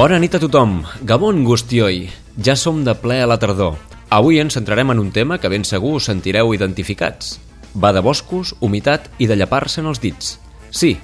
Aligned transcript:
Bona 0.00 0.16
nit 0.16 0.32
a 0.32 0.38
tothom. 0.40 0.78
Gabon 1.04 1.42
Gustioi. 1.44 2.06
Ja 2.40 2.54
som 2.56 2.78
de 2.86 2.94
ple 2.96 3.18
a 3.20 3.26
la 3.28 3.36
tardor. 3.36 3.74
Avui 4.08 4.38
ens 4.40 4.54
centrarem 4.56 4.94
en 4.94 5.00
un 5.02 5.10
tema 5.12 5.36
que 5.36 5.50
ben 5.52 5.60
segur 5.68 5.90
us 5.98 6.06
sentireu 6.08 6.54
identificats. 6.56 7.34
Va 7.76 7.90
de 7.92 8.00
boscos, 8.00 8.54
humitat 8.64 9.10
i 9.20 9.28
de 9.28 9.36
llepar-se 9.36 9.82
en 9.82 9.90
els 9.90 10.00
dits. 10.00 10.30
Sí, 10.70 10.94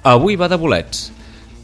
avui 0.00 0.38
va 0.40 0.48
de 0.48 0.56
bolets. 0.56 1.10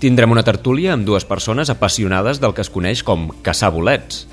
Tindrem 0.03 0.37
una 0.37 0.45
tertúlia 0.45 0.93
amb 0.93 1.09
dues 1.09 1.25
persones 1.25 1.73
apassionades 1.73 2.43
del 2.43 2.53
que 2.53 2.61
es 2.67 2.73
coneix 2.75 3.01
com 3.01 3.31
caçar 3.41 3.73
bolets. 3.73 4.27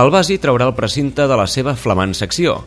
El 0.00 0.08
Basi 0.08 0.38
traurà 0.40 0.70
el 0.70 0.78
precinte 0.80 1.28
de 1.28 1.36
la 1.36 1.46
seva 1.46 1.76
flamant 1.76 2.16
secció. 2.16 2.62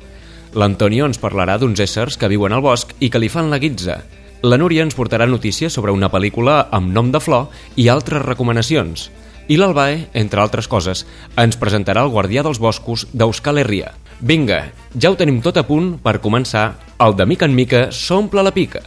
L'Antonio 0.53 1.09
ens 1.09 1.17
parlarà 1.17 1.58
d'uns 1.58 1.81
éssers 1.81 2.22
que 2.22 2.30
viuen 2.30 2.53
al 2.53 2.61
bosc 2.61 2.94
i 3.00 3.09
que 3.09 3.23
li 3.23 3.34
fan 3.34 3.50
la 3.50 3.58
guitza. 3.58 3.97
La 4.45 4.61
Núria 4.61 4.86
ens 4.86 4.94
portarà 4.94 5.25
notícies 5.25 5.73
sobre 5.73 5.89
una 5.95 6.13
pel·lícula 6.13 6.67
amb 6.70 6.94
nom 6.94 7.09
de 7.09 7.23
flor 7.23 7.50
i 7.81 7.89
altres 7.89 8.22
recomanacions. 8.30 9.09
I 9.52 9.57
l'Albae, 9.59 10.07
entre 10.15 10.39
altres 10.39 10.70
coses, 10.71 11.03
ens 11.35 11.57
presentarà 11.59 12.05
el 12.05 12.11
guardià 12.13 12.45
dels 12.45 12.61
boscos 12.63 13.03
d'Euskal 13.11 13.59
Herria. 13.59 13.91
Vinga, 14.23 14.61
ja 14.95 15.11
ho 15.11 15.17
tenim 15.19 15.41
tot 15.43 15.59
a 15.59 15.66
punt 15.67 15.97
per 16.03 16.21
començar. 16.23 16.77
El 17.03 17.17
de 17.19 17.27
mica 17.27 17.49
en 17.49 17.55
mica 17.55 17.89
s'omple 17.91 18.45
la 18.45 18.53
pica. 18.55 18.85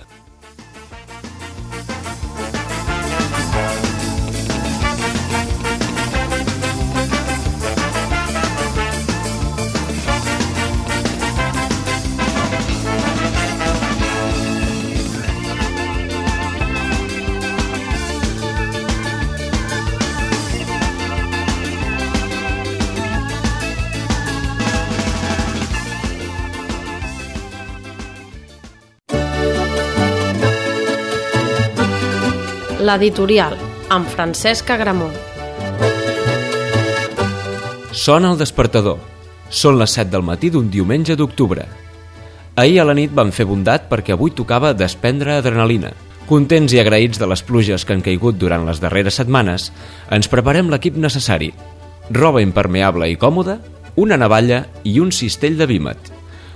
L'editorial, 32.97 33.53
amb 33.93 34.07
Francesc 34.09 34.71
Agramont. 34.73 35.13
Sona 37.93 38.31
el 38.33 38.39
despertador. 38.41 39.03
Són 39.53 39.77
les 39.77 39.93
7 39.99 40.09
del 40.15 40.23
matí 40.25 40.49
d'un 40.49 40.71
diumenge 40.73 41.13
d'octubre. 41.21 41.67
Ahir 42.57 42.79
a 42.81 42.87
la 42.89 42.95
nit 42.97 43.13
vam 43.13 43.35
fer 43.37 43.45
bondat 43.45 43.85
perquè 43.91 44.15
avui 44.15 44.33
tocava 44.33 44.71
desprendre 44.73 45.35
adrenalina. 45.35 45.91
Contents 46.31 46.73
i 46.73 46.81
agraïts 46.81 47.21
de 47.21 47.29
les 47.29 47.43
pluges 47.45 47.85
que 47.85 47.93
han 47.93 48.05
caigut 48.07 48.39
durant 48.41 48.65
les 48.65 48.81
darreres 48.81 49.21
setmanes, 49.21 49.67
ens 50.09 50.31
preparem 50.33 50.71
l'equip 50.73 50.97
necessari. 50.97 51.51
Roba 52.09 52.41
impermeable 52.41 53.11
i 53.13 53.19
còmoda, 53.21 53.59
una 54.01 54.17
navalla 54.17 54.63
i 54.89 54.95
un 55.05 55.13
cistell 55.13 55.61
de 55.61 55.69
vímet. 55.69 56.01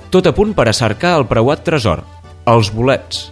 Tot 0.08 0.25
a 0.25 0.32
punt 0.32 0.56
per 0.56 0.70
a 0.70 0.75
cercar 0.80 1.19
el 1.19 1.28
preuat 1.28 1.69
tresor, 1.69 2.00
els 2.48 2.72
bolets. 2.72 3.27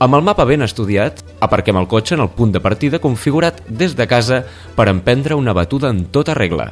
Amb 0.00 0.16
el 0.16 0.22
mapa 0.24 0.46
ben 0.48 0.62
estudiat, 0.64 1.18
aparquem 1.44 1.76
el 1.76 1.84
cotxe 1.84 2.14
en 2.16 2.22
el 2.24 2.30
punt 2.32 2.54
de 2.54 2.60
partida 2.64 3.02
configurat 3.04 3.58
des 3.68 3.92
de 3.98 4.06
casa 4.08 4.38
per 4.72 4.86
emprendre 4.88 5.36
una 5.36 5.52
batuda 5.52 5.90
en 5.92 6.06
tota 6.08 6.32
regla. 6.32 6.70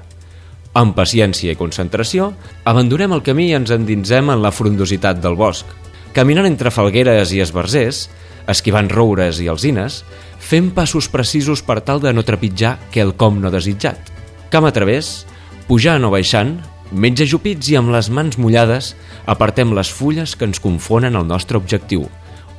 Amb 0.72 0.94
paciència 0.96 1.52
i 1.52 1.58
concentració, 1.60 2.30
abandonem 2.64 3.12
el 3.12 3.20
camí 3.26 3.50
i 3.50 3.56
ens 3.58 3.68
endinsem 3.74 4.30
en 4.32 4.40
la 4.40 4.48
frondositat 4.48 5.20
del 5.20 5.36
bosc. 5.36 5.68
Caminant 6.16 6.48
entre 6.48 6.72
falgueres 6.72 7.34
i 7.36 7.42
esbarzers, 7.44 8.06
esquivant 8.48 8.88
roures 8.88 9.42
i 9.44 9.50
alzines, 9.52 9.98
fem 10.40 10.70
passos 10.72 11.10
precisos 11.12 11.60
per 11.60 11.82
tal 11.84 12.00
de 12.00 12.14
no 12.16 12.24
trepitjar 12.24 12.78
quelcom 12.94 13.42
no 13.42 13.52
desitjat. 13.52 14.08
Cam 14.48 14.64
a 14.64 14.72
través, 14.72 15.26
pujant 15.68 16.08
o 16.08 16.14
baixant, 16.16 16.54
menys 16.96 17.26
ajupits 17.26 17.68
i 17.68 17.76
amb 17.76 17.92
les 17.92 18.08
mans 18.08 18.40
mullades, 18.40 18.94
apartem 19.28 19.76
les 19.76 19.92
fulles 19.92 20.32
que 20.32 20.48
ens 20.48 20.64
confonen 20.64 21.20
el 21.20 21.28
nostre 21.28 21.60
objectiu, 21.60 22.08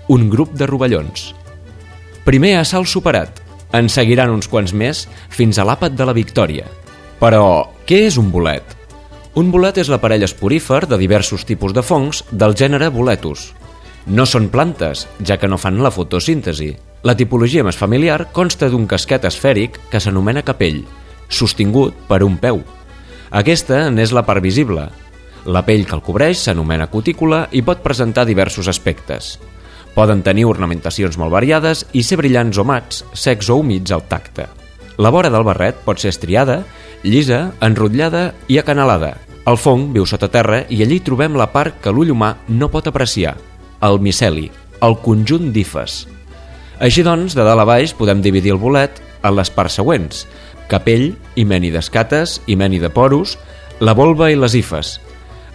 un 0.10 0.28
grup 0.30 0.56
de 0.58 0.66
rovellons. 0.66 1.36
Primer 2.26 2.56
assalt 2.58 2.90
superat, 2.90 3.44
en 3.78 3.86
seguiran 3.94 4.34
uns 4.34 4.50
quants 4.50 4.74
més 4.74 5.04
fins 5.30 5.60
a 5.62 5.66
l'àpat 5.70 5.94
de 5.94 6.08
la 6.10 6.16
victòria. 6.18 6.66
Però, 7.22 7.70
què 7.86 8.08
és 8.08 8.18
un 8.18 8.32
bolet? 8.34 8.66
Un 9.38 9.52
bolet 9.54 9.78
és 9.78 9.92
l'aparell 9.94 10.26
esporífer 10.26 10.88
de 10.90 10.98
diversos 10.98 11.46
tipus 11.46 11.76
de 11.78 11.84
fongs 11.86 12.24
del 12.32 12.58
gènere 12.58 12.90
boletus. 12.90 13.52
No 14.10 14.26
són 14.26 14.50
plantes, 14.50 15.06
ja 15.22 15.38
que 15.38 15.48
no 15.48 15.62
fan 15.62 15.78
la 15.84 15.94
fotosíntesi. 15.94 16.72
La 17.06 17.14
tipologia 17.16 17.64
més 17.64 17.78
familiar 17.78 18.32
consta 18.34 18.72
d'un 18.74 18.90
casquet 18.90 19.30
esfèric 19.30 19.78
que 19.92 20.02
s'anomena 20.02 20.42
capell, 20.42 20.82
sostingut 21.30 21.94
per 22.10 22.24
un 22.26 22.40
peu. 22.42 22.64
Aquesta 23.30 23.86
n'és 23.94 24.10
la 24.10 24.26
part 24.26 24.42
visible. 24.42 24.88
La 25.46 25.62
pell 25.70 25.86
que 25.86 25.94
el 25.96 26.02
cobreix 26.02 26.42
s'anomena 26.42 26.90
cutícula 26.90 27.46
i 27.54 27.62
pot 27.62 27.86
presentar 27.86 28.26
diversos 28.26 28.68
aspectes. 28.68 29.38
Poden 29.96 30.22
tenir 30.24 30.46
ornamentacions 30.48 31.18
molt 31.20 31.34
variades 31.34 31.86
i 31.94 32.04
ser 32.06 32.20
brillants 32.22 32.58
o 32.58 32.66
mats, 32.68 33.04
secs 33.14 33.50
o 33.50 33.60
humits 33.60 33.92
al 33.92 34.06
tacte. 34.08 34.48
La 35.00 35.12
vora 35.16 35.32
del 35.32 35.46
barret 35.48 35.80
pot 35.86 36.00
ser 36.00 36.12
estriada, 36.14 36.62
llisa, 37.04 37.54
enrotllada 37.64 38.34
i 38.48 38.60
acanalada. 38.60 39.16
El 39.48 39.58
fong 39.58 39.90
viu 39.96 40.06
sota 40.06 40.28
terra 40.30 40.66
i 40.70 40.82
allí 40.84 41.00
trobem 41.00 41.38
la 41.40 41.50
part 41.54 41.80
que 41.82 41.94
l'ull 41.96 42.12
humà 42.14 42.36
no 42.52 42.70
pot 42.70 42.90
apreciar, 42.92 43.38
el 43.82 44.00
miceli, 44.04 44.50
el 44.84 44.98
conjunt 45.04 45.54
d'ifes. 45.56 46.04
Així 46.80 47.04
doncs, 47.04 47.36
de 47.36 47.44
dalt 47.44 47.64
a 47.64 47.68
baix 47.68 47.96
podem 47.96 48.22
dividir 48.24 48.54
el 48.56 48.62
bolet 48.62 49.00
en 49.24 49.36
les 49.36 49.52
parts 49.52 49.80
següents, 49.80 50.26
capell, 50.72 51.14
himeni 51.36 51.72
d'escates, 51.74 52.40
himeni 52.48 52.80
de 52.80 52.92
porus, 52.94 53.38
la 53.80 53.96
volva 53.96 54.30
i 54.32 54.38
les 54.40 54.56
ifes. 54.60 54.98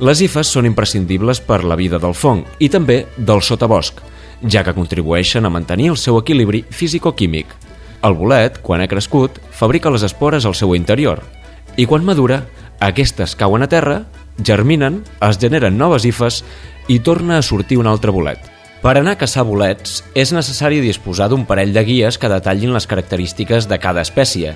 Les 0.05 0.21
ifes 0.25 0.51
són 0.51 0.67
imprescindibles 0.67 1.41
per 1.45 1.63
la 1.65 1.77
vida 1.79 2.01
del 2.03 2.17
fong 2.19 2.43
i 2.59 2.69
també 2.73 3.05
del 3.17 3.45
sotabosc, 3.45 4.01
ja 4.49 4.65
que 4.65 4.75
contribueixen 4.77 5.47
a 5.47 5.53
mantenir 5.53 5.91
el 5.93 6.01
seu 6.01 6.19
equilibri 6.21 6.65
físico-químic. 6.71 7.47
El 8.05 8.17
bolet, 8.19 8.61
quan 8.61 8.83
ha 8.85 8.89
crescut, 8.89 9.41
fabrica 9.51 9.91
les 9.91 10.05
espores 10.05 10.45
al 10.45 10.55
seu 10.55 10.75
interior 10.77 11.23
i 11.77 11.87
quan 11.91 12.05
madura, 12.07 12.45
aquestes 12.81 13.35
cauen 13.35 13.65
a 13.65 13.69
terra, 13.71 14.05
germinen, 14.39 15.03
es 15.25 15.39
generen 15.43 15.79
noves 15.79 16.05
ifes 16.07 16.43
i 16.89 17.01
torna 17.01 17.39
a 17.39 17.43
sortir 17.43 17.79
un 17.81 17.89
altre 17.91 18.13
bolet. 18.15 18.39
Per 18.85 18.93
anar 18.99 19.15
a 19.17 19.19
caçar 19.19 19.47
bolets 19.49 20.03
és 20.15 20.35
necessari 20.37 20.83
disposar 20.85 21.31
d'un 21.33 21.47
parell 21.49 21.73
de 21.73 21.83
guies 21.87 22.19
que 22.21 22.29
detallin 22.29 22.75
les 22.75 22.87
característiques 22.87 23.69
de 23.71 23.79
cada 23.81 24.05
espècie. 24.05 24.53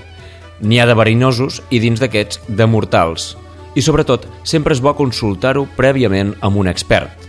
N'hi 0.60 0.80
ha 0.82 0.86
de 0.86 0.96
verinosos 0.98 1.62
i 1.70 1.80
dins 1.80 2.02
d'aquests 2.02 2.42
de 2.48 2.66
mortals. 2.68 3.36
I 3.74 3.82
sobretot, 3.82 4.26
sempre 4.44 4.74
és 4.76 4.82
bo 4.84 4.92
consultar-ho 4.98 5.64
prèviament 5.78 6.34
amb 6.44 6.60
un 6.60 6.68
expert. 6.68 7.24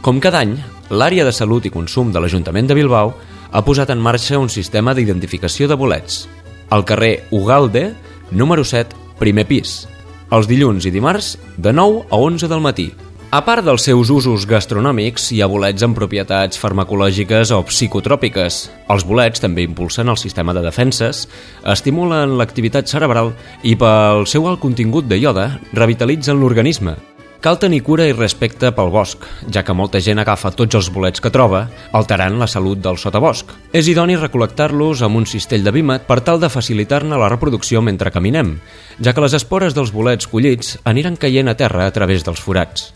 Com 0.00 0.22
cada 0.22 0.40
any, 0.40 0.54
l'àrea 0.90 1.24
de 1.26 1.32
salut 1.32 1.66
i 1.66 1.72
consum 1.72 2.12
de 2.12 2.20
l'Ajuntament 2.22 2.68
de 2.68 2.76
Bilbao 2.78 3.14
ha 3.50 3.62
posat 3.64 3.90
en 3.94 4.02
marxa 4.02 4.38
un 4.38 4.50
sistema 4.52 4.94
d'identificació 4.94 5.68
de 5.68 5.78
bolets. 5.78 6.26
Al 6.70 6.84
carrer 6.84 7.24
Ugalde, 7.30 7.92
número 8.30 8.64
7, 8.64 8.96
primer 9.18 9.46
pis. 9.46 9.86
Els 10.30 10.48
dilluns 10.50 10.86
i 10.86 10.90
dimarts, 10.90 11.36
de 11.56 11.72
9 11.72 12.06
a 12.10 12.18
11 12.18 12.50
del 12.50 12.62
matí. 12.62 12.90
A 13.34 13.40
part 13.42 13.64
dels 13.66 13.82
seus 13.82 14.10
usos 14.14 14.46
gastronòmics, 14.46 15.32
hi 15.34 15.40
ha 15.42 15.48
bolets 15.50 15.82
amb 15.82 15.96
propietats 15.98 16.60
farmacològiques 16.62 17.50
o 17.52 17.58
psicotròpiques. 17.66 18.60
Els 18.94 19.06
bolets 19.06 19.42
també 19.42 19.66
impulsen 19.66 20.08
el 20.08 20.20
sistema 20.20 20.54
de 20.54 20.62
defenses, 20.62 21.26
estimulen 21.66 22.36
l'activitat 22.38 22.86
cerebral 22.86 23.34
i 23.66 23.74
pel 23.74 24.24
seu 24.30 24.46
alt 24.46 24.62
contingut 24.62 25.10
de 25.10 25.18
ioda 25.18 25.50
revitalitzen 25.74 26.38
l'organisme. 26.38 26.94
Cal 27.44 27.58
tenir 27.60 27.82
cura 27.84 28.06
i 28.08 28.14
respecte 28.16 28.70
pel 28.74 28.88
bosc, 28.90 29.22
ja 29.52 29.62
que 29.62 29.74
molta 29.76 30.00
gent 30.02 30.18
agafa 30.22 30.50
tots 30.56 30.78
els 30.78 30.88
bolets 30.92 31.22
que 31.22 31.30
troba, 31.30 31.66
alterant 31.92 32.38
la 32.40 32.48
salut 32.50 32.80
del 32.82 32.98
sotabosc. 32.98 33.52
És 33.76 33.90
idoni 33.92 34.16
recol·lectar-los 34.16 35.04
amb 35.04 35.20
un 35.20 35.28
cistell 35.28 35.66
de 35.66 35.74
vímet 35.74 36.08
per 36.08 36.22
tal 36.26 36.40
de 36.40 36.50
facilitar-ne 36.50 37.20
la 37.20 37.28
reproducció 37.30 37.84
mentre 37.84 38.10
caminem, 38.10 38.56
ja 38.98 39.12
que 39.12 39.22
les 39.22 39.36
espores 39.36 39.76
dels 39.76 39.92
bolets 39.92 40.26
collits 40.26 40.78
aniran 40.84 41.20
caient 41.20 41.52
a 41.52 41.56
terra 41.60 41.86
a 41.86 41.94
través 41.94 42.24
dels 42.24 42.40
forats. 42.42 42.90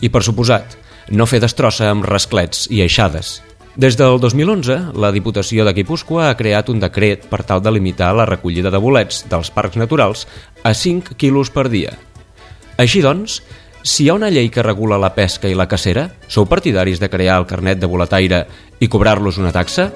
I, 0.00 0.12
per 0.12 0.22
suposat, 0.22 0.76
no 1.10 1.26
fer 1.26 1.40
destrossa 1.40 1.90
amb 1.90 2.04
rasclets 2.04 2.66
i 2.70 2.84
eixades. 2.84 3.40
Des 3.76 3.96
del 3.96 4.20
2011, 4.20 4.96
la 4.96 5.10
Diputació 5.12 5.64
de 5.66 5.74
Guipúscoa 5.76 6.30
ha 6.30 6.36
creat 6.36 6.70
un 6.72 6.78
decret 6.80 7.26
per 7.28 7.42
tal 7.44 7.60
de 7.60 7.72
limitar 7.74 8.14
la 8.16 8.24
recollida 8.24 8.70
de 8.72 8.80
bolets 8.80 9.24
dels 9.28 9.50
parcs 9.52 9.76
naturals 9.76 10.24
a 10.64 10.72
5 10.72 11.16
quilos 11.20 11.50
per 11.52 11.66
dia. 11.68 11.92
Així 12.80 13.02
doncs, 13.04 13.42
si 13.86 14.02
hi 14.02 14.08
ha 14.08 14.14
una 14.14 14.28
llei 14.34 14.48
que 14.50 14.64
regula 14.66 14.98
la 14.98 15.12
pesca 15.14 15.46
i 15.46 15.54
la 15.54 15.68
cacera, 15.70 16.08
sou 16.26 16.48
partidaris 16.50 16.98
de 16.98 17.08
crear 17.08 17.36
el 17.38 17.46
carnet 17.46 17.78
de 17.78 17.86
boletaire 17.86 18.40
i 18.82 18.88
cobrar-los 18.90 19.38
una 19.38 19.52
taxa? 19.54 19.92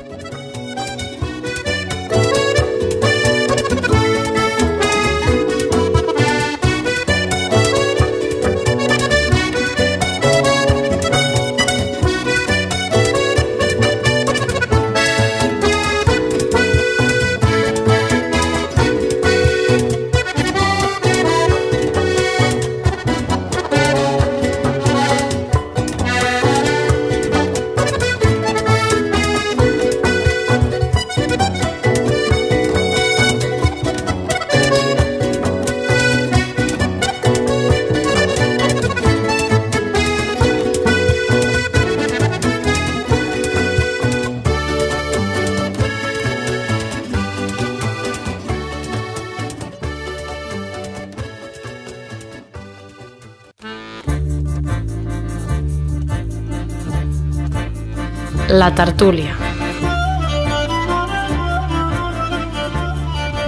La 58.61 58.75
tertúlia. 58.77 59.33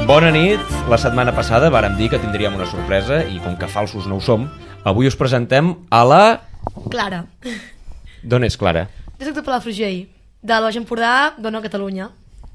Bona 0.08 0.30
nit. 0.32 0.62
La 0.88 0.96
setmana 0.96 1.34
passada 1.36 1.68
vàrem 1.74 1.98
dir 1.98 2.08
que 2.08 2.20
tindríem 2.22 2.56
una 2.56 2.64
sorpresa 2.70 3.18
i 3.28 3.36
com 3.44 3.58
que 3.60 3.68
falsos 3.68 4.06
no 4.08 4.16
ho 4.16 4.24
som, 4.24 4.46
avui 4.88 5.10
us 5.10 5.18
presentem 5.20 5.68
a 5.92 6.00
la... 6.08 6.22
Clara, 6.88 7.26
D'on 8.24 8.48
és, 8.48 8.56
Clara? 8.56 8.86
jo 9.20 9.28
soc 9.28 9.36
de 9.36 9.44
Palafrugell, 9.44 10.02
de 10.40 10.64
l'Oix 10.64 10.80
Empordà, 10.80 11.14
dono 11.36 11.60
a 11.60 11.68
Catalunya. 11.68 12.08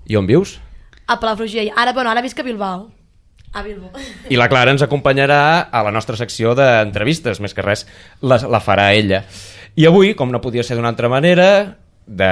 I 0.10 0.18
on 0.18 0.26
vius? 0.26 0.58
A 1.06 1.22
Palafrugell. 1.22 1.70
Ara, 1.78 1.94
bueno, 1.94 2.10
ara 2.10 2.26
visc 2.26 2.42
a 2.42 2.48
Bilbao. 2.48 2.88
A 3.54 3.62
Bilbao. 3.62 3.94
I 4.34 4.42
la 4.42 4.50
Clara 4.50 4.74
ens 4.74 4.82
acompanyarà 4.82 5.70
a 5.70 5.86
la 5.86 5.94
nostra 5.94 6.18
secció 6.18 6.58
d'entrevistes, 6.58 7.38
més 7.38 7.54
que 7.54 7.70
res 7.70 7.86
la, 8.22 8.42
la 8.50 8.66
farà 8.66 8.96
ella. 8.98 9.28
I 9.78 9.86
avui, 9.86 10.16
com 10.18 10.34
no 10.34 10.42
podia 10.42 10.66
ser 10.66 10.80
d'una 10.80 10.90
altra 10.90 11.06
manera, 11.06 11.78
de... 12.08 12.30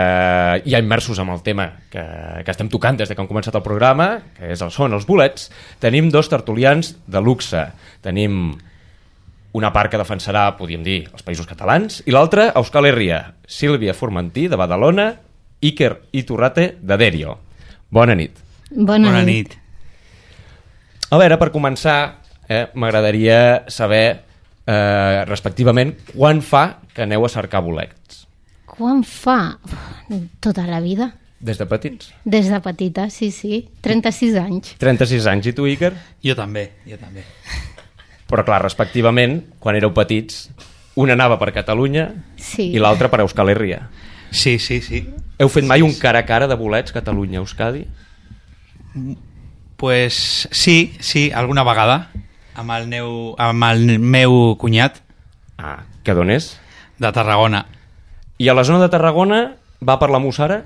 ja 0.66 0.80
immersos 0.80 1.20
amb 1.20 1.36
el 1.36 1.44
tema 1.44 1.68
que, 1.92 2.04
que 2.46 2.54
estem 2.54 2.70
tocant 2.72 2.98
des 2.98 3.12
de 3.12 3.16
que 3.16 3.22
hem 3.22 3.30
començat 3.30 3.56
el 3.58 3.66
programa, 3.66 4.22
que 4.38 4.54
és 4.56 4.64
el, 4.64 4.72
són 4.74 4.96
els 4.96 5.06
bolets, 5.08 5.50
tenim 5.84 6.10
dos 6.14 6.32
tertulians 6.32 6.96
de 7.06 7.22
luxe. 7.22 7.68
Tenim 8.06 8.56
una 9.56 9.72
part 9.76 9.92
que 9.92 10.00
defensarà, 10.00 10.50
podríem 10.58 10.84
dir, 10.84 11.04
els 11.14 11.24
països 11.24 11.48
catalans, 11.48 12.02
i 12.08 12.16
l'altra, 12.16 12.50
Euskal 12.60 12.90
Herria, 12.90 13.22
Sílvia 13.48 13.96
Formentí, 13.96 14.50
de 14.52 14.60
Badalona, 14.60 15.14
Iker 15.64 15.94
Iturrate, 16.12 16.74
de 16.82 16.98
Derio. 17.00 17.38
Bona 17.90 18.16
nit. 18.16 18.42
Bona, 18.72 19.12
Bona 19.12 19.24
nit. 19.24 19.56
nit. 19.56 19.58
A 21.12 21.20
veure, 21.22 21.38
per 21.40 21.52
començar, 21.54 21.98
eh, 22.50 22.66
m'agradaria 22.74 23.64
saber, 23.72 24.24
eh, 24.66 25.26
respectivament, 25.30 25.96
quan 26.16 26.42
fa 26.42 26.82
que 26.94 27.04
aneu 27.04 27.26
a 27.26 27.30
cercar 27.30 27.62
bolets? 27.64 28.26
Quan 28.78 29.04
fa? 29.08 29.58
Tota 30.44 30.66
la 30.68 30.80
vida. 30.84 31.14
Des 31.40 31.58
de 31.60 31.66
petits? 31.70 32.10
Des 32.26 32.48
de 32.50 32.60
petita, 32.64 33.10
sí, 33.10 33.30
sí. 33.32 33.68
36 33.82 34.36
anys. 34.40 34.76
36 34.82 35.28
anys, 35.30 35.48
i 35.52 35.54
tu, 35.54 35.68
Iker? 35.70 35.94
Jo 36.24 36.36
també, 36.36 36.72
jo 36.90 36.98
també. 36.98 37.24
Però 38.28 38.44
clar, 38.48 38.62
respectivament, 38.64 39.42
quan 39.62 39.76
éreu 39.78 39.94
petits, 39.94 40.48
un 40.98 41.12
anava 41.14 41.38
per 41.38 41.52
Catalunya 41.54 42.08
Sí. 42.38 42.72
i 42.74 42.80
l'altre 42.80 43.10
per 43.12 43.20
Euskal 43.22 43.50
Herria. 43.52 43.90
Sí, 44.32 44.58
sí, 44.60 44.82
sí. 44.82 45.04
Heu 45.38 45.50
fet 45.52 45.64
mai 45.68 45.84
un 45.86 45.94
cara 46.00 46.20
a 46.24 46.26
cara 46.26 46.48
de 46.48 46.56
bolets 46.56 46.92
Catalunya-Euskadi? 46.96 47.86
Pues 49.78 50.48
sí, 50.52 50.96
sí, 51.00 51.32
alguna 51.36 51.64
vegada 51.68 52.10
amb 52.56 52.72
el, 52.72 52.86
neu, 52.90 53.36
amb 53.38 53.64
el 53.68 54.00
meu 54.00 54.56
cunyat 54.58 55.02
Ah, 55.60 55.84
que 56.04 56.14
d'on 56.16 56.32
és? 56.32 56.56
de 57.00 57.12
Tarragona. 57.12 57.66
I 58.38 58.50
a 58.50 58.54
la 58.54 58.64
zona 58.68 58.82
de 58.84 58.90
Tarragona 58.92 59.44
va 59.80 60.00
per 60.00 60.10
la 60.12 60.20
Mussara? 60.20 60.58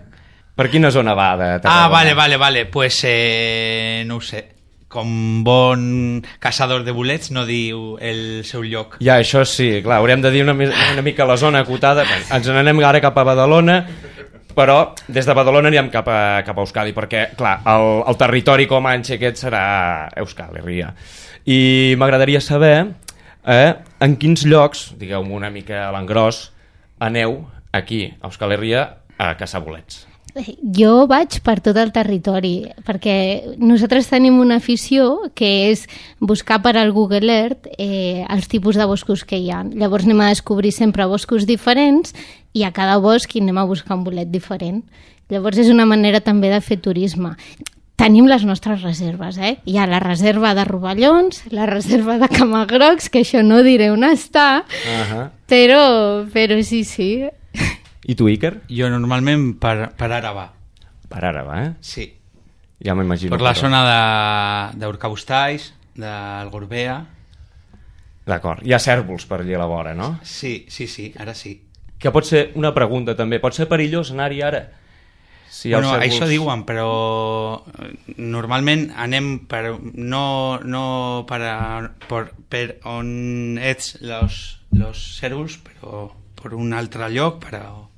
Per 0.57 0.68
quina 0.71 0.89
zona 0.92 1.13
va 1.13 1.36
de 1.38 1.50
Tarragona? 1.62 1.86
Ah, 1.86 1.89
vale, 1.89 2.13
vale, 2.18 2.38
vale. 2.38 2.66
Pues 2.66 3.01
eh, 3.06 4.04
no 4.07 4.18
ho 4.18 4.21
sé. 4.21 4.48
Com 4.89 5.44
bon 5.45 6.24
caçador 6.42 6.81
de 6.83 6.92
bolets 6.98 7.30
no 7.30 7.44
diu 7.45 8.00
el 8.01 8.42
seu 8.44 8.63
lloc. 8.66 8.98
Ja, 9.06 9.19
això 9.21 9.44
sí, 9.45 9.83
clar, 9.86 10.00
haurem 10.01 10.24
de 10.24 10.31
dir 10.33 10.42
una, 10.42 10.56
una 10.57 11.04
mica 11.06 11.27
la 11.30 11.38
zona 11.38 11.62
acotada. 11.62 12.07
Bé, 12.10 12.18
ens 12.33 12.50
n'anem 12.50 12.81
ara 12.81 13.01
cap 13.04 13.19
a 13.21 13.25
Badalona, 13.27 13.83
però 14.57 14.80
des 15.06 15.30
de 15.30 15.36
Badalona 15.38 15.69
anirem 15.69 15.92
cap 15.94 16.10
a, 16.10 16.42
cap 16.48 16.57
a 16.57 16.65
Euskadi, 16.65 16.95
perquè, 16.98 17.27
clar, 17.38 17.60
el, 17.69 18.01
el 18.10 18.18
territori 18.18 18.65
com 18.65 18.89
a 18.89 18.95
Anxe 18.98 19.19
aquest 19.19 19.44
serà 19.45 19.62
Euskal 20.18 20.57
Herria. 20.57 20.89
I 21.45 21.94
m'agradaria 22.01 22.42
saber 22.42 22.74
eh, 23.45 23.72
en 24.01 24.18
quins 24.18 24.42
llocs, 24.50 24.88
digueu-me 24.98 25.38
una 25.38 25.54
mica 25.54 25.86
a 25.86 25.94
l'engròs, 25.94 26.48
aneu 27.06 27.44
aquí, 27.71 28.13
a 28.21 28.27
Euskal 28.27 28.51
Herria, 28.54 28.98
a 29.18 29.36
caçar 29.38 29.62
bolets. 29.63 30.06
Jo 30.62 31.07
vaig 31.10 31.39
per 31.44 31.57
tot 31.60 31.75
el 31.81 31.89
territori, 31.92 32.69
perquè 32.86 33.56
nosaltres 33.57 34.07
tenim 34.12 34.38
una 34.39 34.60
afició 34.62 35.31
que 35.36 35.71
és 35.71 35.88
buscar 36.21 36.62
per 36.62 36.75
al 36.77 36.92
Google 36.94 37.33
Earth 37.33 37.68
eh, 37.77 38.25
els 38.30 38.48
tipus 38.48 38.77
de 38.77 38.86
boscos 38.86 39.25
que 39.25 39.39
hi 39.42 39.50
ha. 39.51 39.63
Llavors 39.63 40.06
anem 40.06 40.21
a 40.21 40.30
descobrir 40.30 40.71
sempre 40.71 41.07
boscos 41.10 41.48
diferents 41.50 42.13
i 42.54 42.63
a 42.63 42.71
cada 42.71 43.00
bosc 43.01 43.36
anem 43.42 43.57
a 43.57 43.66
buscar 43.66 43.98
un 43.98 44.06
bolet 44.06 44.30
diferent. 44.30 44.83
Llavors 45.30 45.57
és 45.57 45.68
una 45.74 45.86
manera 45.89 46.22
també 46.22 46.54
de 46.54 46.62
fer 46.62 46.77
turisme. 46.77 47.33
Tenim 48.00 48.30
les 48.30 48.45
nostres 48.48 48.81
reserves, 48.86 49.36
eh? 49.38 49.57
Hi 49.65 49.75
ha 49.77 49.89
la 49.89 50.00
reserva 50.00 50.54
de 50.56 50.63
Rovellons, 50.63 51.42
la 51.51 51.65
reserva 51.68 52.15
de 52.22 52.30
Camagrocs, 52.31 53.10
que 53.10 53.25
això 53.25 53.42
no 53.44 53.60
diré 53.65 53.89
on 53.92 54.06
està, 54.07 54.63
Uh 54.63 55.04
-huh. 55.10 55.30
però, 55.50 56.30
però 56.31 56.63
sí, 56.63 56.83
sí. 56.86 57.25
I 58.09 58.15
tu, 58.17 58.25
Iker? 58.31 58.56
Jo 58.73 58.89
normalment 58.89 59.51
per, 59.61 59.91
per 59.97 60.09
Àraba. 60.15 60.47
Per 61.09 61.21
ara, 61.25 61.44
va, 61.45 61.59
eh? 61.65 61.69
Sí. 61.81 62.07
Ja 62.85 62.95
m'imagino. 62.95 63.33
Per 63.35 63.41
la 63.44 63.53
que- 63.53 63.59
zona 63.61 63.79
de- 63.85 64.79
d'Urcabustais, 64.81 65.73
del 66.00 66.50
Gorbea. 66.53 67.00
D'acord, 68.29 68.61
hi 68.65 68.73
ha 68.75 68.79
cèrvols 68.81 69.25
per 69.25 69.39
allà 69.41 69.55
a 69.57 69.62
la 69.63 69.65
vora, 69.69 69.93
no? 69.98 70.19
Sí, 70.24 70.65
sí, 70.69 70.86
sí, 70.88 71.12
ara 71.17 71.34
sí. 71.34 71.55
Que 72.00 72.12
pot 72.15 72.25
ser 72.25 72.51
una 72.55 72.72
pregunta 72.75 73.15
també, 73.17 73.39
pot 73.41 73.53
ser 73.57 73.67
perillós 73.67 74.12
anar-hi 74.13 74.41
ara? 74.45 74.62
Si 75.50 75.72
bueno, 75.74 75.95
els 75.98 76.05
això 76.13 76.27
diuen, 76.29 76.62
però 76.63 77.65
eh, 77.81 77.89
normalment 78.22 78.91
anem 79.01 79.48
per, 79.50 79.74
no, 79.98 80.60
no 80.63 81.25
per, 81.27 81.41
a, 81.41 81.57
per, 82.07 82.22
per 82.48 82.65
on 82.86 83.57
ets 83.57 83.95
los, 84.05 84.62
los 84.77 85.01
cèrvols, 85.19 85.57
però 85.65 86.05
per 86.39 86.53
un 86.53 86.72
altre 86.77 87.10
lloc, 87.10 87.41
però 87.50 87.88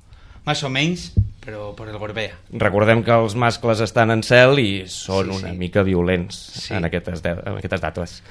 més 0.46 0.62
o 0.64 0.68
menys, 0.70 1.12
però 1.44 1.72
per 1.76 1.88
el 1.88 1.98
Gorbea. 1.98 2.36
Recordem 2.58 3.02
que 3.06 3.12
els 3.14 3.34
mascles 3.38 3.80
estan 3.80 4.10
en 4.10 4.22
cel 4.22 4.58
i 4.58 4.84
són 4.86 5.30
Sí, 5.32 5.36
una 5.38 5.50
sí. 5.52 5.56
mica 5.58 5.82
violents 5.82 6.34
Sí. 6.36 6.74
en, 6.74 6.84
aquestes, 6.84 7.22
de- 7.22 7.30
en 7.44 7.56
aquestes 7.58 7.80
dates. 7.80 8.22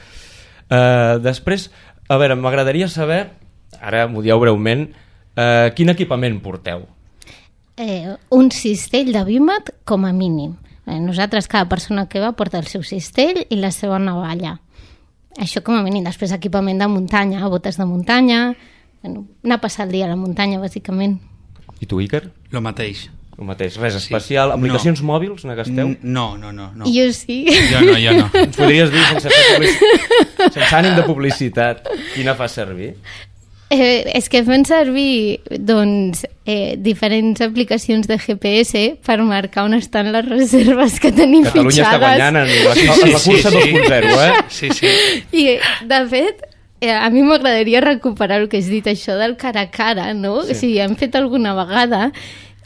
Uh, 0.71 1.19
després, 1.19 1.69
a 2.07 2.17
veure, 2.17 2.35
m'agradaria 2.35 2.87
saber, 2.87 3.31
ara 3.81 4.07
m'ho 4.07 4.21
dieu 4.21 4.39
breument, 4.39 4.89
uh, 5.35 5.69
quin 5.75 5.89
equipament 5.89 6.41
porteu? 6.41 6.87
eh, 7.77 8.15
un 8.29 8.51
cistell 8.51 9.11
de 9.11 9.23
vímet 9.25 9.71
com 9.85 10.05
a 10.05 10.11
mínim. 10.13 10.57
Eh, 10.85 10.99
nosaltres, 10.99 11.47
cada 11.47 11.67
persona 11.69 12.07
que 12.07 12.19
va, 12.19 12.33
porta 12.33 12.59
el 12.59 12.67
seu 12.67 12.83
cistell 12.83 13.45
i 13.49 13.55
la 13.55 13.71
seva 13.71 13.97
navalla. 13.97 14.59
Això 15.39 15.63
com 15.63 15.75
a 15.75 15.81
mínim. 15.81 16.03
Després 16.03 16.31
equipament 16.35 16.77
de 16.77 16.87
muntanya, 16.87 17.47
botes 17.47 17.77
de 17.77 17.85
muntanya, 17.85 18.55
bueno, 19.01 19.25
anar 19.43 19.55
a 19.57 19.61
passar 19.61 19.87
el 19.87 19.93
dia 19.93 20.05
a 20.05 20.09
la 20.09 20.15
muntanya, 20.19 20.59
bàsicament. 20.59 21.19
I 21.81 21.87
tu, 21.89 21.99
Iker? 22.01 22.29
Lo 22.51 22.61
mateix. 22.61 23.09
El 23.39 23.45
mateix, 23.47 23.77
res 23.81 23.95
Sí. 23.95 24.03
especial. 24.03 24.51
Aplicacions 24.53 25.01
No. 25.01 25.07
mòbils, 25.13 25.45
ne 25.45 25.55
gasteu? 25.55 25.87
N- 25.87 25.97
No, 26.03 26.37
no, 26.37 26.51
no. 26.53 26.71
no. 26.75 26.85
Jo 26.85 27.07
sí. 27.13 27.45
Jo 27.71 27.81
no, 27.81 27.95
jo 27.97 28.13
no. 28.13 28.29
Ens 28.33 28.55
podries 28.59 28.91
dir, 28.91 29.01
sense, 29.09 29.29
fer 29.29 29.55
publicitat, 29.55 30.53
sense 30.53 30.75
ànim 30.77 30.95
de 30.95 31.03
publicitat, 31.07 31.87
quina 32.13 32.35
fa 32.37 32.47
servir? 32.47 32.93
Eh, 33.71 34.03
és 34.19 34.27
que 34.27 34.41
fem 34.43 34.65
servir 34.67 35.39
doncs, 35.47 36.25
eh, 36.45 36.75
diferents 36.77 37.39
aplicacions 37.39 38.05
de 38.05 38.17
GPS 38.19 38.97
per 39.01 39.15
marcar 39.23 39.63
on 39.63 39.73
estan 39.77 40.11
les 40.11 40.25
reserves 40.27 40.99
que 40.99 41.13
tenim 41.15 41.45
Catalunya 41.47 41.85
està 41.85 41.93
fitxades. 41.95 42.01
guanyant 42.03 42.35
en 42.35 42.51
la, 42.51 42.73
en 42.75 43.13
la 43.13 43.19
cursa 43.23 43.49
2.0, 43.49 44.11
eh? 44.27 44.33
Sí, 44.49 44.69
sí. 44.75 44.87
I, 45.31 45.45
de 45.87 46.01
fet, 46.11 46.43
eh, 46.81 46.91
a 46.91 47.09
mi 47.13 47.23
m'agradaria 47.23 47.81
recuperar 47.85 48.41
el 48.41 48.49
que 48.49 48.59
has 48.59 48.69
dit, 48.69 48.87
això 48.89 49.15
del 49.19 49.37
cara 49.39 49.67
a 49.67 49.71
cara, 49.71 50.11
no? 50.17 50.41
Sí. 50.49 50.57
Si 50.57 50.71
hem 50.81 50.97
fet 50.99 51.15
alguna 51.15 51.53
vegada. 51.55 52.09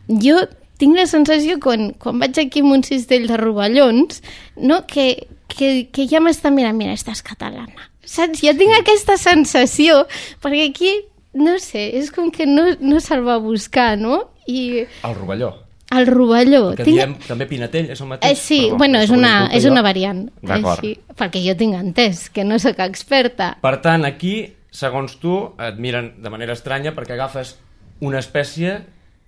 Jo 0.07 0.39
tinc 0.79 0.97
la 0.97 1.05
sensació, 1.07 1.59
quan, 1.63 1.91
quan 1.99 2.19
vaig 2.19 2.39
aquí 2.41 2.63
amb 2.63 2.75
un 2.77 2.83
cistell 2.87 3.27
de 3.29 3.37
rovellons, 3.39 4.21
no? 4.55 4.81
que, 4.87 5.27
que, 5.51 5.87
que 5.91 6.07
ja 6.11 6.21
m'està 6.23 6.51
mirant, 6.51 6.77
mira, 6.79 6.95
estàs 6.95 7.23
catalana. 7.25 7.91
Saps? 8.05 8.41
Jo 8.43 8.53
tinc 8.57 8.75
aquesta 8.77 9.17
sensació, 9.17 10.03
perquè 10.43 10.69
aquí, 10.69 10.93
no 11.35 11.57
sé, 11.59 11.89
és 11.99 12.11
com 12.15 12.31
que 12.31 12.47
no, 12.47 12.69
no 12.79 13.01
se'l 13.03 13.25
va 13.25 13.39
buscar, 13.43 13.95
no? 13.99 14.25
I 14.47 14.85
El 15.03 15.15
rovelló. 15.17 15.53
El 15.91 16.07
rovelló... 16.07 16.73
Que 16.75 16.83
diem 16.87 17.13
també 17.27 17.45
Pinatell, 17.49 17.91
és 17.93 18.01
el 18.01 18.07
mateix? 18.09 18.31
Eh, 18.31 18.39
sí, 18.39 18.59
Perdó, 18.65 18.77
bueno, 18.81 19.01
és 19.05 19.11
una, 19.13 19.33
és 19.53 19.67
una 19.69 19.83
variant. 19.85 20.25
D'acord. 20.41 20.79
Així, 20.79 20.95
perquè 21.15 21.43
jo 21.45 21.55
tinc 21.59 21.77
entès, 21.77 22.29
que 22.33 22.43
no 22.47 22.57
sóc 22.59 22.79
experta. 22.83 23.53
Per 23.61 23.75
tant, 23.85 24.05
aquí, 24.07 24.35
segons 24.75 25.17
tu, 25.21 25.35
et 25.61 25.77
miren 25.79 26.13
de 26.23 26.31
manera 26.33 26.55
estranya 26.57 26.95
perquè 26.95 27.15
agafes 27.15 27.55
una 28.03 28.19
espècie 28.19 28.79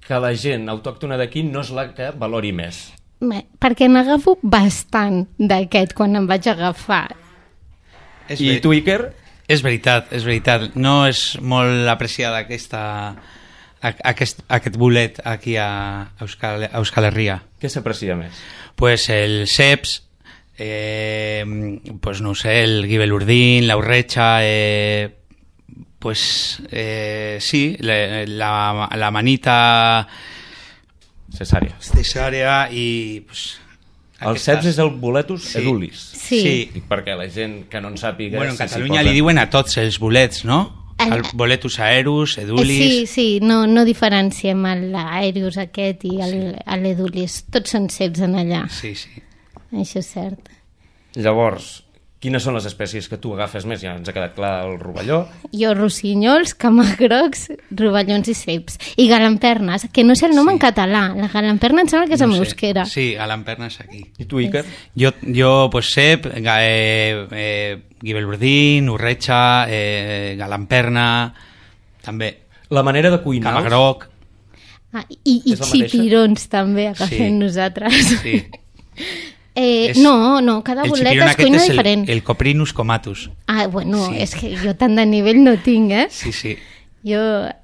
que 0.08 0.20
la 0.24 0.34
gent 0.36 0.68
autòctona 0.72 1.18
d'aquí 1.20 1.44
no 1.44 1.62
és 1.64 1.72
la 1.76 1.88
que 1.94 2.10
valori 2.16 2.52
més. 2.56 2.88
Bé, 3.20 3.46
perquè 3.60 3.88
n'agafo 3.90 4.38
bastant 4.44 5.24
d'aquest 5.40 5.96
quan 5.98 6.16
em 6.20 6.28
vaig 6.30 6.48
agafar. 6.52 7.08
És, 8.28 8.42
I 8.42 8.52
ver- 8.58 8.62
tu, 8.62 8.74
Iker? 8.76 9.00
és 9.48 9.62
veritat, 9.64 10.12
és 10.12 10.26
veritat. 10.28 10.76
No 10.76 11.06
és 11.08 11.38
molt 11.40 11.88
apreciada 11.88 12.42
aquesta, 12.44 13.16
aquest, 13.82 14.42
aquest 14.48 14.76
bolet 14.78 15.20
aquí 15.24 15.56
a 15.58 16.12
Euskal, 16.22 16.64
a 16.72 16.78
Euskal 16.80 17.06
Herria. 17.12 17.42
Què 17.62 17.70
s'aprecia 17.70 18.16
més? 18.18 18.34
Pues 18.76 19.10
el 19.10 19.48
ceps, 19.48 20.04
eh, 20.58 21.44
pues 22.02 22.22
no 22.22 22.36
sé, 22.36 22.64
el 22.64 22.86
gibelurdín, 22.88 23.68
la 23.68 23.78
urrecha, 23.78 24.40
eh, 24.42 25.16
pues 26.00 26.62
eh, 26.72 27.38
sí, 27.42 27.76
la, 27.80 28.24
la, 28.26 28.90
la 28.96 29.12
manita 29.12 30.08
Cesària. 31.38 31.76
cesària 31.84 32.68
i... 32.72 33.22
Pues, 33.28 33.58
El 34.20 34.32
aquestes- 34.32 34.46
ceps 34.48 34.66
és 34.72 34.78
el 34.82 34.90
boletus 34.98 35.44
Sí. 35.52 35.60
edulis. 35.60 36.00
Sí. 36.18 36.40
sí. 36.42 36.72
I 36.80 36.82
perquè 36.90 37.14
la 37.18 37.28
gent 37.30 37.68
que 37.70 37.82
no 37.82 37.90
en 37.94 37.98
sàpiga... 38.02 38.38
Bueno, 38.40 38.54
en 38.56 38.58
si 38.58 38.64
Catalunya 38.64 39.02
posa- 39.02 39.10
li 39.10 39.14
diuen 39.14 39.38
a 39.38 39.50
tots 39.54 39.78
els 39.78 40.00
bolets, 40.02 40.44
no? 40.46 40.87
Eh. 41.00 41.10
El 41.14 41.22
boletus 41.34 41.80
aerus, 41.80 42.38
Eh, 42.38 42.42
edulis... 42.42 42.78
Sí, 42.78 43.08
sí, 43.08 43.40
no, 43.42 43.68
no 43.68 43.86
diferenciem 43.86 44.64
l'aèrius 44.92 45.58
aquest 45.62 46.04
i 46.06 46.18
l'edulis. 46.18 47.44
Tots 47.54 47.70
són 47.76 47.90
ceps 47.94 48.22
en 48.26 48.36
allà, 48.36 48.64
Sí, 48.70 48.96
sí. 48.96 49.10
això 49.72 50.00
és 50.02 50.08
cert. 50.16 50.50
Llavors, 51.18 51.84
quines 52.20 52.42
són 52.44 52.56
les 52.58 52.66
espècies 52.66 53.08
que 53.10 53.18
tu 53.22 53.32
agafes 53.34 53.66
més? 53.70 53.82
Ja 53.82 53.94
ens 53.96 54.10
ha 54.10 54.14
quedat 54.14 54.34
clar 54.36 54.66
el 54.68 54.80
rovelló. 54.82 55.28
Jo, 55.54 55.74
rossinyols, 55.78 56.56
camagrocs, 56.58 57.48
rovellons 57.72 58.28
i 58.30 58.36
ceps. 58.38 58.80
I 58.98 59.08
galampernes, 59.08 59.88
que 59.94 60.04
no 60.04 60.16
sé 60.16 60.26
el 60.28 60.36
nom 60.36 60.48
Sí. 60.50 60.54
en 60.56 60.60
català. 60.60 61.04
La 61.16 61.28
galamperna 61.30 61.82
em 61.82 61.88
sembla 61.88 62.08
que 62.08 62.16
és 62.16 62.22
en 62.22 62.30
No 62.30 62.36
sé. 62.36 62.42
euskera. 62.44 62.86
Sí, 62.86 63.16
a 63.16 63.28
l'empernes 63.28 63.80
aquí. 63.82 64.04
I 64.18 64.26
tu, 64.26 64.40
Iker? 64.40 64.66
Jo, 64.96 65.14
jo 65.22 65.70
pues, 65.72 65.94
ga- 65.96 66.60
eh, 66.62 67.28
eh, 67.32 67.84
gibelburdín, 68.02 68.90
urrecha, 68.90 69.66
eh, 69.70 70.36
galamperna, 70.38 71.34
també 72.02 72.38
La 72.70 72.84
manera 72.84 73.10
de 73.10 73.22
cuinar... 73.24 73.54
camagroc... 73.54 74.10
Ah, 74.94 75.04
I, 75.10 75.42
i 75.46 75.56
xipirons 75.56 76.48
també 76.50 76.88
agafem 76.88 77.28
Sí. 77.28 77.32
nosaltres. 77.38 77.94
Sí. 78.24 78.46
Eh, 79.60 79.88
És- 79.90 79.98
no, 79.98 80.40
no, 80.40 80.60
cada 80.64 80.84
bolet 80.86 81.18
es 81.18 81.36
cuina 81.36 81.58
és 81.58 81.64
el, 81.64 81.72
diferent. 81.72 82.04
el 82.14 82.20
coprinus 82.22 82.74
comatus. 82.78 83.32
Ah, 83.48 83.66
bueno, 83.66 84.04
Sí. 84.06 84.20
és 84.22 84.36
que 84.36 84.52
jo 84.56 84.76
tant 84.78 84.94
de 84.96 85.04
nivell 85.10 85.40
no 85.44 85.56
tinc, 85.58 85.92
eh? 85.92 86.08
Sí, 86.12 86.32
sí. 86.32 86.52
Jo, 87.08 87.20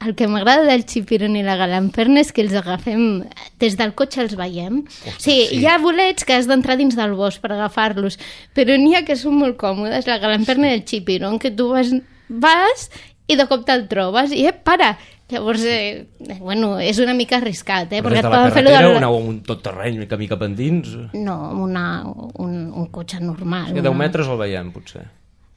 el 0.06 0.14
que 0.16 0.28
m'agrada 0.32 0.64
del 0.70 0.86
xipirón 0.88 1.36
i 1.36 1.42
la 1.44 1.58
galamperna 1.60 2.22
és 2.24 2.32
que 2.32 2.44
els 2.46 2.54
agafem, 2.56 3.24
des 3.60 3.76
del 3.80 3.92
cotxe 3.98 4.22
els 4.24 4.36
veiem. 4.40 4.84
Sí, 5.18 5.36
sí. 5.50 5.58
hi 5.60 5.66
ha 5.68 5.78
bolets 5.84 6.24
que 6.24 6.38
has 6.38 6.48
d'entrar 6.48 6.78
dins 6.80 6.96
del 6.96 7.16
bosc 7.20 7.42
per 7.44 7.52
agafar-los, 7.58 8.20
però 8.56 8.78
n'hi 8.80 8.96
ha 8.96 9.04
que 9.04 9.18
són 9.20 9.36
molt 9.42 9.58
còmodes, 9.60 10.08
la 10.08 10.20
galamperna 10.24 10.70
i 10.72 10.78
el 10.80 10.86
xipirón, 10.88 11.40
que 11.44 11.52
tu 11.52 11.74
vas, 11.74 11.92
vas 12.30 12.88
i 13.28 13.36
de 13.40 13.48
cop 13.50 13.66
te'l 13.68 13.90
trobes 13.92 14.32
i, 14.32 14.46
eh, 14.48 14.54
para! 14.56 14.94
Llavors, 15.34 15.64
eh, 15.66 16.06
bueno, 16.44 16.76
és 16.84 17.00
una 17.02 17.16
mica 17.18 17.38
arriscat, 17.40 17.90
eh? 17.96 18.02
Però 18.04 18.12
Perquè 18.12 18.20
des 18.20 18.20
et 18.20 18.28
de 18.28 18.30
la 18.30 18.36
poden 18.38 18.52
fer 18.54 18.64
lo 18.64 18.70
carretera 18.70 18.88
del... 18.88 18.94
o 18.94 19.00
aneu 19.00 19.16
a 19.16 19.22
un 19.32 19.38
tot 19.48 19.64
terreny 19.66 20.04
camí 20.12 20.28
cap 20.30 20.44
endins? 20.46 20.92
No, 21.16 21.38
una, 21.64 22.04
un, 22.44 22.58
un 22.70 22.88
cotxe 22.94 23.20
normal. 23.24 23.72
Que 23.74 23.82
10 23.82 23.88
una- 23.90 24.04
metres 24.04 24.28
el 24.30 24.38
veiem, 24.38 24.70
potser. 24.76 25.08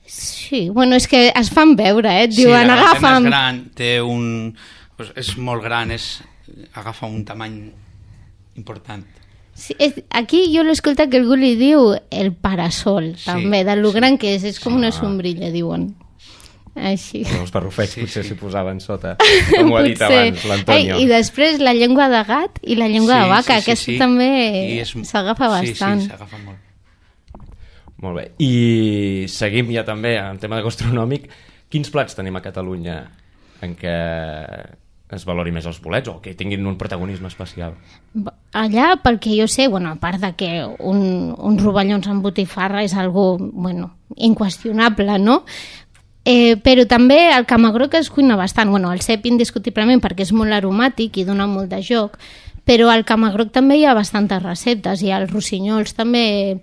Sí, 0.07 0.69
bueno, 0.71 0.97
és 0.97 1.09
que 1.11 1.33
es 1.35 1.51
fan 1.51 1.75
veure, 1.77 2.09
eh? 2.21 2.25
Et 2.25 2.33
sí, 2.33 2.45
diuen, 2.45 2.67
galamperna 2.69 2.91
agafa'm. 2.91 3.25
és 3.25 3.31
gran, 3.31 3.61
té 3.75 3.91
un... 4.03 4.57
Pues, 4.97 5.11
és 5.17 5.37
molt 5.37 5.63
gran, 5.65 5.91
és, 5.93 6.23
agafa 6.75 7.07
un 7.07 7.25
tamany 7.29 7.59
important. 8.57 9.05
Sí, 9.57 9.75
és, 9.81 9.95
aquí 10.11 10.45
jo 10.55 10.63
l'he 10.65 10.73
escoltat 10.77 11.11
que 11.11 11.19
algú 11.21 11.37
li 11.37 11.55
diu 11.57 11.95
el 12.11 12.33
parasol, 12.33 13.15
Sí, 13.17 13.25
també, 13.29 13.63
de 13.65 13.75
lo 13.77 13.91
sí. 13.91 13.97
gran 13.99 14.17
que 14.21 14.35
és, 14.37 14.45
és 14.45 14.61
com 14.61 14.75
una 14.77 14.93
sombrilla, 14.93 15.51
diuen. 15.51 15.95
Així. 16.77 17.23
Però 17.25 17.41
els 17.41 17.53
barrufets 17.55 17.95
Sí, 17.97 18.03
potser 18.05 18.23
sí. 18.23 18.29
s'hi 18.35 18.37
posaven 18.37 18.81
sota, 18.85 19.15
com 19.57 19.71
ho 19.73 19.79
ha 19.79 19.83
dit 19.87 19.97
Potser. 19.97 20.19
abans 20.29 20.45
l'Antonio. 20.45 20.99
I 21.01 21.07
després 21.09 21.59
la 21.65 21.73
llengua 21.73 22.11
de 22.13 22.21
gat 22.29 22.59
i 22.69 22.77
la 22.77 22.89
llengua 22.93 23.23
de 23.23 23.31
vaca, 23.33 23.57
aquesta 23.63 23.95
també 23.99 24.29
I 24.77 24.79
és- 24.85 24.93
s'agafa 25.09 25.49
bastant. 25.49 26.03
Sí, 26.05 26.09
sí, 26.09 26.13
s'agafa 26.13 26.41
molt. 26.45 26.61
Molt 28.05 28.19
bé. 28.19 28.25
I 28.45 29.27
seguim 29.33 29.71
ja 29.73 29.85
també 29.87 30.17
en 30.21 30.41
tema 30.41 30.61
gastronòmic. 30.65 31.31
Quins 31.73 31.91
plats 31.91 32.17
tenim 32.19 32.37
a 32.37 32.45
Catalunya 32.45 32.99
en 33.65 33.73
què 33.79 33.95
es 35.17 35.25
valori 35.27 35.53
més 35.55 35.67
els 35.71 35.79
bolets 35.83 36.11
o 36.11 36.19
que 36.23 36.35
tinguin 36.35 36.67
un 36.67 36.77
protagonisme 36.79 37.31
especial? 37.31 37.77
Allà, 38.59 38.97
pel 39.03 39.21
que 39.23 39.37
jo 39.39 39.47
sé, 39.47 39.69
bueno, 39.71 39.93
a 39.95 40.01
part 40.03 40.21
de 40.23 40.33
que 40.39 40.51
un, 40.67 41.33
uns 41.39 41.63
rovellons 41.63 42.09
amb 42.11 42.27
botifarra 42.27 42.83
és 42.83 42.95
algo, 42.99 43.37
bueno, 43.39 43.93
inqüestionable, 44.17 45.19
no? 45.23 45.43
Eh, 46.27 46.57
però 46.59 46.83
també 46.91 47.21
el 47.31 47.47
camagroc 47.47 47.95
es 47.95 48.11
cuina 48.11 48.35
bastant. 48.35 48.73
Bueno, 48.73 48.91
el 48.93 49.05
cep 49.05 49.29
indiscutiblement 49.31 50.03
perquè 50.03 50.27
és 50.27 50.35
molt 50.35 50.57
aromàtic 50.57 51.21
i 51.21 51.27
dona 51.29 51.47
molt 51.47 51.71
de 51.71 51.79
joc, 51.87 52.19
però 52.67 52.91
al 52.91 53.07
camagroc 53.07 53.53
també 53.55 53.79
hi 53.79 53.87
ha 53.87 53.95
bastantes 53.95 54.43
receptes 54.43 55.07
i 55.07 55.15
als 55.15 55.31
rossinyols 55.31 55.95
també... 55.95 56.59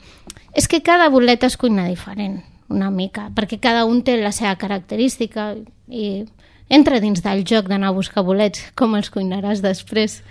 És 0.53 0.69
que 0.69 0.83
cada 0.85 1.09
bolet 1.09 1.43
es 1.43 1.57
cuina 1.57 1.87
diferent, 1.89 2.41
una 2.69 2.91
mica, 2.93 3.29
perquè 3.33 3.59
cada 3.61 3.85
un 3.89 4.03
té 4.05 4.19
la 4.21 4.31
seva 4.31 4.53
característica 4.61 5.53
i 5.89 6.25
entra 6.69 7.01
dins 7.01 7.23
del 7.25 7.43
joc 7.45 7.69
d'anar 7.69 7.91
a 7.91 7.95
buscar 7.97 8.23
bolets, 8.25 8.69
com 8.77 8.93
els 8.97 9.09
cuinaràs 9.13 9.63
després. 9.65 10.21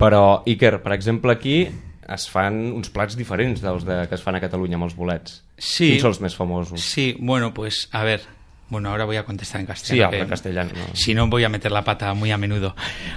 Però, 0.00 0.42
Iker, 0.48 0.78
per 0.84 0.94
exemple, 0.96 1.32
aquí 1.32 1.66
es 2.06 2.26
fan 2.30 2.58
uns 2.76 2.90
plats 2.94 3.16
diferents 3.18 3.62
dels 3.64 3.84
de, 3.86 4.02
que 4.08 4.16
es 4.16 4.22
fan 4.22 4.36
a 4.38 4.42
Catalunya 4.42 4.78
amb 4.78 4.88
els 4.88 4.96
bolets. 4.96 5.40
Sí. 5.56 5.92
Quins 5.92 6.04
són 6.04 6.14
els 6.14 6.22
més 6.24 6.36
famosos? 6.38 6.80
Sí, 6.84 7.14
bueno, 7.18 7.52
pues 7.54 7.86
a 7.92 8.04
ver. 8.06 8.20
Bueno, 8.68 8.90
ahora 8.90 9.04
voy 9.04 9.16
a 9.16 9.24
contestar 9.24 9.60
en 9.60 9.66
castellano. 9.66 10.10
Sí, 10.12 10.18
que 10.18 10.26
castellano, 10.26 10.70
no. 10.74 10.96
Si 10.96 11.14
no, 11.14 11.28
voy 11.28 11.44
a 11.44 11.48
meter 11.48 11.70
la 11.70 11.84
pata 11.84 12.12
muy 12.14 12.32
a 12.32 12.36
menudo. 12.36 12.74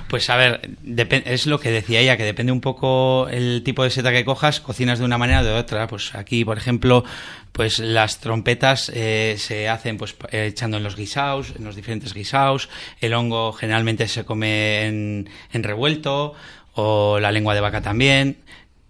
Pues 0.07 0.29
a 0.29 0.37
ver, 0.37 0.77
es 1.25 1.47
lo 1.47 1.59
que 1.59 1.71
decía 1.71 1.99
ella, 1.99 2.17
que 2.17 2.23
depende 2.23 2.51
un 2.51 2.61
poco 2.61 3.27
el 3.29 3.63
tipo 3.63 3.83
de 3.83 3.89
seta 3.89 4.11
que 4.11 4.23
cojas, 4.23 4.59
cocinas 4.59 4.99
de 4.99 5.05
una 5.05 5.17
manera 5.17 5.41
o 5.41 5.43
de 5.43 5.53
otra. 5.53 5.87
Pues 5.87 6.13
aquí, 6.13 6.45
por 6.45 6.57
ejemplo, 6.57 7.03
pues 7.51 7.79
las 7.79 8.19
trompetas 8.19 8.91
eh, 8.93 9.35
se 9.39 9.69
hacen 9.69 9.97
pues 9.97 10.15
eh, 10.31 10.45
echando 10.47 10.77
en 10.77 10.83
los 10.83 10.95
guisaos, 10.95 11.53
en 11.57 11.65
los 11.65 11.75
diferentes 11.75 12.13
guisaos. 12.13 12.69
El 13.01 13.15
hongo 13.15 13.51
generalmente 13.53 14.07
se 14.07 14.25
come 14.25 14.85
en, 14.85 15.29
en 15.51 15.63
revuelto, 15.63 16.35
o 16.73 17.19
la 17.19 17.31
lengua 17.31 17.55
de 17.55 17.61
vaca 17.61 17.81
también. 17.81 18.37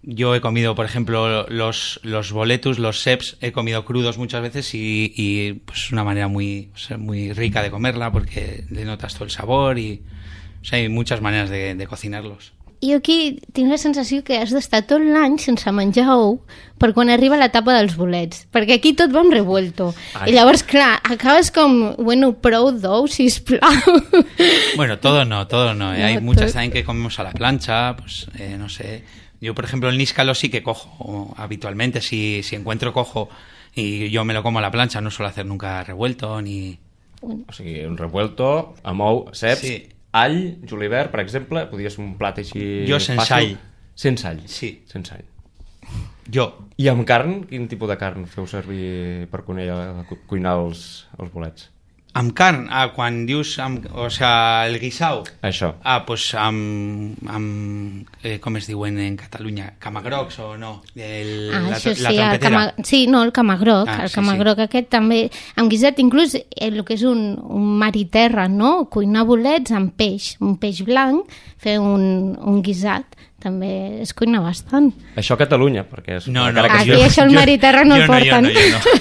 Yo 0.02 0.34
he 0.34 0.40
comido, 0.40 0.74
por 0.74 0.86
ejemplo, 0.86 1.46
los, 1.48 2.00
los 2.02 2.32
boletus, 2.32 2.78
los 2.78 3.00
seps, 3.00 3.36
he 3.42 3.52
comido 3.52 3.84
crudos 3.84 4.16
muchas 4.16 4.40
veces 4.40 4.74
y, 4.74 5.12
y, 5.14 5.52
pues 5.52 5.84
es 5.84 5.92
una 5.92 6.04
manera 6.04 6.26
muy, 6.26 6.70
o 6.74 6.78
sea, 6.78 6.96
muy 6.96 7.32
rica 7.34 7.62
de 7.62 7.70
comerla 7.70 8.10
porque 8.10 8.64
le 8.70 8.86
notas 8.86 9.12
todo 9.12 9.24
el 9.24 9.30
sabor 9.30 9.78
y 9.78 10.02
o 10.62 10.64
sea, 10.64 10.78
hay 10.78 10.88
muchas 10.88 11.20
maneras 11.20 11.50
de, 11.50 11.74
de 11.74 11.86
cocinarlos. 11.86 12.52
Jo 12.80 12.96
aquí 12.96 13.42
tinc 13.52 13.68
la 13.68 13.76
sensació 13.76 14.22
que 14.24 14.38
has 14.40 14.54
d'estar 14.56 14.86
tot 14.88 15.02
l'any 15.04 15.34
sense 15.42 15.68
menjar 15.76 16.14
ou 16.14 16.38
per 16.80 16.94
quan 16.96 17.10
arriba 17.12 17.36
l'etapa 17.36 17.74
dels 17.76 17.92
bolets, 17.98 18.46
perquè 18.48 18.78
aquí 18.78 18.94
tot 18.96 19.12
va 19.12 19.20
amb 19.20 19.34
revuelto. 19.36 19.90
Ai. 20.16 20.30
I 20.30 20.36
llavors, 20.38 20.64
clar, 20.64 20.94
acabes 21.04 21.52
com, 21.52 21.74
bueno, 22.00 22.32
prou 22.40 22.70
d'ou, 22.72 23.04
sisplau. 23.04 23.68
Bueno, 24.76 24.96
todo 24.98 25.26
no, 25.26 25.46
todo 25.46 25.74
no. 25.74 25.92
¿eh? 25.92 25.98
No, 25.98 26.06
Hay 26.06 26.20
muchas 26.20 26.54
también 26.54 26.72
que 26.72 26.84
comemos 26.84 27.18
a 27.20 27.24
la 27.24 27.32
plancha, 27.32 27.96
pues 27.96 28.28
eh, 28.38 28.56
no 28.56 28.70
sé. 28.70 29.04
Yo, 29.40 29.54
por 29.54 29.64
ejemplo, 29.64 29.88
el 29.88 29.96
níscalo 29.98 30.34
sí 30.34 30.50
que 30.50 30.62
cojo 30.62 31.34
habitualmente. 31.36 32.00
Si, 32.00 32.42
si 32.42 32.56
encuentro 32.56 32.92
cojo 32.92 33.28
y 33.74 34.10
yo 34.10 34.24
me 34.24 34.34
lo 34.34 34.42
como 34.42 34.58
a 34.58 34.62
la 34.62 34.70
plancha, 34.70 35.00
no 35.00 35.10
suelo 35.10 35.28
hacer 35.30 35.46
nunca 35.46 35.82
revuelto 35.84 36.40
ni... 36.42 36.78
O 37.22 37.52
sigui, 37.52 37.84
un 37.84 37.96
revuelto 37.98 38.74
amb 38.82 39.00
ou, 39.04 39.26
ceps, 39.34 39.60
Sí. 39.60 39.88
all, 40.12 40.58
julivert, 40.68 41.10
per 41.12 41.20
exemple, 41.20 41.66
podria 41.68 41.90
ser 41.92 42.00
un 42.04 42.14
plat 42.18 42.38
així 42.40 42.86
Jo 42.88 42.98
sense 42.98 43.20
fàcil. 43.20 43.34
all. 43.52 43.58
Sense 43.94 44.26
all. 44.26 44.40
Sí. 44.48 44.82
Sense 44.88 45.14
all. 45.14 45.24
Yo, 46.30 46.46
I 46.78 46.88
amb 46.88 47.04
carn, 47.04 47.44
quin 47.50 47.66
tipus 47.68 47.88
de 47.90 47.96
carn 47.98 48.24
feu 48.30 48.46
servir 48.46 49.26
per 49.30 49.42
cuinar, 49.44 50.06
cuinar 50.30 50.56
els, 50.62 51.06
els 51.18 51.32
bolets? 51.32 51.68
Amb 52.14 52.32
carn, 52.34 52.66
ah, 52.70 52.88
quan 52.94 53.24
dius, 53.26 53.52
amb, 53.62 53.86
o 53.94 54.08
sea, 54.10 54.66
el 54.66 54.78
guisao, 54.80 55.22
Això. 55.46 55.74
Ah, 55.84 56.04
pues 56.06 56.34
amb, 56.34 57.16
amb 57.30 58.06
eh, 58.22 58.38
com 58.42 58.56
es 58.58 58.66
diuen 58.66 58.98
en 58.98 59.16
Catalunya? 59.16 59.74
Camagrocs 59.78 60.38
o 60.40 60.56
no? 60.58 60.82
El, 60.96 61.50
Ah, 61.54 61.60
la, 61.68 61.76
això 61.76 61.90
la 61.90 61.94
sí, 61.94 62.16
el 62.16 62.16
trompetera. 62.16 62.50
cama... 62.50 62.74
sí, 62.84 63.06
no, 63.06 63.22
el 63.22 63.32
camagroc, 63.32 63.88
Ah, 63.88 64.02
el 64.04 64.08
sí, 64.10 64.14
camagroc 64.18 64.58
aquest 64.66 64.88
també, 64.90 65.30
amb 65.56 65.70
guisat, 65.70 65.98
inclús 66.02 66.34
eh, 66.34 66.44
el 66.56 66.82
que 66.84 66.94
és 66.98 67.02
un, 67.06 67.38
un 67.38 67.78
mar 67.78 67.92
i 67.96 68.04
terra, 68.06 68.48
no? 68.48 68.86
Cuinar 68.90 69.24
bolets 69.28 69.70
amb 69.72 69.94
peix, 69.96 70.34
un 70.40 70.56
peix 70.58 70.82
blanc, 70.86 71.30
fer 71.58 71.78
un, 71.78 72.36
un 72.40 72.62
guisat, 72.62 73.16
també 73.40 74.02
es 74.04 74.12
cuina 74.14 74.40
bastant. 74.44 74.90
Això 75.16 75.34
a 75.34 75.40
Catalunya, 75.40 75.86
perquè 75.88 76.18
és... 76.20 76.28
No, 76.28 76.46
no, 76.52 76.62
Aquí 76.68 76.84
sigui- 76.90 77.02
això 77.06 77.24
el 77.24 77.32
mar 77.34 77.48
i 77.48 77.56
terra 77.58 77.84
no 77.88 77.96
el 77.96 78.04
no, 78.06 78.06
yo 78.06 78.12
porten. 78.12 78.44
no, 78.44 78.50
yo 78.50 78.68
no. 78.70 79.00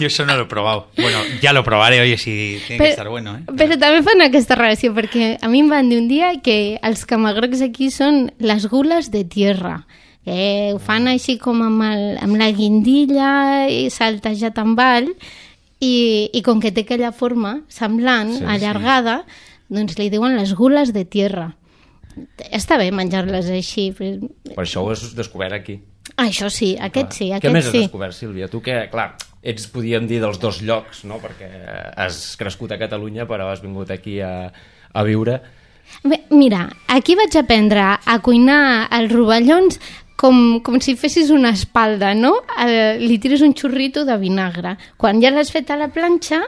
Yo 0.00 0.06
eso 0.06 0.24
no 0.24 0.36
lo 0.36 0.42
he 0.44 0.46
probado. 0.46 0.86
Bueno, 0.96 1.18
ya 1.42 1.52
lo 1.52 1.62
probaré, 1.64 2.00
oye, 2.00 2.16
si 2.16 2.60
tiene 2.66 2.84
que 2.84 2.90
estar 2.90 3.08
bueno, 3.08 3.36
¿eh? 3.36 3.42
Però 3.50 3.76
també 3.78 4.00
fan 4.06 4.22
aquesta 4.24 4.54
relació, 4.54 4.94
perquè 4.96 5.34
a 5.42 5.48
mi 5.50 5.60
em 5.64 5.68
van 5.68 5.88
dir 5.90 5.98
un 6.00 6.06
dia 6.08 6.30
que 6.42 6.78
els 6.82 7.04
camagrocs 7.06 7.60
aquí 7.66 7.90
són 7.90 8.30
les 8.38 8.66
gules 8.70 9.10
de 9.10 9.24
tierra, 9.24 9.82
que 10.24 10.70
ho 10.74 10.78
fan 10.78 11.08
així 11.10 11.36
com 11.42 11.60
amb, 11.66 11.82
el, 11.90 12.02
amb 12.22 12.36
la 12.40 12.50
guindilla 12.54 13.66
i 13.72 13.88
saltejat 13.90 14.58
amb 14.62 14.78
all, 14.80 15.10
i, 15.80 16.28
i 16.32 16.42
com 16.44 16.60
que 16.60 16.70
té 16.72 16.84
aquella 16.86 17.12
forma 17.12 17.60
semblant, 17.68 18.32
Sí, 18.36 18.42
sí, 18.44 18.48
allargada, 18.52 19.22
doncs 19.68 19.96
li 19.98 20.10
diuen 20.12 20.36
les 20.36 20.54
gules 20.54 20.92
de 20.92 21.04
tierra. 21.04 21.54
Està 22.50 22.78
bé 22.80 22.90
menjar-les 22.94 23.50
així. 23.54 23.90
Per 23.94 24.62
això 24.62 24.84
ho 24.84 24.90
has 24.92 25.04
descobert 25.16 25.56
aquí. 25.56 25.78
Ah, 26.16 26.26
això 26.26 26.50
sí, 26.52 26.74
aquest 26.80 27.14
sí, 27.16 27.28
Què 27.30 27.38
aquest 27.38 27.54
més 27.54 27.68
has 27.68 27.72
sí. 27.76 27.84
descobert, 27.86 28.16
Sílvia? 28.16 28.48
Tu 28.50 28.60
que, 28.64 28.76
clar, 28.92 29.12
ets, 29.42 29.68
podríem 29.72 30.08
dir, 30.10 30.18
dels 30.20 30.40
dos 30.42 30.60
llocs, 30.66 31.04
no? 31.08 31.20
Perquè 31.22 31.48
has 31.96 32.36
crescut 32.40 32.74
a 32.74 32.80
Catalunya, 32.80 33.28
però 33.30 33.48
has 33.52 33.62
vingut 33.62 33.92
aquí 33.94 34.18
a, 34.24 34.50
a 34.92 35.06
viure. 35.06 35.38
Bé, 36.04 36.22
Mira, 36.30 36.68
aquí 36.88 37.16
vaig 37.18 37.34
aprendre 37.38 37.82
a 37.82 38.18
cuinar 38.22 38.88
els 38.94 39.12
rovellons 39.12 39.80
com, 40.20 40.60
com 40.64 40.76
si 40.84 40.94
fessis 41.00 41.30
una 41.32 41.54
espalda, 41.56 42.12
no? 42.14 42.34
Eh, 42.60 42.98
li 43.00 43.16
tires 43.22 43.42
un 43.46 43.54
xurrito 43.56 44.04
de 44.04 44.18
vinagre. 44.20 44.76
Quan 45.00 45.22
ja 45.22 45.32
l'has 45.32 45.52
fet 45.52 45.72
a 45.72 45.78
la 45.80 45.88
planxa, 45.94 46.42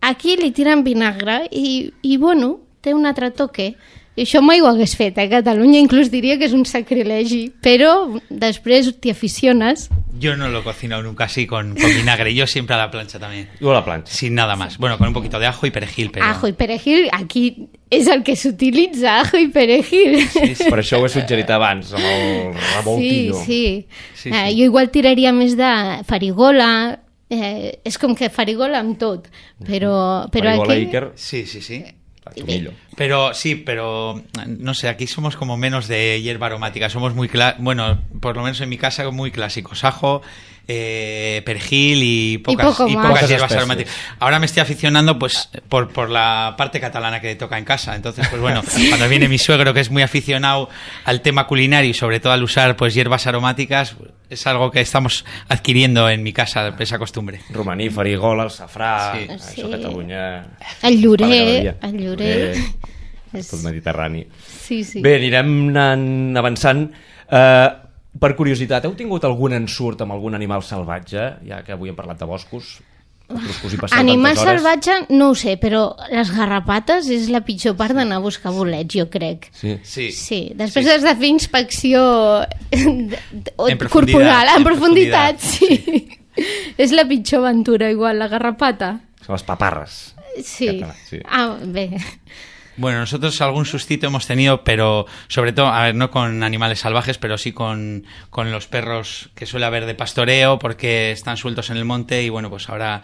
aquí 0.00 0.36
li 0.40 0.50
tiren 0.56 0.84
vinagre 0.86 1.42
i, 1.52 1.90
i 2.02 2.16
bueno, 2.16 2.54
té 2.80 2.94
un 2.96 3.04
altre 3.06 3.30
toque. 3.36 3.74
I 4.18 4.24
això 4.26 4.40
mai 4.42 4.60
ho 4.60 4.66
hagués 4.66 4.96
fet 4.98 5.16
a 5.22 5.28
Catalunya, 5.30 5.78
inclús 5.80 6.10
diria 6.10 6.36
que 6.36 6.44
és 6.44 6.52
un 6.52 6.64
sacrilegi, 6.66 7.52
però 7.62 8.18
després 8.28 8.90
t'hi 9.00 9.10
aficiones. 9.14 9.88
Yo 10.18 10.36
no 10.36 10.48
lo 10.50 10.58
he 10.60 10.62
cocinado 10.62 11.02
nunca 11.02 11.24
así 11.24 11.46
con, 11.46 11.74
con 11.76 11.88
vinagre, 11.94 12.34
yo 12.34 12.46
siempre 12.46 12.74
a 12.74 12.78
la 12.78 12.90
plancha 12.90 13.18
también. 13.18 13.48
Jo 13.60 13.70
a 13.70 13.74
la 13.74 13.84
planxa. 13.84 14.12
Sin 14.12 14.34
nada 14.34 14.56
más. 14.56 14.76
Bueno, 14.78 14.98
con 14.98 15.06
un 15.08 15.14
poquito 15.14 15.38
de 15.38 15.46
ajo 15.46 15.64
y 15.66 15.70
perejil, 15.70 16.10
pero... 16.10 16.26
Ajo 16.26 16.48
i 16.48 16.52
perejil, 16.52 17.08
aquí 17.12 17.68
és 17.88 18.08
el 18.08 18.22
que 18.22 18.34
s'utilitza, 18.36 19.20
ajo 19.20 19.38
i 19.38 19.48
perejil. 19.48 20.18
Sí, 20.28 20.54
sí. 20.54 20.64
Per 20.68 20.82
això 20.82 20.98
ho 21.00 21.06
he 21.06 21.08
suggerit 21.14 21.48
abans, 21.50 21.94
amb 21.94 22.04
el 22.04 22.52
Sí, 22.52 22.74
revoltillo. 22.76 23.34
sí. 23.46 23.86
Sí, 24.14 24.28
Eh, 24.28 24.50
sí. 24.50 24.58
jo 24.58 24.64
igual 24.66 24.90
tiraria 24.90 25.32
més 25.32 25.56
de 25.56 25.70
farigola, 26.04 26.98
eh, 27.30 27.78
és 27.84 27.96
com 27.96 28.14
que 28.14 28.28
farigola 28.28 28.80
amb 28.82 28.98
tot, 28.98 29.30
però, 29.64 30.28
però 30.30 30.50
Farigola 30.50 30.74
aquí... 30.74 30.82
Iker, 30.90 31.12
Sí, 31.14 31.46
sí, 31.46 31.62
sí. 31.62 31.82
Tomillo. 32.30 32.72
Pero 32.96 33.34
sí, 33.34 33.54
pero 33.54 34.22
no 34.46 34.74
sé, 34.74 34.88
aquí 34.88 35.06
somos 35.06 35.36
como 35.36 35.56
menos 35.56 35.88
de 35.88 36.20
hierba 36.22 36.46
aromática, 36.46 36.90
somos 36.90 37.14
muy, 37.14 37.30
bueno, 37.58 38.00
por 38.20 38.36
lo 38.36 38.42
menos 38.42 38.60
en 38.60 38.68
mi 38.68 38.78
casa, 38.78 39.08
muy 39.10 39.30
clásicos. 39.30 39.84
Ajo, 39.84 40.22
eh, 40.72 41.42
perejil 41.44 42.00
y 42.00 42.38
pocas, 42.38 42.66
poco 42.76 42.88
y 42.88 42.94
más. 42.94 43.08
pocas 43.08 43.28
hierbas 43.28 43.50
aromáticas. 43.50 43.92
Ahora 44.20 44.38
me 44.38 44.46
estoy 44.46 44.60
aficionando 44.62 45.18
pues 45.18 45.48
por, 45.68 45.92
por 45.92 46.08
la 46.08 46.54
parte 46.56 46.78
catalana 46.78 47.20
que 47.20 47.34
toca 47.34 47.58
en 47.58 47.64
casa. 47.64 47.96
Entonces, 47.96 48.28
pues 48.28 48.40
bueno, 48.40 48.62
cuando 48.88 49.08
viene 49.08 49.26
mi 49.26 49.38
suegro 49.38 49.74
que 49.74 49.80
es 49.80 49.90
muy 49.90 50.02
aficionado 50.02 50.68
al 51.04 51.22
tema 51.22 51.48
culinario 51.48 51.90
y 51.90 51.94
sobre 51.94 52.20
todo 52.20 52.32
al 52.32 52.42
usar 52.44 52.76
pues 52.76 52.94
hierbas 52.94 53.26
aromáticas, 53.26 53.96
es 54.28 54.46
algo 54.46 54.70
que 54.70 54.80
estamos 54.80 55.24
adquiriendo 55.48 56.08
en 56.08 56.22
mi 56.22 56.32
casa, 56.32 56.72
esa 56.78 56.98
costumbre. 56.98 57.40
Romaní, 57.50 57.90
farigola, 57.90 58.44
el 58.44 58.50
safrà... 58.50 59.12
Sí. 59.16 59.26
Això 59.26 59.66
Sí. 59.66 59.70
Catalunya... 59.72 60.46
El 60.82 61.00
llorer, 61.02 61.76
el 61.82 61.98
llorer. 61.98 62.54
Llorer, 62.54 62.56
És... 63.32 63.50
Tot 63.50 63.62
mediterrani. 63.62 64.24
Sí, 64.46 64.82
sí. 64.84 65.02
Bé, 65.02 65.16
anirem 65.18 65.50
anant 65.70 66.38
avançant. 66.38 66.86
Uh, 67.30 67.79
per 68.18 68.34
curiositat, 68.38 68.84
heu 68.84 68.94
tingut 68.98 69.24
algun 69.24 69.54
ensurt 69.54 70.00
amb 70.02 70.16
algun 70.16 70.34
animal 70.34 70.64
salvatge, 70.66 71.26
ja 71.46 71.62
que 71.66 71.76
avui 71.76 71.92
hem 71.92 71.98
parlat 71.98 72.18
de 72.18 72.26
boscos? 72.26 72.78
Animal 73.94 74.34
salvatge, 74.34 74.94
no 75.14 75.28
ho 75.30 75.34
sé, 75.38 75.54
però 75.62 75.84
les 76.10 76.32
garrapates 76.34 77.06
és 77.14 77.28
la 77.30 77.44
pitjor 77.46 77.76
part 77.78 77.94
d'anar 77.94 78.18
a 78.18 78.24
buscar 78.24 78.50
bolets, 78.50 78.90
jo 78.96 79.06
crec. 79.12 79.46
Sí. 79.54 79.76
Sí. 79.86 80.08
Sí, 80.16 80.40
després 80.58 80.88
has 80.90 81.06
de 81.06 81.14
fer 81.14 81.30
inspecció 81.30 82.02
En 82.74 83.12
corporal, 83.86 84.50
en 84.50 84.58
en 84.58 84.66
profunditat, 84.66 85.38
profunditat, 85.38 85.38
sí. 85.38 86.08
És 86.80 86.94
la 86.96 87.04
pitjor 87.06 87.44
aventura, 87.44 87.90
igual, 87.92 88.18
la 88.18 88.26
garrapata. 88.32 88.96
Són 89.22 89.36
les 89.36 89.46
paparres. 89.46 90.00
Sí. 90.42 90.66
Català, 90.66 90.94
sí. 91.06 91.20
Ah, 91.26 91.54
bé. 91.62 91.90
Bueno, 92.76 93.00
nosotros 93.00 93.40
algún 93.40 93.66
sustito 93.66 94.06
hemos 94.06 94.26
tenido, 94.26 94.64
pero 94.64 95.06
sobre 95.28 95.52
todo, 95.52 95.66
a 95.66 95.82
ver, 95.84 95.94
no 95.94 96.10
con 96.10 96.42
animales 96.42 96.80
salvajes, 96.80 97.18
pero 97.18 97.36
sí 97.36 97.52
con, 97.52 98.04
con 98.30 98.50
los 98.50 98.66
perros 98.66 99.30
que 99.34 99.46
suele 99.46 99.66
haber 99.66 99.86
de 99.86 99.94
pastoreo, 99.94 100.58
porque 100.58 101.10
están 101.10 101.36
sueltos 101.36 101.70
en 101.70 101.76
el 101.76 101.84
monte 101.84 102.22
y 102.22 102.28
bueno, 102.28 102.48
pues 102.48 102.68
ahora 102.68 103.02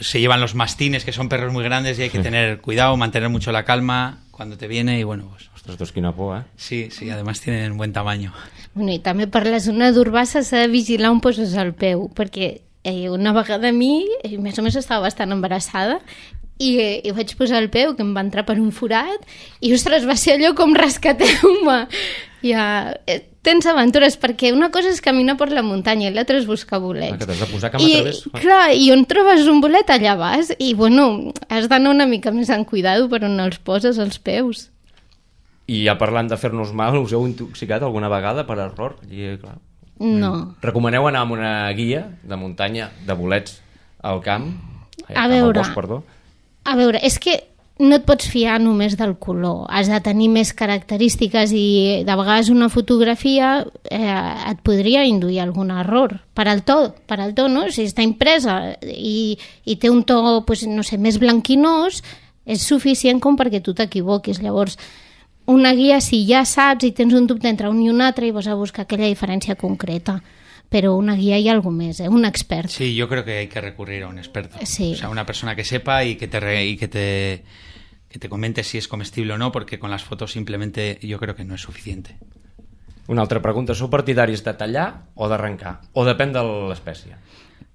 se 0.00 0.20
llevan 0.20 0.40
los 0.40 0.54
mastines, 0.54 1.04
que 1.04 1.12
son 1.12 1.28
perros 1.28 1.52
muy 1.52 1.64
grandes 1.64 1.98
y 1.98 2.02
hay 2.02 2.10
que 2.10 2.18
tener 2.22 2.60
cuidado, 2.60 2.96
mantener 2.96 3.28
mucho 3.28 3.52
la 3.52 3.64
calma 3.64 4.20
cuando 4.30 4.56
te 4.56 4.68
viene 4.68 4.98
y 4.98 5.04
bueno, 5.04 5.28
pues 5.30 5.52
Ostres, 5.62 5.78
doncs 5.78 5.92
quina 5.92 6.10
por, 6.10 6.38
eh? 6.38 6.42
sí, 6.56 6.88
sí, 6.90 7.08
además 7.10 7.40
tienen 7.40 7.76
buen 7.76 7.92
tamaño. 7.92 8.32
Bueno, 8.74 8.90
I 8.90 8.98
també 8.98 9.28
per 9.30 9.44
la 9.46 9.60
zona 9.62 9.92
d'Urbassa 9.94 10.42
s'ha 10.42 10.64
de 10.64 10.70
vigilar 10.72 11.12
on 11.12 11.20
poses 11.22 11.52
el 11.54 11.70
peu, 11.78 12.08
perquè 12.10 12.48
eh, 12.82 13.10
una 13.12 13.30
vegada 13.36 13.70
a 13.70 13.76
mi, 13.76 14.08
eh, 14.24 14.38
més 14.42 14.58
o 14.58 14.64
més 14.66 14.74
estava 14.80 15.06
bastant 15.06 15.30
embarassada, 15.30 16.00
i, 16.62 16.70
eh, 16.78 16.94
i 17.02 17.12
vaig 17.14 17.34
posar 17.38 17.58
el 17.62 17.68
peu, 17.72 17.96
que 17.98 18.04
em 18.04 18.12
va 18.16 18.22
entrar 18.24 18.44
per 18.48 18.58
un 18.60 18.70
forat, 18.74 19.26
i 19.60 19.72
ostres, 19.74 20.06
va 20.08 20.16
ser 20.20 20.36
allò 20.36 20.52
com 20.58 20.76
rescateu-me. 20.78 21.78
Ja, 22.42 22.64
eh, 23.06 23.20
tens 23.46 23.66
aventures, 23.70 24.16
perquè 24.18 24.52
una 24.54 24.70
cosa 24.74 24.90
és 24.90 25.00
caminar 25.02 25.36
per 25.38 25.50
la 25.54 25.62
muntanya 25.66 26.08
i 26.08 26.14
l'altra 26.14 26.38
és 26.38 26.46
buscar 26.46 26.80
bolets. 26.82 27.14
Ah, 27.14 27.18
que 27.20 27.28
t'has 27.30 27.42
de 27.42 27.48
posar 27.50 27.70
cama 27.74 27.86
I, 27.86 27.94
a 27.94 28.02
través. 28.02 28.22
clar, 28.42 28.66
i 28.74 28.90
on 28.94 29.04
trobes 29.10 29.46
un 29.50 29.60
bolet 29.62 29.90
allà 29.94 30.14
vas, 30.18 30.52
i 30.58 30.72
bueno, 30.78 31.32
has 31.48 31.68
d'anar 31.70 31.94
una 31.94 32.06
mica 32.10 32.34
més 32.34 32.50
en 32.54 32.64
cuidado 32.68 33.08
per 33.10 33.24
on 33.26 33.38
els 33.42 33.58
poses 33.62 33.98
els 34.02 34.18
peus. 34.22 34.68
I 35.70 35.84
ja 35.86 35.94
parlant 35.98 36.30
de 36.30 36.38
fer-nos 36.38 36.72
mal, 36.74 36.98
us 36.98 37.14
heu 37.14 37.26
intoxicat 37.26 37.82
alguna 37.86 38.10
vegada 38.10 38.46
per 38.46 38.58
error? 38.58 38.98
I, 39.10 39.36
clar, 39.42 39.58
No. 40.02 40.56
Recomaneu 40.62 41.06
anar 41.06 41.22
amb 41.22 41.36
una 41.36 41.70
guia 41.78 42.06
de 42.26 42.36
muntanya 42.36 42.90
de 43.06 43.14
bolets 43.14 43.60
al 44.02 44.18
camp? 44.24 44.48
A 45.14 45.28
veure. 45.30 45.60
Bosc, 45.60 45.74
perdó. 45.76 46.02
A 46.64 46.76
veure, 46.78 47.00
és 47.02 47.18
que 47.18 47.40
no 47.82 47.96
et 47.96 48.04
pots 48.06 48.28
fiar 48.30 48.58
només 48.62 48.94
del 48.98 49.16
color. 49.18 49.64
Has 49.72 49.88
de 49.90 49.98
tenir 50.04 50.28
més 50.30 50.52
característiques 50.54 51.52
i 51.56 52.02
de 52.06 52.16
vegades 52.18 52.52
una 52.52 52.68
fotografia 52.70 53.64
eh, 53.90 54.50
et 54.52 54.60
podria 54.62 55.04
induir 55.08 55.40
algun 55.42 55.72
error. 55.74 56.18
Per 56.36 56.46
al 56.48 56.62
to, 56.68 56.92
per 57.08 57.18
al 57.20 57.34
to, 57.34 57.48
no? 57.50 57.66
Si 57.72 57.86
està 57.88 58.04
impresa 58.06 58.76
i, 58.82 59.38
i 59.64 59.76
té 59.82 59.90
un 59.90 60.04
to, 60.06 60.42
pues, 60.46 60.66
no 60.68 60.84
sé, 60.86 61.00
més 61.00 61.18
blanquinós, 61.22 62.02
és 62.46 62.66
suficient 62.66 63.22
com 63.22 63.38
perquè 63.38 63.62
tu 63.62 63.74
t'equivoquis. 63.74 64.42
Llavors, 64.42 64.78
una 65.50 65.72
guia, 65.74 65.98
si 66.00 66.22
ja 66.28 66.44
saps 66.46 66.86
i 66.86 66.92
tens 66.94 67.14
un 67.18 67.26
dubte 67.26 67.50
entre 67.50 67.70
un 67.70 67.82
i 67.82 67.90
un 67.90 68.04
altre, 68.04 68.28
i 68.28 68.34
vas 68.34 68.46
a 68.46 68.58
buscar 68.58 68.86
aquella 68.86 69.10
diferència 69.10 69.58
concreta. 69.58 70.20
Però 70.72 70.94
una 70.96 71.14
guia 71.14 71.36
i 71.38 71.48
alguna 71.52 71.84
més, 71.84 72.00
eh? 72.00 72.08
un 72.08 72.24
expert. 72.24 72.70
Sí, 72.72 72.94
yo 72.96 73.08
creo 73.08 73.24
que 73.24 73.38
hay 73.44 73.48
que 73.48 73.60
recurrir 73.60 74.02
a 74.04 74.08
un 74.08 74.18
experto. 74.18 74.56
Sí. 74.64 74.94
O 74.94 74.96
sea, 74.96 75.10
una 75.10 75.26
persona 75.26 75.54
que 75.54 75.64
sepa 75.64 76.02
y 76.04 76.16
que 76.16 76.26
te, 76.28 76.40
re- 76.40 76.64
y 76.64 76.76
que 76.78 76.88
te, 76.88 77.44
que 78.08 78.18
te 78.18 78.28
comente 78.30 78.64
si 78.64 78.78
es 78.78 78.88
comestible 78.88 79.34
o 79.34 79.38
no, 79.38 79.52
porque 79.52 79.78
con 79.78 79.90
las 79.90 80.02
fotos 80.02 80.32
simplemente 80.32 80.98
yo 81.02 81.18
creo 81.18 81.34
que 81.36 81.44
no 81.44 81.54
es 81.54 81.60
suficiente. 81.60 82.16
Una 83.08 83.20
altra 83.22 83.42
pregunta. 83.42 83.74
Sou 83.74 83.90
partidaris 83.90 84.44
de 84.46 84.54
tallar 84.54 85.10
o 85.14 85.26
d'arrencar? 85.28 85.80
O 85.92 86.06
depèn 86.06 86.32
de 86.32 86.40
l'espècie? 86.70 87.18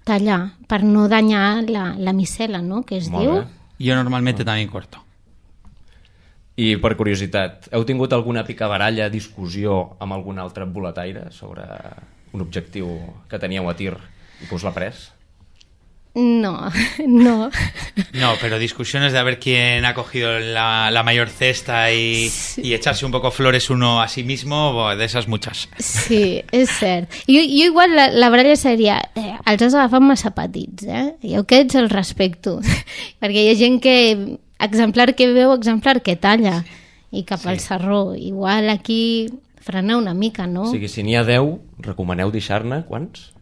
tallar 0.08 0.56
per 0.72 0.86
no 0.88 1.10
danyar 1.12 1.68
la, 1.68 1.90
la 2.00 2.14
micela, 2.16 2.62
no?, 2.64 2.82
que 2.88 2.96
es 2.96 3.10
Molt 3.12 3.22
diu. 3.26 3.34
bé. 3.36 3.46
Yo 3.78 3.94
normalmente 3.94 4.46
también 4.48 4.70
corto. 4.72 5.04
I 6.56 6.78
per 6.82 6.96
curiositat, 6.98 7.68
heu 7.76 7.84
tingut 7.86 8.14
alguna 8.16 8.46
picabaralla, 8.48 9.10
discussió 9.14 9.98
amb 10.00 10.16
algun 10.16 10.40
altre 10.40 10.64
boletaire 10.66 11.28
sobre 11.36 11.68
un 12.38 12.46
objectiu 12.46 12.88
que 13.28 13.42
teníeu 13.42 13.68
a 13.70 13.76
tir 13.78 13.96
i 13.98 14.46
que 14.46 14.54
us 14.56 14.64
l'ha 14.64 14.76
pres? 14.76 15.08
No, 16.18 16.72
no. 17.08 17.52
No, 18.14 18.34
pero 18.42 18.58
discusiones 18.58 19.14
de 19.14 19.20
a 19.20 19.24
ver 19.24 19.38
quién 19.40 19.86
ha 19.86 19.94
cogido 19.94 20.40
la, 20.40 20.90
la 20.90 21.04
mayor 21.04 21.30
cesta 21.30 21.92
y, 21.94 22.32
y 22.58 22.74
echarse 22.74 23.06
un 23.06 23.12
poco 23.12 23.30
flores 23.30 23.70
uno 23.70 24.02
a 24.02 24.08
sí 24.08 24.24
mismo, 24.24 24.96
de 24.96 25.06
esas 25.06 25.28
muchas. 25.28 25.70
Sí, 25.78 26.42
és 26.52 26.72
cert. 26.74 27.14
Jo, 27.28 27.38
jo 27.38 27.70
igual 27.70 27.96
la, 27.96 28.10
la 28.10 28.32
baralla 28.34 28.56
seria 28.58 28.98
eh, 29.14 29.38
els 29.46 29.62
has 29.62 29.78
agafat 29.78 30.02
massa 30.02 30.34
petits, 30.34 30.90
eh? 30.90 31.06
Jo 31.22 31.46
aquests 31.46 31.78
els 31.84 31.94
respecto. 31.94 32.58
Perquè 33.22 33.46
hi 33.46 33.54
ha 33.54 33.60
gent 33.62 33.78
que 33.84 33.98
exemplar 34.58 35.14
que 35.14 35.30
veu, 35.38 35.54
exemplar 35.54 36.02
que 36.02 36.18
talla. 36.18 36.64
I 37.14 37.24
cap 37.30 37.46
al 37.46 37.62
serró. 37.62 38.16
Igual 38.18 38.72
aquí 38.74 39.30
frenar 39.68 39.98
una 39.98 40.14
mica, 40.14 40.48
no? 40.48 40.64
O 40.64 40.72
sigui, 40.72 40.88
si 40.88 41.04
n'hi 41.04 41.18
ha 41.20 41.26
10, 41.28 41.84
recomaneu 41.84 42.32
deixar-ne 42.32 42.86
quants? 42.88 43.34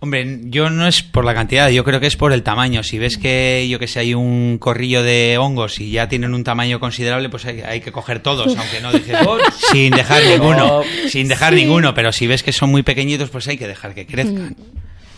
Hombre, 0.00 0.42
yo 0.44 0.68
no 0.70 0.86
es 0.86 1.02
por 1.02 1.24
la 1.24 1.34
cantidad, 1.34 1.70
yo 1.70 1.82
creo 1.82 1.98
que 1.98 2.06
es 2.06 2.16
por 2.16 2.32
el 2.32 2.44
tamaño. 2.44 2.84
Si 2.84 2.98
ves 2.98 3.16
que, 3.18 3.66
yo 3.68 3.80
que 3.80 3.88
sé, 3.88 3.98
hay 3.98 4.14
un 4.14 4.58
corrillo 4.58 5.02
de 5.02 5.38
hongos 5.38 5.80
y 5.80 5.90
ya 5.90 6.08
tienen 6.08 6.34
un 6.34 6.44
tamaño 6.44 6.78
considerable, 6.78 7.28
pues 7.30 7.46
hay, 7.46 7.62
hay 7.62 7.80
que 7.80 7.90
coger 7.90 8.20
todos, 8.20 8.56
aunque 8.56 8.80
no 8.80 8.92
dejes 8.92 9.18
sin 9.72 9.90
dejar 9.90 10.22
ninguno, 10.24 10.82
sin 11.08 11.26
dejar 11.26 11.54
ninguno. 11.54 11.94
Pero 11.94 12.12
si 12.12 12.28
ves 12.28 12.44
que 12.44 12.52
son 12.52 12.70
muy 12.70 12.84
pequeñitos, 12.84 13.30
pues 13.30 13.48
hay 13.48 13.58
que 13.58 13.66
dejar 13.66 13.94
que 13.94 14.06
crezcan. 14.06 14.54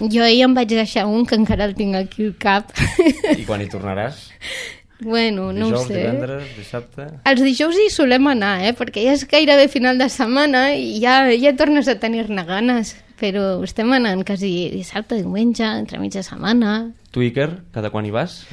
Jo 0.00 0.24
ahir 0.24 0.46
em 0.46 0.54
vaig 0.56 0.70
deixar 0.72 1.04
un 1.04 1.26
que 1.28 1.36
encara 1.36 1.66
el 1.68 1.74
tinc 1.76 1.92
aquí 1.98 2.24
al 2.24 2.36
cap. 2.40 2.70
I 3.36 3.44
quan 3.44 3.60
hi 3.60 3.68
tornaràs? 3.68 4.30
bueno, 5.02 5.52
no 5.52 5.66
Dijous, 5.66 5.84
ho 5.84 5.88
sé. 5.88 5.98
divendres, 5.98 6.56
dissabte... 6.56 7.06
Els 7.24 7.42
dijous 7.42 7.76
hi 7.76 7.90
solem 7.92 8.26
anar, 8.30 8.56
eh? 8.64 8.72
perquè 8.76 9.04
ja 9.06 9.14
és 9.16 9.26
gairebé 9.28 9.68
final 9.72 9.98
de 10.00 10.08
setmana 10.12 10.70
i 10.76 10.98
ja, 11.02 11.22
ja 11.34 11.54
tornes 11.56 11.88
a 11.88 11.98
tenir-ne 12.00 12.44
ganes. 12.48 12.96
Però 13.20 13.60
estem 13.66 13.90
anant 13.92 14.24
quasi 14.24 14.70
dissabte, 14.72 15.18
diumenge, 15.20 15.64
entre 15.64 16.00
mitja 16.00 16.22
setmana... 16.24 16.90
Tu, 17.10 17.26
Iker, 17.28 17.50
cada 17.74 17.90
quan 17.92 18.06
hi 18.06 18.12
vas? 18.14 18.46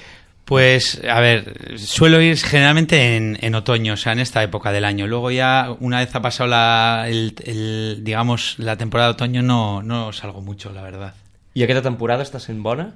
Pues, 0.48 1.02
a 1.08 1.20
ver, 1.20 1.78
suelo 1.78 2.22
ir 2.22 2.38
generalmente 2.38 3.18
en, 3.18 3.38
en 3.42 3.56
otoño, 3.56 3.94
o 3.94 3.98
sea, 3.98 4.14
en 4.14 4.20
esta 4.20 4.44
época 4.44 4.72
del 4.72 4.86
año. 4.86 5.06
Luego 5.06 5.30
ya, 5.32 5.76
una 5.80 6.00
vez 6.00 6.16
ha 6.16 6.22
pasado 6.22 6.50
la, 6.50 7.06
el, 7.08 7.36
el, 7.44 8.00
digamos, 8.04 8.56
la 8.58 8.78
temporada 8.78 9.10
de 9.10 9.14
otoño, 9.14 9.42
no, 9.42 9.84
no 9.84 10.12
salgo 10.14 10.42
mucho, 10.42 10.72
la 10.72 10.82
verdad. 10.82 11.14
I 11.58 11.64
aquesta 11.66 11.82
temporada 11.82 12.22
està 12.22 12.38
sent 12.38 12.60
bona? 12.62 12.92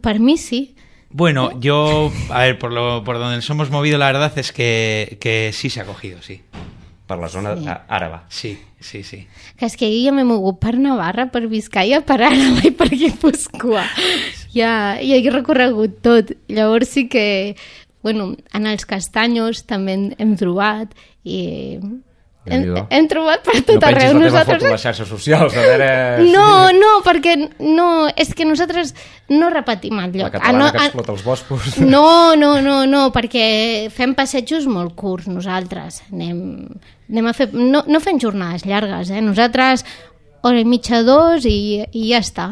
Per 0.00 0.16
mi 0.16 0.38
sí. 0.40 0.70
Bueno, 1.16 1.60
yo, 1.60 2.10
a 2.28 2.40
ver, 2.40 2.58
por, 2.58 2.72
lo, 2.72 3.04
por 3.04 3.20
donde 3.20 3.36
nos 3.36 3.48
hemos 3.48 3.70
movido, 3.70 3.98
la 3.98 4.06
verdad 4.06 4.36
es 4.36 4.50
que, 4.50 5.16
que 5.20 5.52
sí 5.52 5.70
se 5.70 5.80
ha 5.80 5.84
cogido, 5.84 6.20
sí. 6.22 6.42
Per 7.06 7.18
la 7.18 7.28
zona 7.28 7.56
sí. 7.56 7.68
àraba. 7.86 8.24
Sí, 8.28 8.58
sí, 8.80 9.04
sí. 9.04 9.28
Que 9.54 9.68
és 9.70 9.76
que 9.78 9.86
jo 9.92 10.00
ja 10.02 10.10
m'he 10.16 10.24
mogut 10.26 10.58
per 10.58 10.72
Navarra, 10.74 11.28
per 11.30 11.44
Vizcaya, 11.46 12.00
per 12.02 12.16
Àraba 12.18 12.64
i 12.66 12.72
per 12.74 12.88
Guipúscoa. 12.90 13.84
Ja, 14.56 14.72
ja 14.98 15.20
he 15.20 15.30
recorregut 15.30 16.00
tot. 16.02 16.34
Llavors 16.50 16.90
sí 16.96 17.06
que, 17.06 17.54
bueno, 18.02 18.32
en 18.50 18.66
els 18.66 18.82
castanyos 18.82 19.62
també 19.70 19.94
hem, 19.94 20.08
hem 20.18 20.34
trobat 20.40 20.98
i 21.22 21.78
hem, 22.46 22.64
hem 22.90 23.06
trobat 23.08 23.42
per 23.46 23.54
No 23.54 23.62
tot 23.64 23.80
pensis 23.80 23.88
arreu. 23.88 24.12
teva 24.12 24.24
Nosaltres... 24.24 24.58
foto 24.60 24.66
a 24.66 24.72
les 24.74 24.82
xarxes 24.86 25.08
socials, 25.08 25.56
a 25.56 25.60
veure... 25.68 25.88
No, 26.34 26.46
no, 26.76 26.90
perquè 27.06 27.36
no, 27.60 27.88
és 28.16 28.34
que 28.34 28.44
nosaltres 28.48 28.94
no 29.32 29.50
repetim 29.50 29.98
el 30.02 30.12
lloc. 30.12 30.28
La 30.28 30.34
catalana 30.38 30.66
Ah, 30.68 30.72
que 30.72 30.78
no, 30.78 30.84
explota 30.90 31.12
els 31.16 31.24
boscos. 31.24 31.78
No, 31.94 32.34
no, 32.42 32.60
no, 32.60 32.80
no, 32.86 33.04
perquè 33.14 33.88
fem 33.94 34.14
passejos 34.18 34.66
molt 34.66 34.94
curts 34.98 35.28
nosaltres. 35.30 36.02
Anem, 36.12 36.42
anem 37.10 37.30
a 37.30 37.36
fer... 37.36 37.48
No, 37.54 37.84
no 37.86 38.00
fem 38.04 38.18
jornades 38.20 38.66
llargues, 38.68 39.10
eh? 39.10 39.22
Nosaltres 39.24 39.84
hora 40.44 40.60
i 40.60 40.64
mitja, 40.68 41.00
dos 41.06 41.46
i, 41.48 41.80
i 41.96 42.10
ja 42.10 42.18
està. 42.20 42.50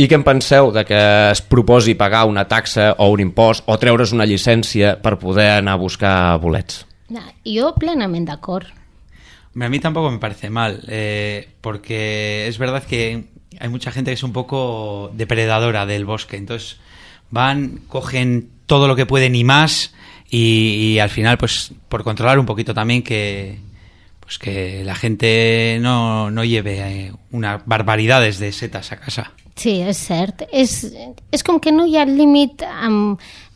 I 0.00 0.06
què 0.08 0.16
en 0.16 0.22
penseu 0.24 0.70
de 0.72 0.80
que 0.88 0.96
es 1.34 1.42
proposi 1.44 1.92
pagar 1.98 2.22
una 2.30 2.46
taxa 2.48 2.94
o 2.96 3.10
un 3.12 3.20
impost 3.20 3.66
o 3.68 3.74
treure's 3.76 4.14
una 4.16 4.24
llicència 4.24 4.94
per 5.02 5.18
poder 5.20 5.48
anar 5.58 5.74
a 5.76 5.80
buscar 5.82 6.14
bolets? 6.40 6.86
No, 7.12 7.20
Jo 7.44 7.74
plenament 7.76 8.24
d'acord. 8.30 8.70
A 9.58 9.68
mí 9.68 9.80
tampoco 9.80 10.10
me 10.10 10.18
parece 10.18 10.50
mal, 10.50 10.84
eh, 10.88 11.48
porque 11.60 12.46
es 12.46 12.58
verdad 12.58 12.84
que 12.84 13.24
hay 13.58 13.68
mucha 13.68 13.90
gente 13.90 14.10
que 14.10 14.14
es 14.14 14.22
un 14.22 14.32
poco 14.32 15.10
depredadora 15.14 15.86
del 15.86 16.04
bosque, 16.04 16.36
entonces 16.36 16.78
van, 17.30 17.80
cogen 17.88 18.50
todo 18.66 18.86
lo 18.86 18.94
que 18.94 19.06
pueden 19.06 19.34
y 19.34 19.42
más 19.42 19.92
y, 20.30 20.98
al 21.00 21.10
final, 21.10 21.38
pues 21.38 21.72
por 21.88 22.04
controlar 22.04 22.38
un 22.38 22.46
poquito 22.46 22.72
también 22.72 23.02
que 23.02 23.58
pues 24.20 24.38
que 24.38 24.84
la 24.84 24.94
gente 24.94 25.78
no, 25.80 26.30
no 26.30 26.44
lleve 26.44 26.78
eh, 26.78 27.12
unas 27.32 27.66
barbaridades 27.66 28.38
de 28.38 28.52
setas 28.52 28.92
a 28.92 29.00
casa. 29.00 29.32
Sí, 29.60 29.80
és 29.84 29.98
cert. 29.98 30.46
És, 30.54 30.86
és 31.34 31.42
que 31.42 31.72
no 31.74 31.84
hi 31.84 31.98
ha 31.98 32.06
límit 32.08 32.62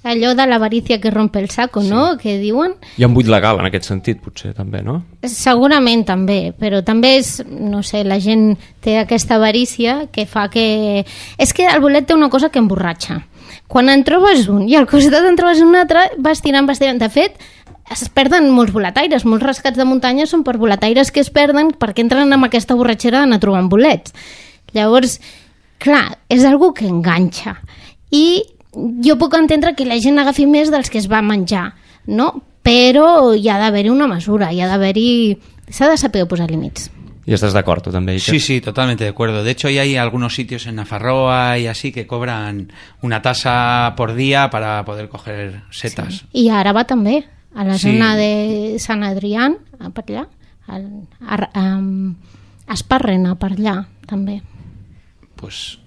allò 0.05 0.35
de 0.37 0.47
l'avarícia 0.47 1.01
que 1.01 1.11
rompe 1.11 1.41
el 1.41 1.49
saco, 1.51 1.83
no?, 1.83 2.17
que 2.21 2.37
diuen. 2.39 2.77
Hi 2.97 3.05
ha 3.05 3.09
un 3.09 3.17
buit 3.17 3.29
legal 3.33 3.59
en 3.59 3.69
aquest 3.69 3.89
sentit, 3.89 4.21
potser, 4.23 4.53
també, 4.55 4.83
no? 4.85 5.01
Segurament 5.25 6.05
també, 6.07 6.53
però 6.61 6.83
també 6.85 7.17
és, 7.19 7.39
no 7.49 7.83
sé, 7.83 8.05
la 8.05 8.21
gent 8.21 8.53
té 8.85 8.99
aquesta 9.01 9.41
avarícia 9.41 10.05
que 10.13 10.29
fa 10.29 10.51
que... 10.53 11.05
És 11.41 11.57
que 11.57 11.67
el 11.67 11.83
bolet 11.83 12.07
té 12.07 12.15
una 12.15 12.31
cosa 12.31 12.53
que 12.53 12.61
emborratxa. 12.63 13.25
Quan 13.67 13.89
en 13.89 14.05
trobes 14.05 14.47
un 14.53 14.69
i 14.69 14.77
al 14.77 14.87
costat 14.87 15.25
en 15.25 15.37
trobes 15.41 15.63
un 15.65 15.75
altre, 15.77 16.11
vas 16.23 16.45
tirant, 16.45 16.69
vas 16.69 16.79
tirant. 16.79 17.01
De 17.01 17.09
fet, 17.09 17.41
es 17.91 18.09
perden 18.13 18.51
molts 18.53 18.73
boletaires, 18.73 19.25
molts 19.29 19.45
rescats 19.45 19.81
de 19.81 19.87
muntanya 19.89 20.29
són 20.29 20.45
per 20.45 20.57
boletaires 20.61 21.11
que 21.13 21.25
es 21.25 21.31
perden 21.33 21.73
perquè 21.81 22.05
entren 22.05 22.33
amb 22.33 22.49
aquesta 22.49 22.77
borratxera 22.77 23.23
d'anar 23.23 23.41
trobant 23.43 23.69
bolets. 23.73 24.15
Llavors, 24.77 25.19
clar, 25.79 26.19
és 26.29 26.45
algo 26.49 26.73
que 26.77 26.89
enganxa. 26.89 27.59
I 28.15 28.54
jo 29.05 29.17
puc 29.19 29.35
entendre 29.39 29.75
que 29.75 29.85
la 29.87 29.99
gent 30.01 30.19
agafi 30.19 30.47
més 30.47 30.71
dels 30.71 30.91
que 30.91 30.99
es 30.99 31.09
va 31.11 31.23
menjar, 31.23 31.73
no? 32.07 32.33
Però 32.65 33.35
hi 33.37 33.49
ha 33.49 33.59
d'haver-hi 33.61 33.91
una 33.93 34.07
mesura, 34.09 34.53
hi 34.53 34.61
ha 34.63 34.69
d'haver-hi... 34.69 35.39
S'ha 35.69 35.89
de 35.89 35.97
saber 35.97 36.27
posar 36.29 36.51
límits. 36.51 36.91
I 37.27 37.33
estàs 37.33 37.55
d'acord, 37.57 37.81
tu 37.85 37.91
també? 37.93 38.19
Sí, 38.21 38.39
sí, 38.41 38.61
totalmente 38.61 39.05
de 39.05 39.11
acuerdo. 39.11 39.43
De 39.43 39.51
hecho, 39.51 39.71
ya 39.71 39.81
hay 39.81 39.97
algunos 39.97 40.35
sitios 40.35 40.67
en 40.67 40.75
Nafarroa 40.77 41.59
y 41.59 41.67
así 41.67 41.91
que 41.91 42.07
cobran 42.07 42.71
una 43.01 43.23
tasa 43.23 43.95
por 43.97 44.13
día 44.15 44.51
para 44.51 44.85
poder 44.85 45.09
coger 45.09 45.63
setas. 45.71 46.25
I 46.33 46.51
ara 46.51 46.73
va 46.77 46.85
també, 46.85 47.25
a 47.55 47.65
la 47.65 47.79
Sí. 47.79 47.89
zona 47.93 48.15
de 48.17 48.77
Sant 48.79 49.03
Adrián, 49.05 49.57
a 49.81 49.89
per 49.89 50.05
allà, 50.09 50.27
al, 50.67 50.85
a, 51.27 51.35
a, 51.55 51.65
a 52.67 52.75
Esparrena, 52.75 53.37
per 53.37 53.53
allà, 53.57 53.87
també. 54.07 54.43
Pues 55.37 55.79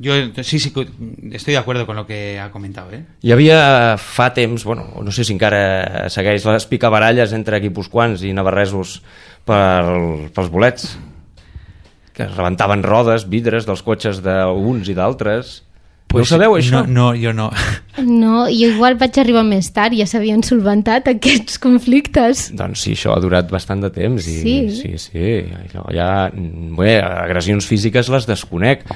yo 0.00 0.14
sí, 0.42 0.58
sí, 0.58 0.72
de 0.72 1.56
acuerdo 1.58 1.84
con 1.84 1.94
lo 1.94 2.06
que 2.06 2.40
ha 2.40 2.50
comentado, 2.50 2.90
¿eh? 2.92 3.04
Hi 3.20 3.34
havia 3.36 3.98
fa 4.00 4.30
temps, 4.32 4.64
bueno, 4.64 4.86
no 4.96 5.12
sé 5.12 5.26
si 5.28 5.34
encara 5.36 6.08
segueix 6.08 6.46
les 6.48 6.64
picabaralles 6.70 7.34
entre 7.36 7.60
guipuscoans 7.60 8.24
i 8.24 8.32
navarresos 8.32 9.02
per, 9.44 9.84
pels 10.32 10.48
bolets, 10.48 10.86
que 12.16 12.24
es 12.24 12.32
rebentaven 12.32 12.80
rodes, 12.82 13.28
vidres 13.28 13.68
dels 13.68 13.84
cotxes 13.84 14.22
d'uns 14.24 14.88
i 14.88 14.96
d'altres. 14.96 15.60
Pues, 16.08 16.24
no 16.24 16.24
ho 16.24 16.30
sabeu, 16.32 16.56
això? 16.56 16.80
No, 16.80 16.88
no, 16.88 17.14
yo 17.14 17.36
no. 17.36 17.50
No, 18.00 18.48
i 18.48 18.64
igual 18.70 18.96
vaig 18.98 19.20
arribar 19.20 19.44
més 19.44 19.68
tard, 19.76 19.92
ja 19.94 20.08
s'havien 20.08 20.40
solventat 20.42 21.12
aquests 21.12 21.60
conflictes. 21.60 22.48
Doncs 22.56 22.88
sí, 22.88 22.96
això 22.96 23.12
ha 23.12 23.20
durat 23.20 23.52
bastant 23.52 23.84
de 23.84 23.92
temps. 23.92 24.24
I, 24.24 24.40
Sí? 24.40 24.56
Sí, 24.80 24.96
sí. 24.96 25.30
Allò 25.60 25.84
ja, 25.92 26.10
bé, 26.80 26.96
agressions 27.04 27.68
físiques 27.68 28.08
les 28.08 28.26
desconec, 28.26 28.88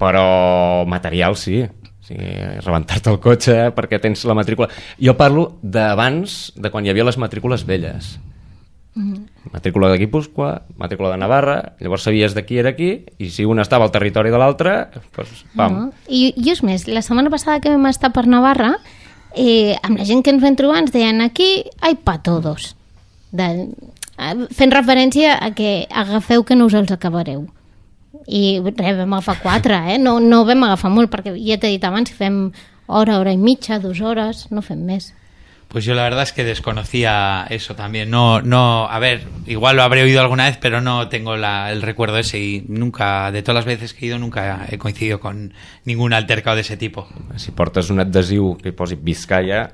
però 0.00 0.84
material 0.86 1.38
sí. 1.40 1.64
Sí, 2.04 2.18
rebentar-te 2.60 3.08
el 3.08 3.16
cotxe 3.16 3.70
perquè 3.72 3.96
tens 3.96 4.26
la 4.28 4.36
matrícula... 4.36 4.68
Jo 5.00 5.14
parlo 5.16 5.54
d'abans, 5.62 6.52
de 6.52 6.68
quan 6.68 6.84
hi 6.84 6.92
havia 6.92 7.06
les 7.08 7.16
matrícules 7.16 7.64
velles. 7.64 8.18
Matrícula 9.52 9.88
de 9.88 9.98
Guipúscoa, 9.98 10.62
matrícula 10.76 11.10
de 11.10 11.16
Navarra, 11.18 11.74
llavors 11.80 12.04
sabies 12.06 12.34
de 12.34 12.44
qui 12.46 12.60
era 12.60 12.74
qui, 12.76 12.92
i 13.18 13.30
si 13.30 13.44
un 13.44 13.58
estava 13.58 13.88
al 13.88 13.90
territori 13.94 14.30
de 14.30 14.38
l'altre, 14.38 14.74
doncs, 15.16 15.42
pam. 15.56 15.74
No? 15.74 15.88
I, 16.06 16.28
I 16.36 16.52
és 16.52 16.62
més, 16.62 16.86
la 16.86 17.02
setmana 17.02 17.32
passada 17.32 17.58
que 17.64 17.72
vam 17.72 17.88
estar 17.90 18.12
per 18.14 18.28
Navarra, 18.30 18.76
eh, 19.34 19.74
amb 19.82 19.98
la 19.98 20.06
gent 20.06 20.22
que 20.22 20.30
ens 20.30 20.42
vam 20.42 20.54
trobar 20.60 20.84
ens 20.84 20.94
deien 20.94 21.24
aquí 21.26 21.64
hay 21.80 21.98
pa 22.06 22.20
todos. 22.22 22.74
De, 23.34 23.50
eh, 24.14 24.34
fent 24.54 24.76
referència 24.76 25.34
a 25.42 25.50
que 25.58 25.88
agafeu 25.90 26.46
que 26.46 26.54
no 26.54 26.70
us 26.70 26.78
els 26.78 26.94
acabareu. 26.94 27.48
I 28.26 28.60
res, 28.64 28.96
vam 28.96 29.12
agafar 29.18 29.38
quatre, 29.42 29.74
eh? 29.94 29.98
No, 29.98 30.18
no 30.20 30.44
vam 30.44 30.62
agafar 30.64 30.90
molt, 30.90 31.10
perquè 31.12 31.34
ja 31.36 31.58
t'he 31.60 31.68
dit 31.74 31.84
abans, 31.84 32.10
fem 32.12 32.50
hora, 32.86 33.18
hora 33.18 33.32
i 33.32 33.36
mitja, 33.38 33.78
dues 33.78 34.00
hores, 34.00 34.46
no 34.50 34.62
fem 34.62 34.80
més. 34.84 35.12
Pues 35.68 35.84
yo 35.84 35.94
la 35.94 36.04
verdad 36.04 36.22
es 36.22 36.32
que 36.32 36.44
desconocía 36.44 37.46
eso 37.50 37.74
también. 37.74 38.08
No, 38.08 38.40
no, 38.40 38.86
a 38.88 38.98
ver, 39.00 39.24
igual 39.46 39.74
lo 39.74 39.82
habré 39.82 40.02
oído 40.04 40.20
alguna 40.20 40.44
vez, 40.44 40.56
pero 40.56 40.80
no 40.80 41.08
tengo 41.08 41.36
la- 41.36 41.72
el 41.72 41.82
recuerdo 41.82 42.16
ese 42.18 42.38
y 42.38 42.64
nunca, 42.68 43.32
de 43.32 43.42
todas 43.42 43.56
las 43.56 43.64
veces 43.64 43.92
que 43.92 44.04
he 44.04 44.08
ido, 44.08 44.18
nunca 44.20 44.66
he 44.70 44.78
coincidido 44.78 45.18
con 45.18 45.52
ningún 45.84 46.12
altercado 46.12 46.54
de 46.54 46.62
ese 46.62 46.76
tipo. 46.76 47.08
Si 47.36 47.50
portes 47.50 47.90
un 47.90 47.98
adhesiu 47.98 48.56
que 48.62 48.72
posi 48.72 48.94
Vizcaya... 48.94 49.72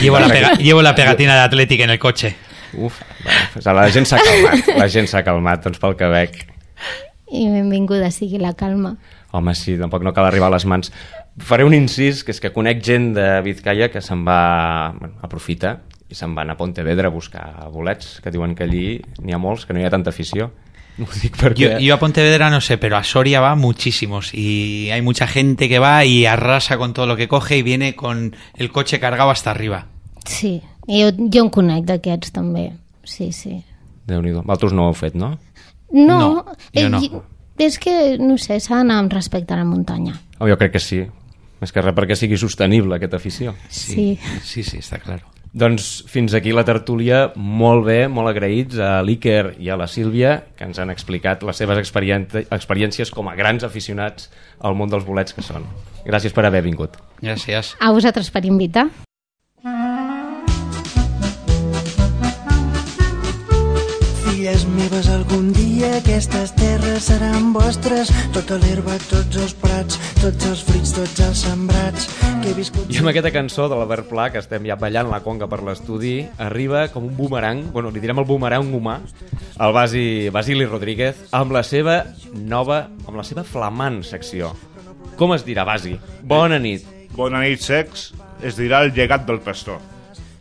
Llevo 0.00 0.20
la, 0.20 0.28
pega- 0.28 0.54
llevo 0.56 0.82
la 0.82 0.94
pegatina 0.94 1.34
de 1.34 1.40
Athletic 1.40 1.80
en 1.80 1.90
el 1.90 1.98
coche. 1.98 2.36
Uf, 2.74 3.00
bueno, 3.24 3.40
pues 3.52 3.64
la 3.66 3.90
gent 3.90 4.06
s'ha 4.06 4.18
calmat, 4.22 4.68
la 4.78 4.88
gent 4.88 5.08
s'ha 5.10 5.24
calmat, 5.24 5.64
doncs 5.64 5.80
pel 5.82 5.96
que 5.98 6.06
veig. 6.06 6.36
I 7.30 7.46
benvinguda 7.48 8.10
sigui 8.10 8.40
la 8.42 8.54
calma. 8.58 8.96
Home, 9.30 9.54
sí, 9.54 9.76
tampoc 9.78 10.02
no 10.02 10.12
cal 10.12 10.26
arribar 10.26 10.48
a 10.50 10.56
les 10.56 10.66
mans. 10.66 10.90
Faré 11.38 11.64
un 11.64 11.74
incís, 11.76 12.24
que 12.26 12.34
és 12.34 12.40
que 12.42 12.50
conec 12.52 12.82
gent 12.82 13.12
de 13.14 13.28
Vizcaya 13.46 13.90
que 13.90 14.02
se'n 14.02 14.24
va... 14.26 14.90
Bueno, 14.98 15.20
aprofita 15.22 15.78
i 16.10 16.16
se'n 16.18 16.34
van 16.34 16.50
a 16.50 16.56
Pontevedra 16.58 17.06
a 17.06 17.14
buscar 17.14 17.70
bolets, 17.70 18.18
que 18.20 18.32
diuen 18.34 18.56
que 18.58 18.66
allí 18.66 18.98
n'hi 19.22 19.32
ha 19.32 19.38
molts, 19.38 19.62
que 19.66 19.76
no 19.76 19.80
hi 19.80 19.86
ha 19.86 19.92
tanta 19.94 20.10
afició. 20.10 20.50
Ho 20.98 21.06
dic 21.14 21.38
perquè... 21.38 21.62
Yo, 21.62 21.78
yo 21.78 21.94
a 21.94 22.00
Pontevedra 22.02 22.50
no 22.50 22.60
sé, 22.60 22.76
pero 22.78 22.96
a 22.96 23.04
Soria 23.04 23.40
va 23.40 23.54
muchísimos 23.54 24.34
y 24.34 24.90
hay 24.90 25.02
mucha 25.02 25.28
gente 25.28 25.68
que 25.68 25.78
va 25.78 26.04
y 26.04 26.26
arrasa 26.26 26.78
con 26.78 26.92
todo 26.92 27.06
lo 27.06 27.16
que 27.16 27.28
coge 27.28 27.58
y 27.58 27.62
viene 27.62 27.94
con 27.94 28.34
el 28.56 28.72
coche 28.72 28.98
cargado 28.98 29.30
hasta 29.30 29.52
arriba. 29.52 29.86
Sí, 30.26 30.60
jo, 30.86 31.12
jo 31.14 31.46
en 31.46 31.50
conec 31.54 31.86
d'aquests 31.86 32.34
també. 32.34 32.72
Sí, 33.06 33.30
sí. 33.32 33.60
Déu-n'hi-do. 34.10 34.42
Vosaltres 34.42 34.74
no 34.74 34.88
ho 34.88 34.90
heu 34.90 34.98
fet, 34.98 35.14
no? 35.14 35.36
No, 35.92 36.18
No, 36.18 36.44
jo 36.74 36.88
no. 36.88 36.98
eh, 37.02 37.66
és 37.66 37.78
que, 37.78 38.16
no 38.18 38.38
sé, 38.38 38.60
s'ha 38.60 38.76
d'anar 38.80 38.98
amb 39.02 39.12
respecte 39.12 39.52
a 39.54 39.58
la 39.58 39.64
muntanya. 39.68 40.14
Oh, 40.38 40.46
jo 40.48 40.56
crec 40.56 40.72
que 40.72 40.80
sí. 40.80 41.02
Més 41.60 41.72
que 41.76 41.82
res 41.82 41.92
perquè 41.94 42.16
sigui 42.16 42.38
sostenible 42.40 42.96
aquesta 42.96 43.18
afició. 43.20 43.52
Sí. 43.68 44.14
Sí, 44.42 44.62
sí, 44.62 44.78
está 44.78 44.98
claro. 44.98 45.26
Doncs 45.52 46.04
fins 46.06 46.32
aquí 46.38 46.52
la 46.54 46.62
tertúlia, 46.64 47.32
molt 47.34 47.84
bé, 47.84 48.06
molt 48.08 48.30
agraïts 48.30 48.78
a 48.78 49.02
l'Iker 49.02 49.56
i 49.58 49.68
a 49.68 49.76
la 49.76 49.88
Sílvia, 49.90 50.36
que 50.56 50.64
ens 50.64 50.78
han 50.78 50.90
explicat 50.94 51.42
les 51.42 51.58
seves 51.58 51.76
experiències 52.48 53.10
com 53.10 53.28
a 53.28 53.34
grans 53.34 53.64
aficionats 53.66 54.30
al 54.60 54.76
món 54.78 54.88
dels 54.88 55.04
bolets 55.04 55.34
que 55.34 55.42
són. 55.42 55.66
Gràcies 56.06 56.32
per 56.32 56.46
haver 56.46 56.62
vingut. 56.62 56.96
Gracias. 57.20 57.74
A 57.80 57.90
vosaltres 57.92 58.30
per 58.30 58.44
invitar. 58.46 58.86
Dia 65.54 65.88
aquestes 65.98 66.52
terres 66.58 67.06
seran 67.08 67.52
vostres. 67.54 68.10
Tota 68.34 68.58
l'herba, 68.60 68.96
tots 69.10 69.38
els 69.40 69.54
prats, 69.56 69.98
tots 70.20 70.48
els 70.48 70.62
fruits, 70.66 70.92
tots 70.96 71.22
els 71.24 71.42
sembrats 71.46 72.08
que 72.42 72.50
he 72.50 72.56
viscut... 72.56 72.88
I 72.92 73.00
amb 73.00 73.10
aquesta 73.12 73.32
cançó 73.34 73.68
de 73.70 73.78
l'Albert 73.78 74.08
Pla, 74.10 74.28
que 74.32 74.40
estem 74.42 74.66
ja 74.68 74.76
ballant 74.80 75.10
la 75.12 75.20
conga 75.24 75.48
per 75.50 75.60
l'estudi, 75.66 76.14
arriba 76.40 76.86
com 76.92 77.06
un 77.08 77.14
boomerang, 77.16 77.62
bueno, 77.74 77.92
li 77.94 78.02
direm 78.02 78.22
el 78.22 78.28
boomerang 78.28 78.72
humà, 78.76 78.98
el 79.60 79.76
Basi, 79.76 80.04
Basili 80.34 80.66
Rodríguez, 80.68 81.26
amb 81.36 81.54
la 81.56 81.62
seva 81.66 82.00
nova, 82.34 82.82
amb 83.06 83.20
la 83.20 83.26
seva 83.26 83.44
flamant 83.46 84.02
secció. 84.06 84.54
Com 85.20 85.36
es 85.36 85.46
dirà, 85.46 85.66
Basi? 85.68 85.94
Bona 86.24 86.60
nit. 86.60 86.84
Bona 87.16 87.42
nit, 87.44 87.62
sex, 87.64 88.10
es 88.42 88.58
dirà 88.60 88.84
el 88.86 88.94
llegat 88.96 89.26
del 89.28 89.40
pastor. 89.44 89.80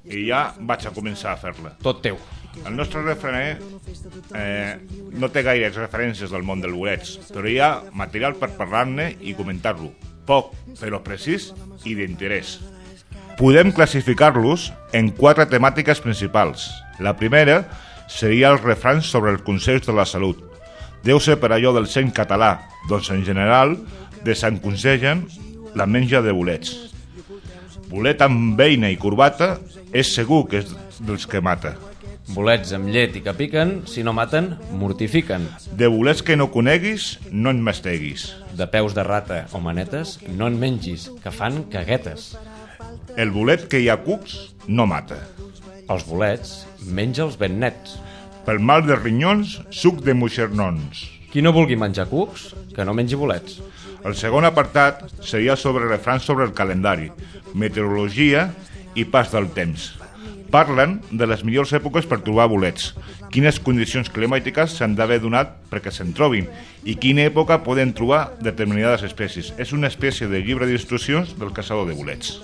I 0.10 0.28
ja 0.32 0.50
vaig 0.66 0.88
a 0.90 0.94
començar 0.96 1.36
a 1.36 1.40
fer-la. 1.40 1.76
Tot 1.84 2.04
teu. 2.06 2.18
El 2.66 2.76
nostre 2.76 3.02
refrener 3.04 3.60
eh, 4.36 4.76
no 5.16 5.30
té 5.32 5.44
gaires 5.46 5.78
referències 5.80 6.32
del 6.34 6.44
món 6.46 6.62
del 6.64 6.76
bolets, 6.76 7.16
però 7.30 7.48
hi 7.48 7.60
ha 7.62 7.70
material 7.94 8.36
per 8.40 8.52
parlar-ne 8.58 9.12
i 9.22 9.36
comentar-lo. 9.38 9.92
Poc, 10.30 10.52
però 10.80 11.00
precís 11.06 11.50
i 11.90 11.96
d'interès. 11.98 12.58
Podem 13.40 13.72
classificar-los 13.72 14.70
en 14.94 15.14
quatre 15.16 15.48
temàtiques 15.50 16.02
principals. 16.04 16.68
La 17.00 17.16
primera 17.16 17.62
seria 18.12 18.52
els 18.52 18.66
refrans 18.66 19.08
sobre 19.08 19.32
els 19.32 19.46
consells 19.46 19.88
de 19.88 19.96
la 19.96 20.06
salut. 20.10 20.42
Deu 21.06 21.22
ser 21.24 21.38
per 21.40 21.54
allò 21.56 21.72
del 21.76 21.88
seny 21.88 22.12
català, 22.12 22.58
doncs 22.90 23.14
en 23.16 23.24
general 23.24 23.78
desenconsellen 24.26 25.24
la 25.80 25.88
menja 25.88 26.20
de 26.26 26.34
bolets. 26.36 26.74
Bolet 27.90 28.22
amb 28.22 28.58
beina 28.60 28.92
i 28.92 29.00
corbata 29.00 29.56
és 29.96 30.12
segur 30.14 30.44
que 30.50 30.60
és 30.62 30.76
dels 31.00 31.26
que 31.30 31.42
mata. 31.42 31.78
Bolets 32.30 32.70
amb 32.78 32.92
llet 32.94 33.16
i 33.18 33.24
que 33.26 33.34
piquen, 33.34 33.72
si 33.90 34.04
no 34.06 34.14
maten, 34.14 34.52
mortifiquen. 34.78 35.48
De 35.74 35.88
bolets 35.90 36.22
que 36.22 36.36
no 36.38 36.52
coneguis, 36.54 37.16
no 37.32 37.50
en 37.50 37.62
masteguis. 37.66 38.28
De 38.54 38.68
peus 38.70 38.94
de 38.94 39.04
rata 39.08 39.40
o 39.52 39.62
manetes, 39.64 40.20
no 40.38 40.46
en 40.46 40.60
mengis, 40.62 41.08
que 41.24 41.34
fan 41.34 41.64
caguetes. 41.74 42.36
El 43.18 43.34
bolet 43.34 43.66
que 43.72 43.82
hi 43.82 43.90
ha 43.90 43.98
cucs 44.06 44.38
no 44.68 44.86
mata. 44.86 45.18
Els 45.90 46.06
bolets, 46.06 46.54
menja'ls 46.86 47.40
ben 47.42 47.58
nets. 47.64 47.98
Pel 48.46 48.62
mal 48.62 48.86
de 48.86 49.00
rinyons, 49.00 49.58
suc 49.74 50.04
de 50.06 50.14
moixernons. 50.14 51.08
Qui 51.34 51.42
no 51.42 51.54
vulgui 51.54 51.78
menjar 51.82 52.08
cucs, 52.14 52.52
que 52.76 52.86
no 52.86 52.94
mengi 52.94 53.18
bolets. 53.18 53.58
El 54.06 54.14
segon 54.16 54.46
apartat 54.48 55.02
seria 55.26 55.58
sobre 55.58 55.90
refrans 55.90 56.30
sobre 56.30 56.46
el 56.46 56.54
calendari, 56.56 57.10
meteorologia 57.54 58.52
i 58.96 59.10
pas 59.10 59.34
del 59.34 59.50
temps. 59.58 59.96
Parlen 60.50 60.98
de 61.14 61.28
les 61.30 61.44
millors 61.46 61.72
èpoques 61.78 62.08
per 62.10 62.22
trobar 62.26 62.48
bolets, 62.50 62.94
quines 63.30 63.60
condicions 63.62 64.08
climàtiques 64.10 64.74
s'han 64.80 64.96
d'haver 64.98 65.20
donat 65.22 65.52
perquè 65.70 65.92
se'n 65.94 66.16
trobin 66.18 66.48
i 66.90 66.96
quina 66.98 67.28
època 67.30 67.60
poden 67.66 67.94
trobar 67.94 68.32
determinades 68.42 69.04
espècies. 69.06 69.52
És 69.62 69.74
una 69.78 69.92
espècie 69.94 70.28
de 70.28 70.42
llibre 70.42 70.66
d'instruccions 70.66 71.36
del 71.38 71.54
caçador 71.54 71.86
de 71.90 71.98
bolets. 72.00 72.40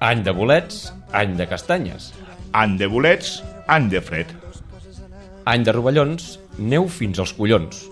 Any 0.00 0.24
de 0.24 0.32
bolets, 0.32 0.86
any 1.12 1.36
de 1.36 1.48
castanyes. 1.48 2.12
Any 2.52 2.78
de 2.80 2.88
bolets, 2.88 3.42
any 3.68 3.90
de 3.92 4.00
fred. 4.00 4.32
Any 5.44 5.64
de 5.64 5.76
rovellons, 5.76 6.38
neu 6.56 6.88
fins 6.88 7.20
als 7.20 7.34
collons. 7.36 7.84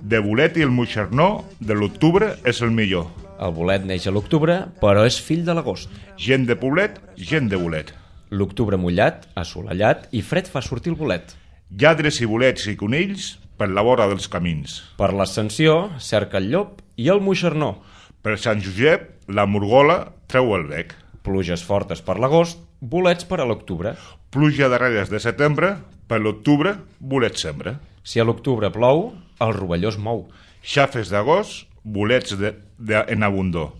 De 0.00 0.20
bolet 0.24 0.56
i 0.60 0.64
el 0.64 0.72
moixernó, 0.72 1.46
de 1.60 1.76
l'octubre 1.76 2.34
és 2.44 2.60
el 2.64 2.72
millor. 2.76 3.08
El 3.40 3.54
bolet 3.56 3.86
neix 3.88 4.04
a 4.04 4.12
l'octubre, 4.12 4.54
però 4.82 5.06
és 5.08 5.16
fill 5.24 5.46
de 5.46 5.54
l'agost. 5.56 5.88
Gent 6.20 6.44
de 6.44 6.58
poblet, 6.60 6.98
gent 7.16 7.46
de 7.48 7.56
bolet. 7.56 7.94
L'octubre 8.30 8.76
mullat, 8.76 9.24
assolellat 9.40 10.10
i 10.12 10.20
fred 10.20 10.50
fa 10.52 10.60
sortir 10.60 10.92
el 10.92 10.98
bolet. 10.98 11.32
Lladres 11.80 12.20
i 12.20 12.28
bolets 12.28 12.66
i 12.68 12.76
conills 12.76 13.30
per 13.56 13.70
la 13.72 13.84
vora 13.86 14.10
dels 14.10 14.28
camins. 14.28 14.74
Per 15.00 15.08
l'ascensió, 15.16 15.78
cerca 15.98 16.36
el 16.36 16.50
llop 16.52 16.82
i 17.00 17.08
el 17.08 17.22
moixernó. 17.24 17.78
Per 18.20 18.36
Sant 18.36 18.60
Josep, 18.60 19.08
la 19.32 19.46
morgola 19.48 20.02
treu 20.28 20.52
el 20.58 20.68
bec. 20.68 20.92
Pluges 21.24 21.64
fortes 21.64 22.04
per 22.04 22.18
l'agost, 22.20 22.60
bolets 22.80 23.24
per 23.24 23.40
a 23.40 23.48
l'octubre. 23.48 23.94
Pluja 24.28 24.68
darreres 24.68 25.08
de 25.08 25.20
setembre, 25.22 25.78
per 26.10 26.20
l'octubre, 26.20 26.76
bolet 27.00 27.40
sembra. 27.40 27.78
Si 28.04 28.20
a 28.20 28.28
l'octubre 28.28 28.68
plou, 28.74 29.14
el 29.40 29.56
rovelló 29.56 29.88
es 29.88 29.96
mou. 29.96 30.26
Xafes 30.60 31.08
d'agost, 31.08 31.69
bolets 31.84 32.36
de, 32.38 32.54
de, 32.78 33.04
en 33.08 33.22
abundor. 33.22 33.72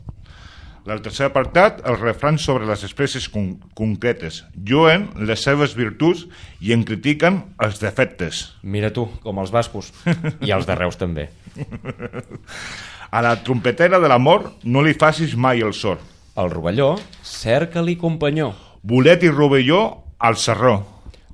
El 0.90 1.02
tercer 1.04 1.28
apartat, 1.28 1.82
els 1.86 2.00
refrans 2.00 2.42
sobre 2.42 2.66
les 2.66 2.82
espècies 2.86 3.28
con 3.30 3.52
concretes. 3.76 4.40
Joen 4.66 5.10
les 5.28 5.42
seves 5.44 5.76
virtuts 5.76 6.24
i 6.64 6.72
en 6.74 6.82
critiquen 6.88 7.42
els 7.62 7.78
defectes. 7.82 8.46
Mira 8.62 8.90
tu, 8.90 9.04
com 9.22 9.38
els 9.42 9.52
bascos. 9.52 9.92
I 10.40 10.50
els 10.56 10.66
de 10.66 10.78
Reus 10.78 10.96
també. 10.98 11.28
A 13.10 13.20
la 13.26 13.34
trompetera 13.44 14.00
de 14.00 14.08
l'amor 14.08 14.52
no 14.64 14.82
li 14.86 14.94
facis 14.94 15.36
mai 15.36 15.60
el 15.66 15.74
sort. 15.76 16.02
El 16.38 16.50
rovelló, 16.50 16.94
cerca-li 17.26 17.96
companyó. 18.00 18.52
Bolet 18.82 19.26
i 19.26 19.30
rovelló 19.30 19.82
al 20.18 20.38
serró. 20.40 20.78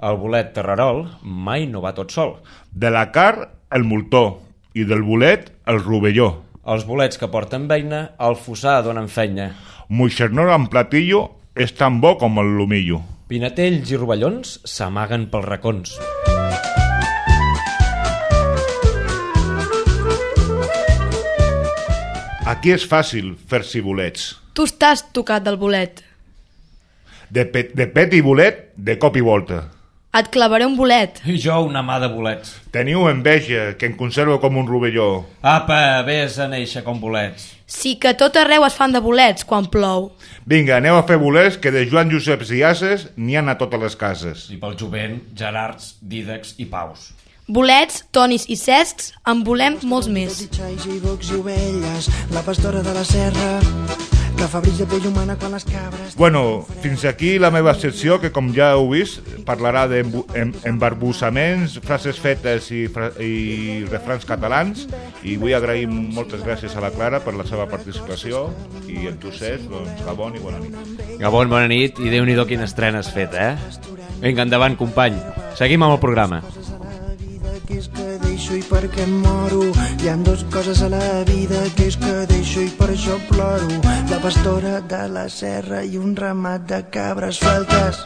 El 0.03 0.17
bolet 0.21 0.51
terrerol 0.57 1.05
mai 1.23 1.69
no 1.71 1.83
va 1.85 1.95
tot 1.95 2.11
sol. 2.13 2.39
De 2.73 2.91
la 2.91 3.11
car, 3.13 3.53
el 3.71 3.85
moltó, 3.85 4.41
i 4.77 4.85
del 4.85 5.05
bolet, 5.05 5.53
el 5.69 5.81
rovelló. 5.85 6.46
Els 6.67 6.83
bolets 6.83 7.15
que 7.15 7.29
porten 7.31 7.69
beina, 7.71 7.99
al 8.19 8.35
fossar 8.43 8.81
donen 8.83 9.07
feina. 9.07 9.53
Moixernó 9.87 10.49
amb 10.51 10.67
platillo 10.73 11.21
és 11.55 11.71
tan 11.79 12.01
bo 12.03 12.17
com 12.19 12.41
el 12.43 12.57
lumillo. 12.59 12.99
Pinatells 13.31 13.93
i 13.95 14.01
rovellons 14.01 14.57
s'amaguen 14.67 15.29
pels 15.31 15.47
racons. 15.47 15.95
Aquí 22.51 22.75
és 22.75 22.83
fàcil 22.91 23.37
fer-s'hi 23.47 23.85
bolets. 23.87 24.33
Tu 24.55 24.67
estàs 24.67 25.07
tocat 25.15 25.47
del 25.47 25.61
bolet. 25.63 26.03
De, 27.31 27.47
pet, 27.47 27.75
de 27.79 27.87
pet 27.95 28.19
i 28.19 28.23
bolet, 28.27 28.73
de 28.75 28.99
cop 28.99 29.15
i 29.15 29.23
volta. 29.23 29.63
Et 30.17 30.29
clavaré 30.33 30.65
un 30.65 30.77
bolet. 30.79 31.19
I 31.29 31.35
jo 31.37 31.59
una 31.67 31.83
mà 31.85 31.99
de 32.01 32.09
bolets. 32.09 32.55
Teniu 32.73 33.03
enveja, 33.11 33.75
que 33.77 33.91
en 33.91 33.99
conservo 33.99 34.39
com 34.41 34.57
un 34.57 34.65
rovelló. 34.69 35.27
Apa, 35.45 36.01
vés 36.07 36.39
a 36.41 36.47
néixer 36.49 36.81
com 36.87 36.97
bolets. 37.03 37.51
Sí 37.69 37.97
que 38.01 38.15
tot 38.17 38.39
arreu 38.41 38.65
es 38.65 38.79
fan 38.79 38.95
de 38.97 39.03
bolets 39.05 39.45
quan 39.45 39.69
plou. 39.69 40.09
Vinga, 40.49 40.79
aneu 40.79 40.97
a 40.97 41.05
fer 41.05 41.19
bolets, 41.21 41.61
que 41.61 41.75
de 41.75 41.85
Joan 41.91 42.09
Joseps 42.15 42.55
i 42.57 42.63
Ases 42.65 43.11
n'hi 43.17 43.37
han 43.37 43.53
a 43.53 43.59
totes 43.61 43.83
les 43.83 43.99
cases. 44.01 44.49
I 44.55 44.57
pel 44.63 44.79
jovent, 44.81 45.21
Gerards, 45.37 45.97
Dídacs 46.01 46.57
i 46.63 46.71
Paus. 46.71 47.11
Bolets, 47.47 48.01
tonis 48.11 48.49
i 48.49 48.57
cescs, 48.57 49.13
en 49.29 49.45
volem 49.47 49.77
molts 49.85 50.09
més. 50.09 50.41
I 50.47 50.49
xais 50.57 50.89
i 50.89 50.97
bocs 51.05 51.29
i 51.31 51.43
ovelles, 51.43 52.09
la 52.33 52.43
pastora 52.47 52.81
de 52.83 52.97
la 52.97 53.05
serra, 53.07 53.53
que 54.37 54.47
fa 54.51 54.61
brills 54.63 54.79
de 54.83 54.87
pell 54.91 55.07
humana 55.09 55.37
quan 55.41 55.53
les 55.57 55.65
cabres... 55.67 56.17
Bueno, 56.19 56.67
fins 56.83 57.05
aquí 57.09 57.39
la 57.43 57.51
meva 57.55 57.75
secció, 57.77 58.19
que 58.23 58.31
com 58.35 58.53
ja 58.57 58.73
heu 58.77 58.91
vist, 58.93 59.21
parlarà 59.49 59.87
d'embarbussaments, 59.91 61.79
frases 61.87 62.21
fetes 62.23 62.71
i, 62.75 62.87
fra 62.93 63.11
i 63.23 63.85
refrans 63.91 64.27
catalans, 64.29 64.87
i 65.27 65.37
vull 65.41 65.57
agrair 65.57 65.89
moltes 65.91 66.45
gràcies 66.47 66.77
a 66.77 66.85
la 66.85 66.93
Clara 66.95 67.21
per 67.25 67.35
la 67.39 67.47
seva 67.49 67.67
participació, 67.71 68.51
i 68.87 69.09
en 69.11 69.17
tu, 69.23 69.33
Cesc, 69.35 69.67
doncs, 69.73 70.05
Gabon 70.07 70.37
i 70.37 70.45
bona 70.45 70.61
nit. 70.63 70.73
Gabon, 71.23 71.51
bona 71.53 71.69
nit, 71.73 71.99
i 72.01 72.13
déu 72.13 72.25
nhi 72.29 72.37
quina 72.47 72.69
estrena 72.69 73.01
has 73.03 73.11
fet, 73.13 73.35
eh? 73.35 73.57
Vinga, 74.21 74.43
endavant, 74.47 74.77
company. 74.79 75.17
Seguim 75.59 75.83
amb 75.83 75.97
el 75.97 76.03
programa. 76.03 76.43
que 77.67 77.79
és 77.81 77.89
que 77.91 78.06
deixo 78.47 78.59
i 78.59 78.63
per 78.71 78.87
què 78.95 79.05
moro? 79.11 79.73
Hi 80.03 80.09
han 80.09 80.23
dues 80.23 80.45
coses 80.55 80.79
a 80.83 80.89
la 80.89 81.25
vida 81.27 81.65
que 81.75 81.89
és 81.91 81.97
que 81.99 82.13
deixo 82.31 82.63
i 82.63 82.71
per 82.79 82.93
això 82.93 83.17
ploro. 83.27 83.67
La 84.11 84.21
pastora 84.23 84.79
de 84.87 85.01
la 85.11 85.27
serra 85.29 85.83
i 85.83 85.99
un 85.99 86.15
ramat 86.15 86.63
de 86.69 86.79
cabres 86.95 87.41
sueltes 87.41 88.05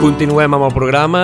Continuem 0.00 0.56
amb 0.56 0.64
el 0.66 0.72
programa 0.74 1.22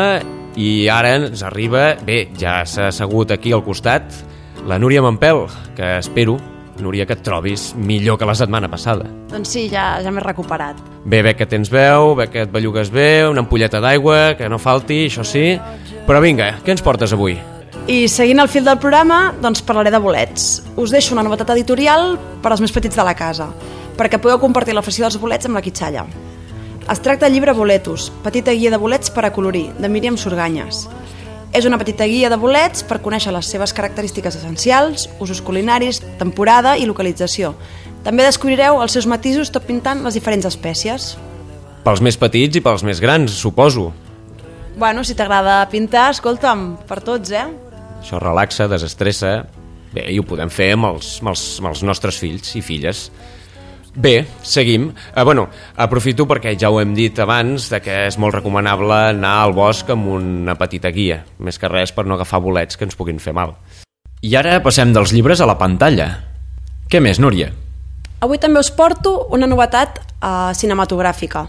i 0.55 0.87
ara 0.93 1.17
ens 1.17 1.43
arriba, 1.43 1.97
bé, 2.05 2.29
ja 2.39 2.61
s'ha 2.67 2.93
assegut 2.93 3.33
aquí 3.33 3.51
al 3.57 3.65
costat, 3.65 4.21
la 4.69 4.79
Núria 4.79 5.03
Mampel, 5.03 5.47
que 5.75 5.97
espero, 5.99 6.37
Núria, 6.85 7.07
que 7.07 7.17
et 7.17 7.23
trobis 7.25 7.73
millor 7.77 8.19
que 8.19 8.27
la 8.29 8.37
setmana 8.39 8.71
passada. 8.71 9.09
Doncs 9.33 9.53
sí, 9.55 9.67
ja, 9.73 9.99
ja 10.05 10.13
m'he 10.15 10.25
recuperat. 10.25 10.81
Bé, 11.05 11.23
bé 11.25 11.35
que 11.37 11.47
tens 11.49 11.71
veu, 11.73 12.15
bé 12.19 12.29
que 12.33 12.45
et 12.47 12.53
bellugues 12.53 12.91
bé, 12.95 13.27
una 13.29 13.45
ampolleta 13.45 13.81
d'aigua, 13.85 14.35
que 14.39 14.49
no 14.49 14.61
falti, 14.63 15.05
això 15.07 15.25
sí. 15.27 15.53
Però 16.09 16.23
vinga, 16.25 16.55
què 16.65 16.75
ens 16.75 16.85
portes 16.85 17.15
avui? 17.17 17.37
I 17.89 18.03
seguint 18.13 18.43
el 18.43 18.51
fil 18.53 18.67
del 18.67 18.81
programa, 18.81 19.33
doncs 19.41 19.63
parlaré 19.65 19.91
de 19.95 20.01
bolets. 20.03 20.49
Us 20.77 20.93
deixo 20.93 21.15
una 21.15 21.25
novetat 21.25 21.55
editorial 21.55 22.19
per 22.43 22.53
als 22.53 22.61
més 22.61 22.75
petits 22.75 22.97
de 22.97 23.05
la 23.07 23.17
casa, 23.17 23.49
perquè 23.97 24.21
podeu 24.21 24.41
compartir 24.43 24.77
l'afició 24.77 25.07
dels 25.07 25.17
bolets 25.21 25.49
amb 25.49 25.57
la 25.57 25.65
quitxalla. 25.65 26.05
Es 26.89 27.01
tracta 27.05 27.27
del 27.27 27.35
llibre 27.37 27.53
Boletos, 27.53 28.11
petita 28.25 28.53
guia 28.53 28.71
de 28.73 28.81
bolets 28.81 29.11
per 29.13 29.27
a 29.27 29.33
colorir, 29.33 29.67
de 29.77 29.89
Míriam 29.93 30.17
Sorganyes. 30.17 30.87
És 31.53 31.65
una 31.65 31.79
petita 31.81 32.05
guia 32.05 32.29
de 32.29 32.37
bolets 32.37 32.83
per 32.85 33.01
conèixer 33.01 33.33
les 33.33 33.49
seves 33.49 33.73
característiques 33.73 34.37
essencials, 34.37 35.09
usos 35.19 35.41
culinaris, 35.41 36.03
temporada 36.21 36.75
i 36.77 36.85
localització. 36.85 37.55
També 38.05 38.27
descobrireu 38.27 38.83
els 38.83 38.93
seus 38.93 39.09
matisos 39.09 39.49
tot 39.55 39.65
pintant 39.67 40.05
les 40.05 40.19
diferents 40.19 40.45
espècies. 40.49 41.15
Pels 41.87 42.03
més 42.05 42.21
petits 42.21 42.61
i 42.61 42.63
pels 42.63 42.85
més 42.85 43.01
grans, 43.01 43.33
suposo. 43.33 43.89
Bueno, 44.79 45.03
si 45.03 45.17
t'agrada 45.17 45.63
pintar, 45.73 46.11
escolta'm, 46.13 46.77
per 46.87 47.01
tots, 47.03 47.33
eh? 47.33 47.49
Això 48.03 48.21
relaxa, 48.23 48.69
desestressa... 48.71 49.41
Bé, 49.89 50.03
i 50.13 50.19
ho 50.21 50.25
podem 50.29 50.51
fer 50.53 50.75
amb 50.75 50.85
els, 50.91 51.15
amb 51.23 51.33
els, 51.33 51.43
amb 51.63 51.71
els 51.71 51.81
nostres 51.81 52.19
fills 52.21 52.51
i 52.59 52.61
filles. 52.61 53.07
Bé, 53.99 54.29
seguim. 54.47 54.93
Uh, 55.17 55.25
bueno, 55.25 55.49
aprofito 55.75 56.23
perquè 56.31 56.53
ja 56.55 56.69
ho 56.71 56.77
hem 56.79 56.93
dit 56.95 57.17
abans 57.19 57.65
de 57.73 57.81
que 57.83 57.97
és 58.07 58.15
molt 58.23 58.37
recomanable 58.37 58.95
anar 59.09 59.33
al 59.43 59.55
bosc 59.57 59.91
amb 59.91 60.07
una 60.15 60.55
petita 60.55 60.93
guia, 60.95 61.25
més 61.43 61.59
que 61.59 61.67
res 61.67 61.91
per 61.91 62.05
no 62.07 62.15
agafar 62.15 62.39
bolets 62.45 62.79
que 62.79 62.87
ens 62.87 62.95
puguin 62.95 63.19
fer 63.19 63.35
mal. 63.35 63.57
I 64.23 64.37
ara 64.39 64.61
passem 64.63 64.95
dels 64.95 65.11
llibres 65.11 65.43
a 65.43 65.51
la 65.51 65.59
pantalla. 65.59 66.07
Què 66.87 67.03
més, 67.03 67.19
Núria? 67.19 67.51
Avui 68.23 68.39
també 68.39 68.63
us 68.63 68.71
porto 68.71 69.17
una 69.35 69.51
novetat 69.51 69.99
uh, 69.99 70.55
cinematogràfica. 70.55 71.49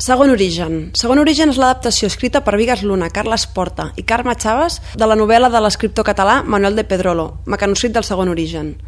Segon 0.00 0.32
origen. 0.32 0.94
Segon 0.96 1.20
origen 1.20 1.52
és 1.52 1.60
l'adaptació 1.60 2.08
escrita 2.08 2.40
per 2.40 2.56
Vigas 2.56 2.80
Luna, 2.88 3.12
Carles 3.12 3.44
Porta 3.52 3.90
i 4.00 4.08
Carme 4.08 4.32
Chaves 4.40 4.80
de 4.96 5.04
la 5.04 5.20
novel·la 5.20 5.52
de 5.52 5.60
l'escriptor 5.60 6.08
català 6.08 6.40
Manuel 6.40 6.80
de 6.80 6.88
Pedrolo, 6.88 7.34
mecanoscrit 7.44 7.92
del 7.92 8.08
segon 8.08 8.32
origen. 8.32 8.78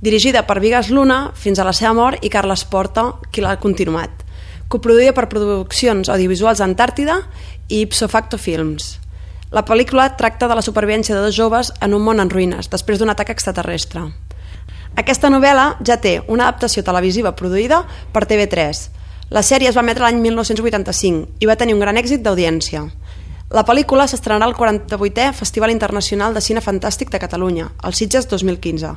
Dirigida 0.00 0.44
per 0.46 0.60
Vigas 0.60 0.90
Luna 0.90 1.32
fins 1.34 1.58
a 1.58 1.64
la 1.64 1.72
seva 1.72 1.94
mort 1.94 2.24
i 2.24 2.30
Carles 2.30 2.64
Porta, 2.68 3.06
qui 3.30 3.44
l'ha 3.44 3.56
continuat. 3.62 4.24
Coproduïda 4.68 5.14
per 5.14 5.28
Produccions 5.30 6.10
Audiovisuals 6.10 6.62
Antàrtida 6.64 7.20
i 7.68 7.84
Ipso 7.84 8.08
Facto 8.08 8.38
Films. 8.38 8.98
La 9.54 9.62
pel·lícula 9.64 10.08
tracta 10.18 10.48
de 10.50 10.56
la 10.58 10.64
supervivència 10.66 11.14
de 11.14 11.22
dos 11.22 11.36
joves 11.36 11.70
en 11.80 11.94
un 11.94 12.02
món 12.02 12.20
en 12.20 12.30
ruïnes, 12.30 12.68
després 12.70 12.98
d'un 12.98 13.12
atac 13.12 13.30
extraterrestre. 13.30 14.08
Aquesta 14.98 15.30
novel·la 15.30 15.76
ja 15.86 16.00
té 16.02 16.20
una 16.28 16.48
adaptació 16.48 16.82
televisiva 16.86 17.34
produïda 17.38 17.84
per 18.12 18.26
TV3, 18.26 18.88
la 19.34 19.42
sèrie 19.42 19.70
es 19.70 19.76
va 19.76 19.82
emetre 19.82 20.04
l'any 20.04 20.18
1985 20.20 21.40
i 21.42 21.48
va 21.48 21.56
tenir 21.56 21.74
un 21.74 21.80
gran 21.80 21.96
èxit 21.96 22.20
d'audiència. 22.22 22.84
La 23.54 23.62
pel·lícula 23.62 24.08
s'estrenarà 24.10 24.48
al 24.48 24.56
48è 24.58 25.28
Festival 25.38 25.70
Internacional 25.70 26.34
de 26.34 26.40
Cine 26.42 26.58
Fantàstic 26.58 27.12
de 27.12 27.20
Catalunya, 27.22 27.68
el 27.86 27.92
Sitges 27.94 28.26
2015, 28.26 28.88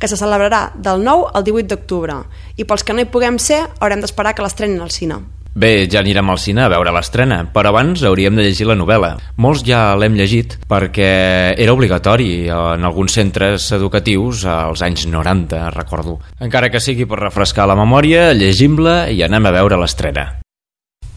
que 0.00 0.08
se 0.08 0.16
celebrarà 0.16 0.70
del 0.72 1.02
9 1.04 1.34
al 1.36 1.44
18 1.44 1.68
d'octubre, 1.68 2.22
i 2.56 2.64
pels 2.64 2.80
que 2.80 2.96
no 2.96 3.04
hi 3.04 3.10
puguem 3.12 3.36
ser 3.36 3.58
haurem 3.76 4.00
d'esperar 4.00 4.32
que 4.32 4.46
l'estrenin 4.46 4.80
al 4.80 4.94
cine. 4.94 5.18
Bé, 5.52 5.84
ja 5.92 6.00
anirem 6.00 6.32
al 6.32 6.40
cine 6.40 6.64
a 6.64 6.70
veure 6.72 6.94
l'estrena, 6.96 7.42
però 7.52 7.74
abans 7.74 8.06
hauríem 8.08 8.40
de 8.40 8.48
llegir 8.48 8.70
la 8.70 8.78
novel·la. 8.80 9.12
Molts 9.36 9.66
ja 9.68 9.82
l'hem 10.00 10.16
llegit 10.16 10.56
perquè 10.64 11.52
era 11.52 11.76
obligatori 11.76 12.48
en 12.48 12.88
alguns 12.88 13.20
centres 13.20 13.68
educatius 13.76 14.46
als 14.48 14.80
anys 14.80 15.04
90, 15.12 15.68
recordo. 15.76 16.22
Encara 16.40 16.72
que 16.72 16.80
sigui 16.80 17.04
per 17.04 17.20
refrescar 17.20 17.68
la 17.68 17.76
memòria, 17.76 18.30
llegim-la 18.32 19.10
i 19.12 19.20
anem 19.28 19.52
a 19.52 19.56
veure 19.60 19.80
l'estrena. 19.84 20.28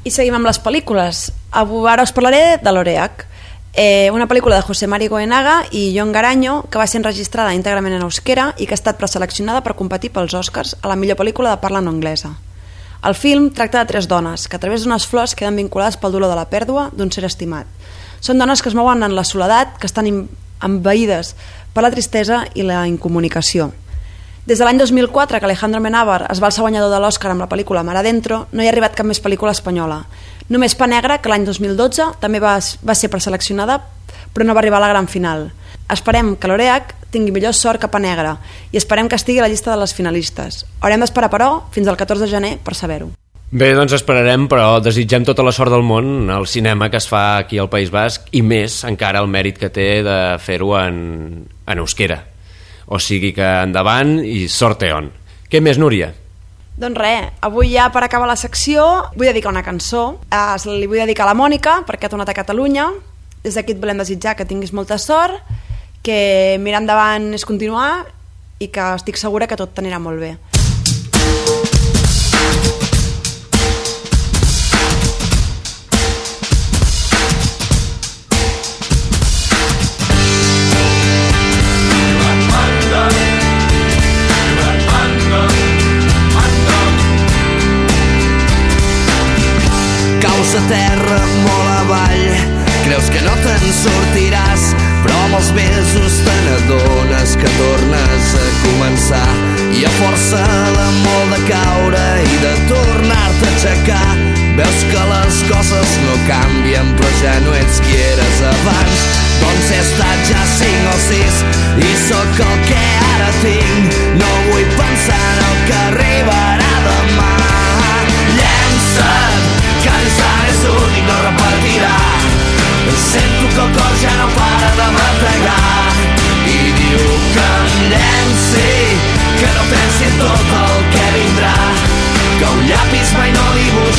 I 0.08 0.12
seguim 0.16 0.38
amb 0.38 0.48
les 0.48 0.62
pel·lícules. 0.64 1.26
Avui 1.60 1.88
ara 1.92 2.06
us 2.08 2.14
parlaré 2.16 2.58
de 2.64 2.72
l'Oreac, 2.72 3.26
eh, 3.74 4.10
una 4.14 4.30
pel·lícula 4.32 4.56
de 4.56 4.64
José 4.64 4.88
Mari 4.88 5.10
Goenaga 5.12 5.66
i 5.76 5.92
John 5.96 6.14
Garanyo 6.16 6.62
que 6.72 6.80
va 6.80 6.88
ser 6.88 7.02
enregistrada 7.02 7.54
íntegrament 7.54 7.98
en 7.98 8.06
euskera 8.08 8.54
i 8.58 8.66
que 8.66 8.74
ha 8.74 8.80
estat 8.80 8.98
preseleccionada 8.98 9.60
per 9.62 9.76
competir 9.76 10.14
pels 10.16 10.34
Oscars 10.34 10.78
a 10.82 10.88
la 10.88 10.96
millor 10.96 11.20
pel·lícula 11.20 11.52
de 11.52 11.60
parla 11.60 11.82
no 11.82 11.92
anglesa. 11.92 12.38
El 13.04 13.16
film 13.16 13.50
tracta 13.52 13.80
de 13.80 13.92
tres 13.92 14.08
dones 14.08 14.48
que 14.48 14.56
a 14.56 14.60
través 14.60 14.84
d'unes 14.84 15.06
flors 15.06 15.36
queden 15.36 15.60
vinculades 15.60 15.98
pel 16.00 16.16
dolor 16.16 16.32
de 16.32 16.40
la 16.40 16.48
pèrdua 16.48 16.90
d'un 16.96 17.12
ser 17.12 17.26
estimat. 17.28 17.68
Són 18.22 18.40
dones 18.40 18.64
que 18.64 18.72
es 18.72 18.76
mouen 18.76 19.04
en 19.04 19.16
la 19.16 19.28
soledat, 19.28 19.76
que 19.80 19.88
estan 19.88 20.08
envaïdes 20.64 21.36
per 21.74 21.84
la 21.84 21.92
tristesa 21.92 22.46
i 22.56 22.64
la 22.64 22.86
incomunicació. 22.88 23.74
Des 24.46 24.58
de 24.58 24.66
l'any 24.66 24.80
2004 24.80 25.40
que 25.40 25.46
Alejandro 25.46 25.82
Menábar 25.82 26.24
es 26.32 26.42
va 26.42 26.48
alçar 26.48 26.64
guanyador 26.64 26.90
de 26.94 27.00
l'Oscar 27.04 27.32
amb 27.32 27.44
la 27.44 27.50
pel·lícula 27.50 27.84
Mar 27.84 27.98
Adentro, 28.00 28.48
no 28.52 28.64
hi 28.64 28.70
ha 28.70 28.72
arribat 28.74 28.96
cap 28.98 29.06
més 29.06 29.22
pel·lícula 29.22 29.52
espanyola. 29.52 30.06
Només 30.50 30.74
Pa 30.76 30.88
Negra, 30.88 31.20
que 31.22 31.30
l'any 31.30 31.46
2012 31.46 32.16
també 32.22 32.40
va, 32.42 32.56
va 32.58 32.96
ser 32.96 33.12
preseleccionada, 33.14 33.82
però 34.34 34.48
no 34.48 34.56
va 34.58 34.64
arribar 34.64 34.80
a 34.80 34.88
la 34.88 34.94
gran 34.94 35.08
final. 35.08 35.52
Esperem 35.90 36.36
que 36.38 36.50
l'Oreac 36.50 36.96
tingui 37.14 37.34
millor 37.34 37.54
sort 37.58 37.82
cap 37.82 37.96
a 37.98 38.02
negre 38.02 38.36
i 38.72 38.78
esperem 38.78 39.10
que 39.10 39.18
estigui 39.18 39.42
a 39.42 39.46
la 39.46 39.50
llista 39.52 39.74
de 39.74 39.80
les 39.82 39.94
finalistes. 39.94 40.64
Haurem 40.82 41.02
d'esperar, 41.06 41.30
però, 41.34 41.50
fins 41.74 41.90
al 41.90 41.98
14 41.98 42.26
de 42.26 42.32
gener 42.32 42.58
per 42.66 42.78
saber-ho. 42.78 43.12
Bé, 43.50 43.72
doncs 43.74 43.96
esperarem, 43.98 44.46
però 44.46 44.78
desitgem 44.78 45.24
tota 45.26 45.42
la 45.42 45.54
sort 45.54 45.74
del 45.74 45.82
món 45.82 46.30
al 46.30 46.46
cinema 46.46 46.92
que 46.94 47.00
es 47.02 47.08
fa 47.10 47.40
aquí 47.40 47.58
al 47.58 47.70
País 47.70 47.90
Basc 47.90 48.28
i 48.38 48.44
més 48.46 48.84
encara 48.86 49.24
el 49.24 49.30
mèrit 49.30 49.58
que 49.58 49.72
té 49.74 50.04
de 50.06 50.18
fer-ho 50.42 50.76
en, 50.78 51.00
en 51.66 51.82
euskera. 51.82 52.20
O 52.90 52.98
sigui 52.98 53.32
que 53.38 53.46
endavant 53.64 54.18
i 54.26 54.48
sorteon. 54.50 55.12
Què 55.50 55.62
més, 55.62 55.78
Núria? 55.78 56.10
Doncs 56.80 56.98
res, 56.98 57.32
avui 57.44 57.74
ja 57.74 57.90
per 57.94 58.06
acabar 58.06 58.30
la 58.30 58.38
secció 58.40 58.86
vull 59.16 59.28
dedicar 59.28 59.52
una 59.52 59.66
cançó. 59.66 60.20
Eh, 60.32 60.76
li 60.80 60.88
vull 60.88 61.04
dedicar 61.04 61.28
a 61.28 61.32
la 61.34 61.38
Mònica 61.38 61.82
perquè 61.88 62.08
ha 62.08 62.14
tornat 62.14 62.32
a 62.32 62.38
Catalunya. 62.38 62.88
Des 63.44 63.56
d'aquí 63.56 63.76
et 63.76 63.82
volem 63.82 64.00
desitjar 64.00 64.36
que 64.36 64.48
tinguis 64.48 64.74
molta 64.74 64.98
sort 64.98 65.38
que 66.04 66.58
mirar 66.64 66.82
endavant 66.82 67.34
és 67.36 67.46
continuar 67.46 68.08
i 68.60 68.70
que 68.72 68.94
estic 68.96 69.20
segura 69.20 69.48
que 69.48 69.60
tot 69.60 69.76
t'anirà 69.76 70.00
molt 70.00 70.20
bé. 70.24 70.38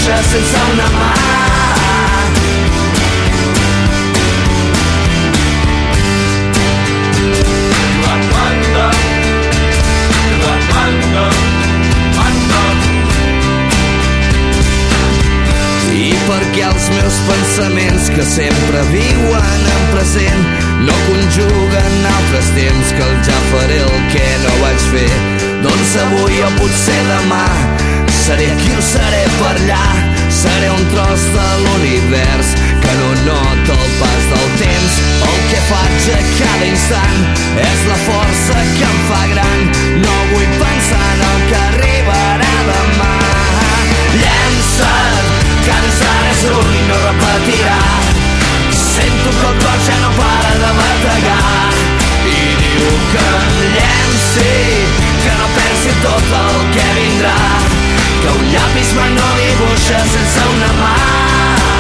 Dibuixa 0.01 0.22
sense 0.22 0.59
una 0.72 0.88
mà. 0.98 1.09
Perquè 16.30 16.62
els 16.62 16.84
meus 16.94 17.16
pensaments 17.26 18.05
que 18.14 18.22
sempre 18.22 18.82
viuen 18.92 19.64
en 19.72 19.82
present 19.90 20.44
no 20.86 20.94
conjuguen 21.09 22.07
altres 22.12 22.53
temps 22.55 22.94
que 22.94 23.03
el 23.09 23.16
ja 23.26 23.42
faré 23.51 23.82
el 23.82 24.09
que 24.14 24.30
no 24.46 24.57
vaig 24.62 24.88
fer 24.94 25.11
doncs 25.66 25.96
avui 26.07 26.42
o 26.46 26.57
potser 26.61 27.01
demà 27.11 27.44
seré 28.30 28.52
aquí 28.52 28.70
o 28.78 28.82
seré 28.82 29.24
per 29.38 29.54
allà. 29.58 29.84
Seré 30.30 30.68
un 30.70 30.84
tros 30.92 31.22
de 31.34 31.46
l'univers 31.62 32.48
que 32.82 32.92
no 33.00 33.08
nota 33.26 33.72
el 33.74 33.90
pas 34.00 34.22
del 34.32 34.48
temps. 34.60 34.92
El 35.30 35.38
que 35.50 35.60
faig 35.70 36.06
a 36.14 36.20
cada 36.38 36.66
instant 36.68 37.18
és 37.64 37.80
la 37.90 37.98
força 38.06 38.58
que 38.76 38.86
em 38.90 39.00
fa 39.08 39.22
gran. 39.32 39.58
No 40.04 40.16
vull 40.30 40.52
pensar 40.62 41.06
en 41.14 41.24
el 41.30 41.40
que 41.48 41.58
arribarà 41.70 42.54
demà. 42.68 43.10
Llença't 44.20 45.32
que 45.66 45.78
encara 45.80 46.30
és 46.34 46.44
únic 46.54 46.84
no 46.92 47.00
repetirà. 47.08 47.80
Sento 48.84 49.34
que 49.40 49.48
el 49.50 49.58
cor 49.64 49.80
ja 49.88 49.98
no 50.04 50.12
para 50.20 50.54
de 50.62 50.70
bategar. 50.78 51.80
I 52.36 52.44
diu 52.62 52.94
que 53.10 53.26
em 53.40 53.58
llenci 53.74 54.54
que 55.24 55.34
no 55.42 55.50
pensi 55.58 55.98
tot 56.06 56.38
el 56.44 56.62
que 56.76 56.86
vindrà 57.00 57.59
Go 58.22 58.32
lapis 58.52 58.94
mano 58.94 59.22
y 59.40 59.54
bolsas 59.62 60.14
en 60.14 60.26
sauna 60.34 60.72
más 60.80 61.79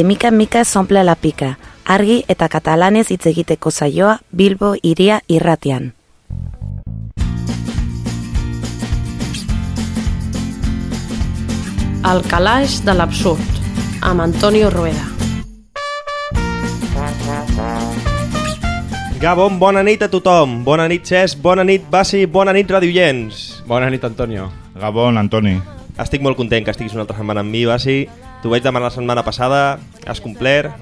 De 0.00 0.04
mica 0.04 0.28
en 0.28 0.38
mica 0.38 0.64
s'omple 0.64 1.04
la 1.04 1.14
pica, 1.14 1.58
argi 1.84 2.22
eta 2.32 2.46
katalanez 2.48 3.10
hitz 3.12 3.26
egiteko 3.28 3.68
saioa 3.70 4.14
Bilbo 4.32 4.70
iria 4.80 5.18
irratian. 5.28 5.90
El 12.12 12.22
calaix 12.30 12.78
de 12.86 12.94
l'absurd, 12.96 13.60
amb 14.00 14.24
Antonio 14.24 14.70
Rueda. 14.72 15.04
Gabon, 19.20 19.58
bona 19.60 19.84
nit 19.84 20.00
a 20.00 20.08
tothom. 20.08 20.62
Bona 20.64 20.88
nit, 20.88 21.04
Cesc. 21.04 21.44
Bona 21.44 21.60
nit, 21.60 21.84
Basi. 21.92 22.24
Bona 22.24 22.56
nit, 22.56 22.72
radioients. 22.72 23.60
Bona 23.68 23.92
nit, 23.92 24.08
Antonio. 24.08 24.48
Gabon, 24.80 25.20
Antoni. 25.20 25.58
Estic 26.00 26.24
molt 26.24 26.40
content 26.40 26.64
que 26.64 26.72
estiguis 26.72 26.96
una 26.96 27.04
altra 27.04 27.20
setmana 27.20 27.44
amb 27.44 27.52
mi, 27.52 27.66
Basi. 27.68 28.00
T'ho 28.40 28.48
vaig 28.48 28.64
demanar 28.64 28.88
la 28.88 28.94
setmana 28.94 29.20
passada, 29.20 29.78
has 30.06 30.20
complert, 30.20 30.72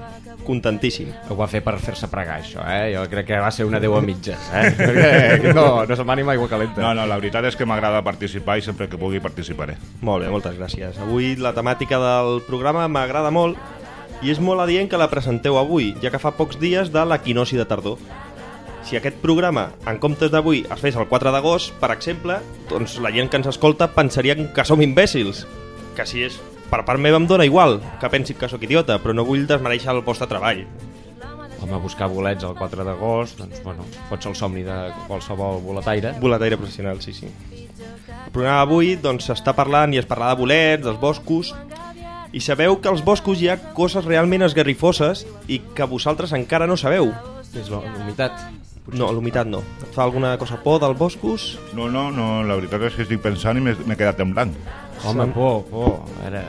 contentíssim. 0.47 1.11
Ho 1.29 1.37
va 1.37 1.47
fer 1.51 1.61
per 1.65 1.75
fer-se 1.81 2.09
pregar, 2.11 2.39
això, 2.41 2.63
eh? 2.65 2.93
Jo 2.95 3.03
crec 3.11 3.27
que 3.29 3.41
va 3.41 3.51
ser 3.53 3.67
una 3.67 3.81
déu 3.81 3.95
a 3.97 4.01
mitges, 4.03 4.49
eh? 4.55 4.69
Perquè 4.79 5.53
no, 5.53 5.83
no 5.85 6.15
ni 6.15 6.25
amb 6.25 6.33
aigua 6.35 6.49
calenta. 6.51 6.81
No, 6.81 6.93
no, 6.97 7.07
la 7.09 7.19
veritat 7.21 7.49
és 7.49 7.57
que 7.59 7.67
m'agrada 7.69 8.01
participar 8.05 8.59
i 8.59 8.65
sempre 8.65 8.89
que 8.89 8.99
pugui 8.99 9.21
participaré. 9.23 9.77
Molt 10.01 10.25
bé, 10.25 10.31
moltes 10.31 10.57
gràcies. 10.57 10.97
Avui 11.03 11.35
la 11.39 11.53
temàtica 11.57 11.99
del 12.01 12.41
programa 12.47 12.87
m'agrada 12.87 13.31
molt 13.33 13.59
i 14.23 14.33
és 14.33 14.39
molt 14.43 14.59
adient 14.63 14.89
que 14.91 14.99
la 14.99 15.09
presenteu 15.11 15.59
avui, 15.59 15.93
ja 16.03 16.11
que 16.11 16.19
fa 16.19 16.33
pocs 16.35 16.59
dies 16.59 16.91
de 16.91 17.05
l'equinoci 17.07 17.59
de 17.59 17.67
tardor. 17.67 18.01
Si 18.83 18.97
aquest 18.97 19.19
programa, 19.21 19.69
en 19.87 19.99
comptes 20.01 20.31
d'avui, 20.31 20.63
es 20.65 20.81
fes 20.81 20.95
el 20.97 21.07
4 21.07 21.31
d'agost, 21.35 21.75
per 21.79 21.91
exemple, 21.93 22.39
doncs 22.71 22.97
la 23.03 23.11
gent 23.15 23.29
que 23.29 23.37
ens 23.39 23.49
escolta 23.51 23.91
pensarien 23.93 24.49
que 24.55 24.65
som 24.65 24.81
imbècils. 24.81 25.45
Que 25.95 26.07
si 26.07 26.23
és 26.25 26.39
per 26.69 26.83
part 26.85 27.01
meva 27.01 27.17
em 27.17 27.25
dóna 27.27 27.47
igual 27.47 27.79
que 27.99 28.09
pensin 28.13 28.37
que 28.37 28.49
sóc 28.49 28.63
idiota, 28.63 28.99
però 29.01 29.15
no 29.15 29.25
vull 29.25 29.47
desmereixer 29.49 29.91
el 29.93 30.03
vostre 30.05 30.29
treball. 30.29 30.65
Home, 31.59 31.79
buscar 31.83 32.07
bolets 32.07 32.45
el 32.47 32.55
4 32.55 32.85
d'agost, 32.87 33.41
doncs, 33.41 33.59
bueno, 33.65 33.83
pot 34.09 34.23
ser 34.23 34.31
el 34.31 34.37
somni 34.39 34.63
de 34.63 34.77
qualsevol 35.09 35.59
boletaire. 35.63 36.13
Boletaire 36.21 36.57
professional, 36.57 37.01
sí, 37.03 37.13
sí. 37.13 37.27
El 37.27 38.31
programa 38.31 38.61
d'avui 38.61 38.93
doncs, 39.01 39.27
s'està 39.27 39.55
parlant 39.57 39.93
i 39.93 39.99
es 39.99 40.07
parla 40.07 40.31
de 40.31 40.39
bolets, 40.39 40.85
dels 40.85 41.01
boscos, 41.01 41.51
i 42.31 42.39
sabeu 42.45 42.77
que 42.79 42.89
als 42.91 43.03
boscos 43.03 43.41
hi 43.41 43.49
ha 43.49 43.57
coses 43.73 44.05
realment 44.05 44.45
esgarrifoses 44.45 45.25
i 45.49 45.59
que 45.75 45.87
vosaltres 45.89 46.33
encara 46.37 46.67
no 46.69 46.77
sabeu. 46.77 47.09
És 47.57 47.71
l'humitat. 47.73 48.37
No, 48.93 49.09
l'humitat 49.13 49.49
no. 49.49 49.61
Et 49.81 49.89
fa 49.93 50.03
alguna 50.05 50.35
cosa 50.41 50.59
por 50.63 50.79
dels 50.81 50.97
boscos? 50.97 51.51
No, 51.77 51.89
no, 51.89 52.09
no, 52.13 52.43
la 52.45 52.57
veritat 52.57 52.87
és 52.87 52.95
que 52.95 53.05
estic 53.05 53.21
pensant 53.21 53.57
i 53.57 53.63
m'he 53.65 53.75
m'he 53.85 53.97
quedat 53.97 54.21
en 54.23 54.33
blanc. 54.33 54.55
Home, 55.05 55.27
por, 55.35 55.63
por. 55.69 56.01
Ara, 56.27 56.43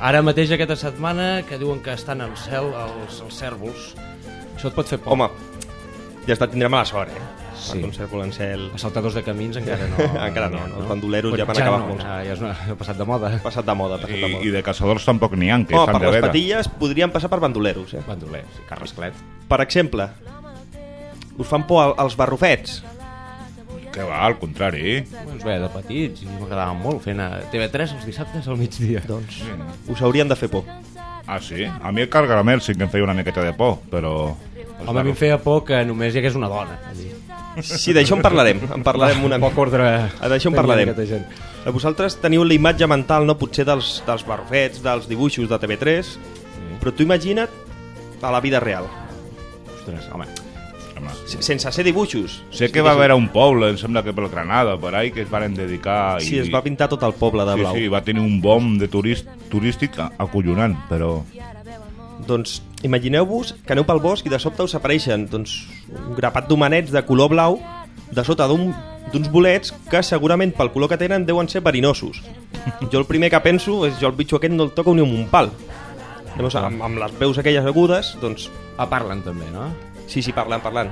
ara 0.00 0.22
mateix 0.24 0.52
aquesta 0.56 0.76
setmana 0.78 1.42
que 1.48 1.58
diuen 1.60 1.82
que 1.84 1.92
estan 1.92 2.22
al 2.24 2.36
cel 2.40 2.70
els, 2.72 3.20
els 3.26 3.40
cèrvols. 3.42 3.90
Això 4.56 4.70
et 4.70 4.76
pot 4.76 4.88
fer 4.88 4.98
por. 5.02 5.12
Home, 5.16 5.28
ja 6.26 6.36
està, 6.36 6.48
tindrem 6.50 6.72
mala 6.72 6.88
sort, 6.88 7.12
eh? 7.12 7.28
Sí. 7.60 7.74
Quan 7.74 7.90
un 7.90 7.92
cèrvol 7.92 8.22
en 8.24 8.30
cel... 8.32 8.62
Els 8.72 8.80
saltadors 8.80 9.12
de 9.18 9.20
camins 9.20 9.58
encara 9.60 9.84
no. 9.90 10.06
Encara 10.24 10.46
no, 10.48 10.62
ha, 10.62 10.68
els 10.80 10.86
bandoleros 10.88 11.34
ja 11.36 11.44
van 11.44 11.58
ja 11.58 11.66
acabar 11.66 11.80
no, 11.82 11.88
molts. 11.90 12.04
Ja, 12.06 12.14
ja 12.24 12.32
és 12.32 12.40
una, 12.40 12.54
ha 12.56 12.76
passat 12.80 12.96
de 12.96 13.06
moda. 13.10 13.32
Passat 13.44 13.66
de 13.68 13.74
moda, 13.76 13.98
passat 14.00 14.16
de 14.16 14.20
I, 14.22 14.32
moda. 14.32 14.46
I 14.48 14.54
de 14.54 14.62
caçadors 14.64 15.04
tampoc 15.04 15.36
n'hi 15.36 15.50
ha, 15.52 15.58
que 15.68 15.76
estan 15.76 15.92
per 15.92 16.00
de 16.00 16.06
les 16.06 16.16
veda. 16.16 16.30
patilles 16.30 16.70
podrien 16.80 17.12
passar 17.12 17.28
per 17.28 17.40
bandoleros, 17.44 17.92
eh? 17.92 18.00
Bandoler, 18.08 18.46
sí, 18.56 18.64
carrasclet. 18.70 19.20
Per 19.50 19.60
exemple, 19.66 20.08
us 21.36 21.52
fan 21.52 21.66
por 21.68 21.92
els 22.00 22.16
barrufets? 22.16 22.80
Que 23.90 24.04
va, 24.06 24.20
al 24.26 24.36
contrari. 24.38 25.00
Ens 25.02 25.42
veia 25.42 25.58
de 25.64 25.70
petits 25.72 26.22
i 26.22 26.28
m'agradava 26.30 26.74
molt 26.78 27.02
fent 27.02 27.20
a 27.22 27.30
TV3 27.50 27.96
els 27.96 28.06
dissabtes 28.06 28.46
al 28.46 28.58
migdia. 28.60 29.02
Doncs 29.08 29.40
us 29.90 30.02
haurien 30.02 30.30
de 30.30 30.36
fer 30.38 30.50
por. 30.52 30.64
Ah, 31.26 31.40
sí? 31.42 31.64
A 31.66 31.92
mi 31.92 32.02
el 32.06 32.10
cargamel 32.10 32.62
sí 32.62 32.74
que 32.74 32.86
em 32.86 32.90
feia 32.90 33.04
una 33.06 33.14
miqueta 33.14 33.42
de 33.44 33.52
por, 33.54 33.78
però... 33.90 34.34
Home, 34.86 35.00
a 35.00 35.04
mi 35.04 35.12
em 35.12 35.18
feia 35.18 35.38
por 35.42 35.64
que 35.66 35.82
només 35.86 36.14
hi 36.14 36.22
hagués 36.22 36.38
una 36.38 36.48
dona. 36.50 36.78
Allí. 36.90 37.10
Sí, 37.66 37.92
d'això 37.92 38.16
en 38.16 38.22
parlarem. 38.24 38.60
En 38.76 38.84
parlarem 38.86 39.24
una 39.26 39.38
Poc 39.42 39.58
ordre. 39.58 39.86
D'això 40.22 40.52
en 40.52 40.58
parlarem. 40.58 40.92
Eh, 40.94 41.70
Vosaltres 41.74 42.16
teniu 42.22 42.44
la 42.46 42.54
imatge 42.54 42.86
mental, 42.88 43.26
no 43.28 43.36
potser 43.38 43.66
dels, 43.68 43.98
dels 44.06 44.24
barrufets, 44.26 44.82
dels 44.84 45.08
dibuixos 45.10 45.50
de 45.50 45.58
TV3, 45.60 46.14
però 46.80 46.94
tu 46.94 47.04
imagina't 47.04 47.50
a 48.22 48.30
la 48.32 48.40
vida 48.40 48.60
real, 48.60 48.86
Ostres, 49.74 50.06
home. 50.12 50.26
Home, 51.00 51.10
se- 51.26 51.40
sense 51.42 51.72
ser 51.72 51.84
dibuixos. 51.84 52.42
Sé 52.52 52.68
que 52.70 52.82
va 52.84 52.92
haver 52.92 53.12
un 53.16 53.28
poble, 53.32 53.70
em 53.72 53.78
sembla 53.80 54.02
que 54.04 54.12
per 54.12 54.28
Granada, 54.28 54.76
per 54.80 54.94
ahí, 54.94 55.10
que 55.10 55.22
es 55.22 55.30
van 55.30 55.54
dedicar... 55.54 56.20
Sí, 56.20 56.38
es 56.38 56.52
va 56.52 56.60
pintar 56.62 56.88
tot 56.92 57.02
el 57.08 57.14
poble 57.16 57.44
de 57.48 57.54
sí, 57.56 57.60
blau. 57.64 57.74
sí, 57.74 57.88
va 57.88 58.02
tenir 58.04 58.22
un 58.22 58.40
bomb 58.40 58.78
de 58.80 58.88
turist, 58.88 59.26
turístic 59.50 59.96
acollonant, 60.18 60.76
però... 60.90 61.22
Doncs 62.26 62.60
imagineu-vos 62.84 63.54
que 63.64 63.72
aneu 63.72 63.86
pel 63.88 64.00
bosc 64.04 64.26
i 64.28 64.30
de 64.32 64.38
sobte 64.38 64.62
us 64.66 64.74
apareixen 64.76 65.24
doncs, 65.30 65.54
un 65.88 66.12
grapat 66.18 66.46
d'humanets 66.50 66.92
de 66.92 67.00
color 67.08 67.30
blau 67.32 67.56
de 68.12 68.24
sota 68.26 68.46
d'un- 68.50 68.74
d'uns 69.10 69.30
bolets 69.32 69.72
que 69.90 70.02
segurament 70.04 70.52
pel 70.54 70.70
color 70.74 70.90
que 70.92 70.98
tenen 71.00 71.24
deuen 71.26 71.48
ser 71.48 71.62
verinosos. 71.64 72.20
Jo 72.92 73.00
el 73.00 73.06
primer 73.08 73.30
que 73.32 73.40
penso 73.40 73.86
és 73.88 73.96
jo 73.98 74.10
el 74.10 74.16
bitxo 74.18 74.36
aquest 74.36 74.52
no 74.52 74.68
el 74.68 74.74
toco 74.76 74.92
ni 74.94 75.00
amb 75.02 75.16
un 75.16 75.26
pal. 75.32 75.48
Llavors, 76.36 76.54
amb, 76.60 76.82
amb 76.84 77.00
les 77.00 77.16
veus 77.18 77.38
aquelles 77.40 77.64
agudes, 77.66 78.12
doncs... 78.20 78.50
Ah, 78.78 78.86
parlen 78.88 79.20
també, 79.24 79.48
no? 79.52 79.66
Sí, 80.10 80.22
sí, 80.26 80.34
parlant, 80.34 80.62
parlant. 80.64 80.90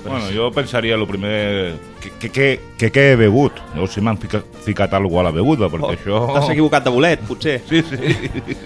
Bueno, 0.00 0.30
jo 0.32 0.50
pensaria 0.50 0.94
el 0.94 1.06
primer... 1.06 1.76
Que, 2.00 2.10
que, 2.16 2.30
que, 2.32 2.46
que 2.80 2.88
què 2.88 3.02
he 3.10 3.16
begut? 3.20 3.58
No 3.74 3.84
sé 3.84 3.98
si 3.98 4.04
m'han 4.04 4.16
ficat, 4.20 4.46
ficat 4.64 4.94
alguna 4.96 5.26
a 5.26 5.28
la 5.28 5.34
beguda, 5.36 5.68
perquè 5.68 5.90
això... 5.98 6.22
T'has 6.30 6.48
equivocat 6.54 6.86
de 6.86 6.94
bolet, 6.94 7.24
potser. 7.28 7.58
Sí, 7.68 7.82
sí. 7.84 8.56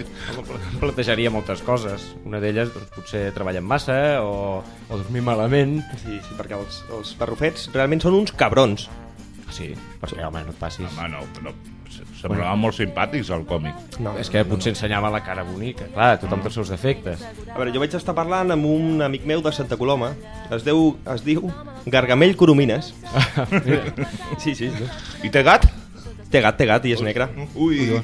Plantejaria 0.79 1.33
moltes 1.35 1.63
coses. 1.67 2.07
Una 2.23 2.39
d'elles, 2.39 2.71
doncs, 2.71 2.87
potser 2.95 3.25
treballen 3.35 3.67
massa 3.67 3.99
o, 4.23 4.61
o 4.63 5.03
dormir 5.03 5.25
malament. 5.27 5.81
Sí, 6.05 6.21
sí, 6.23 6.39
perquè 6.39 6.55
els, 6.55 6.83
els 6.95 7.15
barrufets 7.19 7.67
realment 7.75 8.03
són 8.05 8.15
uns 8.23 8.31
cabrons. 8.31 8.87
Sí, 9.51 9.73
perquè, 9.99 10.23
home, 10.23 10.47
no 10.47 10.55
et 10.55 10.61
passis. 10.61 10.87
Home, 10.87 11.11
no, 11.11 11.27
no, 11.43 11.57
semblaven 12.19 12.59
molt 12.59 12.75
simpàtics 12.77 13.29
al 13.33 13.45
còmic. 13.47 13.97
No, 14.03 14.13
És 14.19 14.29
que 14.31 14.43
potser 14.47 14.73
ensenyava 14.73 15.09
la 15.13 15.21
cara 15.25 15.43
bonica. 15.47 15.87
Clar, 15.93 16.15
tothom 16.21 16.41
té 16.43 16.49
els 16.51 16.57
seus 16.59 16.71
defectes. 16.73 17.23
A 17.47 17.57
veure, 17.57 17.73
jo 17.73 17.81
vaig 17.83 17.95
estar 17.97 18.15
parlant 18.17 18.51
amb 18.55 18.65
un 18.69 19.01
amic 19.05 19.25
meu 19.29 19.41
de 19.45 19.51
Santa 19.55 19.77
Coloma. 19.77 20.13
Es, 20.49 20.63
deu, 20.67 20.95
es 21.13 21.23
diu 21.25 21.49
Gargamell 21.85 22.35
Coromines. 22.35 22.93
sí, 24.39 24.55
sí, 24.59 24.69
sí. 24.69 24.89
I 25.23 25.31
té 25.33 25.43
gat? 25.45 25.67
Té 26.31 26.41
gat, 26.43 26.57
té 26.57 26.65
gat 26.67 26.85
i 26.85 26.93
és 26.95 27.03
negre. 27.05 27.29
Ui. 27.55 27.99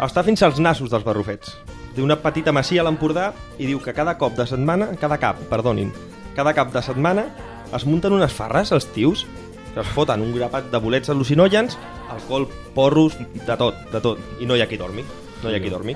Està 0.00 0.24
fins 0.24 0.42
als 0.42 0.58
nassos 0.62 0.90
dels 0.92 1.04
barrufets. 1.04 1.54
Té 1.94 2.02
una 2.04 2.16
petita 2.22 2.52
masia 2.54 2.82
a 2.82 2.86
l'Empordà 2.86 3.32
i 3.58 3.66
diu 3.66 3.80
que 3.82 3.94
cada 3.96 4.16
cop 4.18 4.36
de 4.38 4.46
setmana, 4.46 4.92
cada 5.00 5.18
cap, 5.18 5.40
perdonin, 5.50 5.90
cada 6.36 6.54
cap 6.54 6.70
de 6.72 6.82
setmana 6.86 7.26
es 7.74 7.84
munten 7.86 8.14
unes 8.14 8.32
farres, 8.34 8.70
els 8.74 8.86
tios, 8.94 9.26
que 9.74 9.80
es 9.80 9.86
foten 9.94 10.22
un 10.22 10.32
grapat 10.34 10.70
de 10.72 10.78
bolets 10.82 11.10
al·lucinògens, 11.12 11.76
alcohol, 12.10 12.48
porros, 12.74 13.16
de 13.18 13.56
tot, 13.56 13.74
de 13.92 14.00
tot. 14.00 14.18
I 14.40 14.46
no 14.46 14.56
hi 14.56 14.62
ha 14.64 14.68
qui 14.68 14.76
dormi. 14.80 15.04
No 15.42 15.50
hi 15.50 15.54
ha 15.56 15.60
qui 15.62 15.70
dormi. 15.70 15.94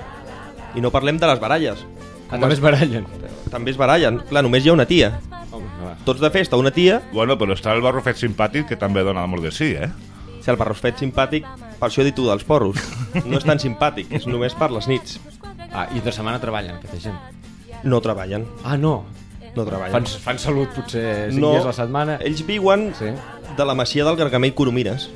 I 0.75 0.81
no 0.83 0.91
parlem 0.91 1.17
de 1.19 1.27
les 1.27 1.39
baralles. 1.39 1.85
Ah, 2.29 2.37
també 2.39 2.53
es 2.55 2.61
barallen. 2.63 3.05
També 3.51 3.71
es 3.71 3.77
barallen. 3.77 4.19
Clar, 4.29 4.41
només 4.43 4.65
hi 4.65 4.69
ha 4.71 4.73
una 4.73 4.85
tia. 4.89 5.13
Tots 6.05 6.19
de 6.19 6.29
festa, 6.33 6.57
una 6.57 6.71
tia, 6.71 7.01
Bueno, 7.13 7.37
però 7.37 7.53
està 7.55 7.71
el 7.73 7.81
barrufet 7.81 8.17
simpàtic 8.19 8.67
que 8.67 8.75
també 8.75 9.03
dona 9.05 9.25
molt 9.27 9.43
de 9.45 9.51
sí, 9.51 9.71
eh? 9.77 9.87
si 10.41 10.51
el 10.51 10.57
barrufet 10.59 10.99
simpàtic, 11.01 11.45
per 11.79 11.87
això 11.87 12.01
he 12.01 12.05
dit 12.05 12.13
tu 12.15 12.25
dels 12.27 12.43
porros. 12.45 12.77
No 13.25 13.37
és 13.39 13.45
tan 13.47 13.57
simpàtic, 13.57 14.11
és 14.13 14.27
només 14.27 14.53
per 14.53 14.67
les 14.71 14.85
nits. 14.91 15.15
Ah, 15.71 15.87
i 15.95 16.01
de 16.05 16.11
setmana 16.13 16.37
treballen, 16.43 16.75
aquesta 16.77 16.99
gent. 17.01 17.15
No 17.83 18.01
treballen, 18.01 18.45
Ah, 18.63 18.75
no. 18.77 19.05
no 19.55 19.63
treballen. 19.65 19.93
Fan, 19.95 20.05
fan 20.27 20.37
salut 20.39 20.69
potser 20.75 21.31
5 21.31 21.39
no, 21.41 21.51
dies 21.55 21.63
a 21.63 21.71
la 21.71 21.73
setmana. 21.73 22.17
ells 22.21 22.43
viuen 22.45 22.91
Sí. 22.93 23.09
De 23.57 23.65
la 23.65 23.75
masia 23.75 24.05
del 24.05 24.15
Gargamell 24.19 24.53
Coromines. 24.53 25.09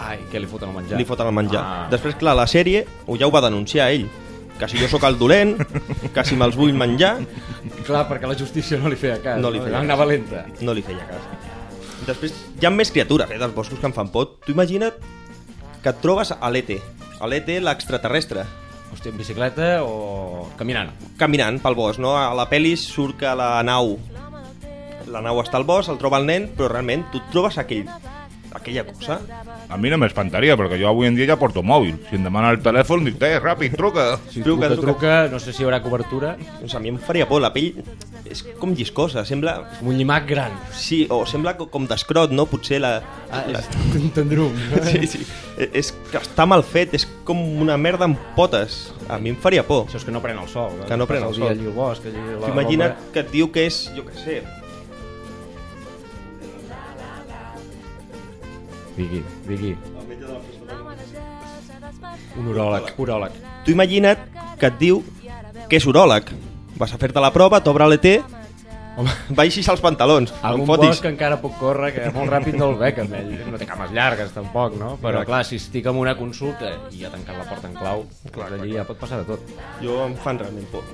Ai, 0.00 0.18
què 0.32 0.40
li 0.42 0.48
foten 0.50 0.70
al 0.70 0.76
menjar? 0.76 0.98
Li 0.98 1.06
foten 1.06 1.28
el 1.30 1.34
menjar. 1.36 1.62
Ah. 1.64 1.86
Després, 1.92 2.16
clar, 2.20 2.34
la 2.36 2.46
sèrie 2.50 2.84
ja 2.84 3.26
ho 3.28 3.32
va 3.32 3.42
denunciar 3.44 3.90
ell. 3.94 4.08
Que 4.58 4.68
si 4.70 4.78
jo 4.78 4.86
sóc 4.90 5.02
el 5.08 5.16
dolent, 5.18 5.56
que 6.14 6.24
si 6.26 6.36
me'ls 6.38 6.54
vull 6.58 6.74
menjar, 6.78 7.16
Clar, 7.84 8.04
perquè 8.08 8.28
la 8.30 8.36
justícia 8.38 8.78
no 8.80 8.88
li 8.88 8.96
feia 8.96 9.18
cas. 9.20 9.40
No 9.42 9.50
li 9.52 9.58
feia 9.60 9.74
cas. 9.74 9.82
Anava 9.84 10.06
lenta. 10.08 10.44
no 10.64 10.72
li 10.72 10.82
feia 10.82 11.04
cas. 11.08 11.24
Després, 12.06 12.32
hi 12.60 12.66
ha 12.66 12.70
més 12.72 12.90
criatures 12.92 13.30
eh, 13.30 13.38
dels 13.40 13.54
boscos 13.54 13.80
que 13.80 13.86
em 13.88 13.92
fan 13.96 14.08
por. 14.12 14.36
Tu 14.44 14.52
imagina't 14.54 14.94
que 15.82 15.90
et 15.92 16.00
trobes 16.00 16.32
a 16.32 16.50
l'ET. 16.52 16.78
A 17.20 17.28
l'ET, 17.28 17.50
l'extraterrestre. 17.60 18.44
Hòstia, 18.94 19.10
en 19.12 19.18
bicicleta 19.18 19.68
o 19.84 20.46
caminant? 20.56 20.92
caminant 21.18 21.58
pel 21.60 21.74
bosc, 21.76 21.98
no? 22.00 22.14
A 22.16 22.30
la 22.36 22.46
pel·li 22.48 22.76
surt 22.78 23.18
que 23.20 23.32
la 23.36 23.58
nau 23.66 23.96
la 25.10 25.20
nau 25.24 25.40
està 25.42 25.56
al 25.60 25.64
bosc, 25.68 25.90
el 25.92 25.98
troba 25.98 26.18
el 26.22 26.26
nen, 26.26 26.50
però 26.56 26.68
realment 26.72 27.06
tu 27.12 27.18
et 27.18 27.30
trobes 27.32 27.58
aquell, 27.58 27.88
aquella 28.54 28.84
cosa. 28.86 29.18
A 29.68 29.76
mi 29.76 29.90
no 29.90 29.98
m'espantaria, 29.98 30.54
perquè 30.56 30.78
jo 30.80 30.88
avui 30.88 31.08
en 31.08 31.16
dia 31.18 31.26
ja 31.32 31.36
porto 31.40 31.62
mòbil. 31.62 31.96
Si 32.08 32.16
em 32.16 32.22
demana 32.24 32.52
el 32.54 32.60
telèfon, 32.62 33.04
dic, 33.04 33.20
eh, 33.22 33.40
ràpid, 33.42 33.74
truca. 33.76 34.18
Si 34.30 34.42
Truca, 34.42 34.68
truca, 34.68 34.80
truca, 34.80 34.98
truca. 35.00 35.28
no 35.32 35.40
sé 35.40 35.52
si 35.52 35.62
hi 35.62 35.66
haurà 35.66 35.82
cobertura. 35.82 36.36
Doncs 36.60 36.74
a 36.74 36.80
mi 36.80 36.88
em 36.92 36.98
faria 36.98 37.26
por, 37.28 37.42
la 37.42 37.52
pell 37.52 37.82
és 38.24 38.40
com 38.58 38.70
lliscosa, 38.72 39.24
sembla... 39.28 39.58
Un 39.82 39.98
llimac 39.98 40.24
gran. 40.26 40.52
Sí, 40.72 41.02
o 41.10 41.26
sembla 41.26 41.56
co- 41.58 41.66
com 41.68 41.84
d'escrot, 41.86 42.30
no? 42.32 42.46
Potser 42.46 42.78
la... 42.80 42.94
Ah, 43.30 43.42
la... 43.50 43.58
és 43.60 43.98
un 44.00 44.08
tendrum. 44.16 44.54
Sí, 44.88 45.06
sí. 45.06 45.26
E- 45.58 45.68
És 45.76 45.90
que 46.10 46.18
està 46.22 46.46
mal 46.48 46.62
fet, 46.64 46.94
és 46.96 47.04
com 47.24 47.36
una 47.60 47.76
merda 47.76 48.06
amb 48.08 48.16
potes. 48.34 48.94
A 49.12 49.18
mi 49.18 49.34
em 49.34 49.36
faria 49.36 49.66
por. 49.66 49.84
Això 49.90 49.98
és 50.00 50.06
que 50.08 50.14
no 50.14 50.22
pren 50.24 50.38
el 50.40 50.48
sol. 50.48 50.72
Que 50.88 50.96
no 50.96 51.06
pren 51.10 51.26
el 51.26 51.34
sol. 51.36 51.50
allí 51.50 51.66
al 51.66 51.74
bosc, 51.76 52.06
allí 52.06 52.16
a 52.16 52.38
la- 52.40 52.48
imagina't 52.54 52.94
l'ombra. 52.94 53.12
que 53.12 53.20
et 53.26 53.30
diu 53.34 53.50
que 53.52 53.66
és, 53.66 53.90
jo 53.96 54.06
què 54.08 54.16
sé, 54.24 54.38
Digui, 58.96 59.24
digui. 59.48 59.74
Un 62.38 62.48
uròleg, 62.50 62.94
uròleg. 62.98 63.34
tu 63.64 63.70
imagina't 63.74 64.18
que 64.58 64.66
et 64.70 64.78
diu 64.78 65.02
que 65.68 65.76
és 65.78 65.86
uròleg. 65.86 66.30
Vas 66.78 66.92
a 66.94 66.98
fer-te 66.98 67.20
la 67.22 67.30
prova, 67.34 67.60
t'obre 67.62 67.86
l'ET, 67.90 68.06
baixis 69.38 69.66
els 69.70 69.82
pantalons, 69.82 70.30
em 70.34 70.46
Algun 70.50 70.66
fotis. 70.66 70.88
bosc 70.94 71.02
que 71.02 71.10
encara 71.12 71.38
puc 71.42 71.54
córrer, 71.58 71.92
que 71.94 72.10
molt 72.14 72.30
ràpid 72.30 72.58
no 72.58 72.70
el 72.72 72.76
veig 72.78 72.98
amb 73.02 73.14
ell. 73.18 73.32
No 73.50 73.58
té 73.58 73.66
cames 73.66 73.90
llargues, 73.94 74.34
tampoc, 74.34 74.76
no? 74.78 74.94
Però, 75.02 75.24
clar, 75.26 75.42
si 75.46 75.58
estic 75.62 75.86
en 75.90 75.98
una 76.02 76.16
consulta 76.18 76.74
i 76.90 77.02
ja 77.02 77.10
tancat 77.14 77.38
la 77.38 77.46
porta 77.50 77.70
en 77.70 77.78
clau, 77.78 78.04
clar, 78.34 78.52
allí 78.58 78.74
ja 78.76 78.86
pot 78.86 78.98
passar 79.00 79.22
de 79.22 79.28
tot. 79.32 79.54
Jo 79.82 80.04
em 80.06 80.14
fan 80.22 80.38
realment 80.42 80.70
por. 80.74 80.86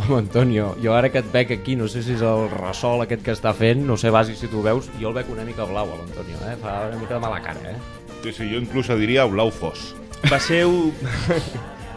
Home, 0.00 0.18
Antonio, 0.18 0.74
jo 0.82 0.94
ara 0.96 1.10
que 1.12 1.18
et 1.20 1.30
veig 1.32 1.50
aquí, 1.52 1.74
no 1.76 1.86
sé 1.90 2.00
si 2.02 2.14
és 2.16 2.22
el 2.24 2.46
ressol 2.52 3.02
aquest 3.04 3.22
que 3.26 3.34
està 3.36 3.52
fent, 3.56 3.82
no 3.86 3.96
sé, 4.00 4.08
bàsic, 4.14 4.38
si 4.38 4.48
tu 4.48 4.60
ho 4.60 4.62
veus, 4.64 4.88
jo 5.00 5.10
el 5.10 5.16
veig 5.18 5.28
una 5.32 5.44
mica 5.44 5.66
blau, 5.68 5.90
a 5.92 5.98
l'Antonio, 5.98 6.38
eh? 6.48 6.54
Fa 6.62 6.76
una 6.88 6.96
mica 7.00 7.14
de 7.18 7.20
mala 7.20 7.40
cara, 7.44 7.74
eh? 7.74 7.76
Sí, 8.22 8.32
sí, 8.32 8.46
jo 8.52 8.60
inclús 8.62 8.88
diria 9.00 9.26
blau 9.28 9.50
fos. 9.50 9.90
Va 10.30 10.40
ser... 10.40 10.64
un- 10.66 10.94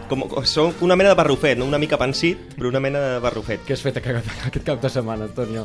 Com, 0.04 0.20
som 0.44 0.74
una 0.84 0.96
mena 1.00 1.14
de 1.14 1.16
barrufet, 1.16 1.56
no? 1.56 1.64
una 1.64 1.78
mica 1.80 1.96
pansit, 1.96 2.36
però 2.58 2.68
una 2.68 2.80
mena 2.84 3.00
de 3.00 3.20
barrufet. 3.24 3.62
Què 3.64 3.72
has 3.72 3.80
fet 3.80 3.96
aquest, 3.96 4.26
aquest 4.50 4.66
cap 4.66 4.82
de 4.82 4.90
setmana, 4.92 5.24
Antonio? 5.30 5.62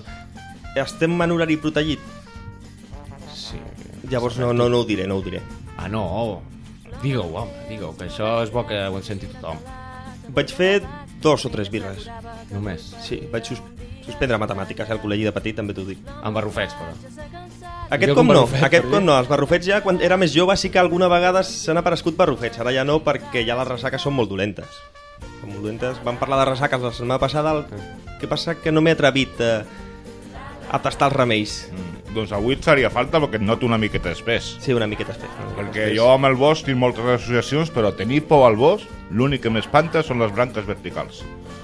Estem 0.80 1.18
en 1.26 1.34
horari 1.36 1.58
protegit? 1.60 2.00
Sí. 3.36 3.60
Llavors 4.10 4.38
no, 4.40 4.54
no, 4.54 4.70
no 4.72 4.80
ho 4.80 4.86
diré, 4.88 5.06
no 5.12 5.18
ho 5.20 5.22
diré. 5.26 5.42
Ah, 5.76 5.90
no, 5.92 6.06
digue-ho, 7.04 7.28
home, 7.36 7.52
digue-ho, 7.68 7.92
que 8.00 8.08
això 8.08 8.38
és 8.46 8.52
bo 8.56 8.64
que 8.70 8.80
ho 8.88 8.96
en 8.96 9.04
senti 9.04 9.28
tothom. 9.28 9.60
Vaig 10.36 10.56
fer 10.56 10.72
dos 11.22 11.46
o 11.46 11.52
tres 11.54 11.70
birres. 11.72 12.08
Només. 12.52 12.94
Sí, 13.06 13.22
vaig 13.32 13.48
sus 13.48 13.62
suspendre 14.10 14.40
matemàtiques 14.42 14.90
al 14.90 15.02
col·legi 15.04 15.28
de 15.28 15.34
petit, 15.36 15.56
també 15.58 15.76
t'ho 15.78 15.86
dic. 15.88 16.02
Amb 16.24 16.38
barrufets, 16.38 16.76
però. 16.80 16.94
Aquest 17.94 18.14
com 18.18 18.30
no, 18.30 18.46
aquest 18.66 18.88
com 18.90 19.06
no. 19.06 19.18
Els 19.18 19.30
barrufets 19.30 19.66
ja, 19.66 19.82
quan 19.86 20.02
era 20.06 20.18
més 20.18 20.34
jove, 20.34 20.56
sí 20.58 20.72
que 20.74 20.82
alguna 20.82 21.10
vegada 21.12 21.44
s'han 21.46 21.82
aparegut 21.82 22.18
barrufets. 22.18 22.62
Ara 22.62 22.74
ja 22.76 22.86
no, 22.86 23.00
perquè 23.06 23.46
ja 23.46 23.58
les 23.60 23.70
ressaques 23.70 24.06
són 24.06 24.18
molt 24.18 24.32
dolentes. 24.32 24.82
Són 25.40 25.52
molt 25.52 25.62
dolentes. 25.62 26.02
Vam 26.06 26.20
parlar 26.22 26.42
de 26.44 26.50
ressaques 26.52 26.86
la 26.86 26.94
setmana 26.96 27.22
passada. 27.22 27.56
El 27.60 28.18
que 28.22 28.30
passa 28.30 28.58
que 28.60 28.74
no 28.74 28.84
m'he 28.86 28.94
atrevit 28.98 29.42
a, 29.46 29.54
a 30.70 30.82
tastar 30.86 31.10
els 31.12 31.18
remeis. 31.18 31.60
Mm, 31.72 31.99
doncs 32.16 32.32
avui 32.36 32.56
et 32.58 32.64
faria 32.66 32.90
falta 32.90 33.20
perquè 33.22 33.40
et 33.40 33.46
noto 33.46 33.66
una 33.68 33.78
miqueta 33.78 34.12
espès. 34.12 34.56
Sí, 34.64 34.74
una 34.74 34.88
miqueta 34.88 35.14
espès. 35.16 35.30
Una 35.38 35.46
miqueta 35.48 35.62
Perquè 35.62 35.84
espès. 35.88 35.98
jo 35.98 36.10
amb 36.14 36.26
el 36.30 36.36
bosc 36.40 36.66
tinc 36.66 36.78
moltes 36.82 37.06
associacions, 37.06 37.72
però 37.76 37.94
tenir 37.96 38.24
por 38.28 38.48
al 38.48 38.56
bosc, 38.60 38.88
l'únic 39.12 39.44
que 39.46 39.50
m'espanta 39.54 40.04
són 40.04 40.20
les 40.24 40.32
branques 40.34 40.66
verticals, 40.66 41.24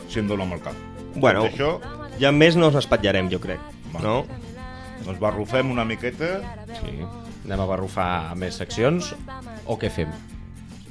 si 0.09 0.19
em 0.19 0.27
dono 0.27 0.43
amb 0.43 0.53
el 0.57 0.61
cap. 0.61 0.75
Bueno, 1.15 1.45
això, 1.47 1.79
ja 2.19 2.31
més 2.31 2.55
no 2.55 2.67
ens 2.71 2.75
espatllarem, 2.83 3.29
jo 3.31 3.39
crec. 3.39 3.59
Va. 3.93 4.01
No? 4.03 4.17
doncs 5.05 5.19
barrufem 5.21 5.69
una 5.69 5.83
miqueta. 5.85 6.39
Sí. 6.79 6.95
Anem 7.45 7.61
a 7.61 7.65
barrufar 7.69 8.33
més 8.39 8.55
seccions 8.57 9.11
o 9.69 9.75
què 9.77 9.91
fem? 9.93 10.09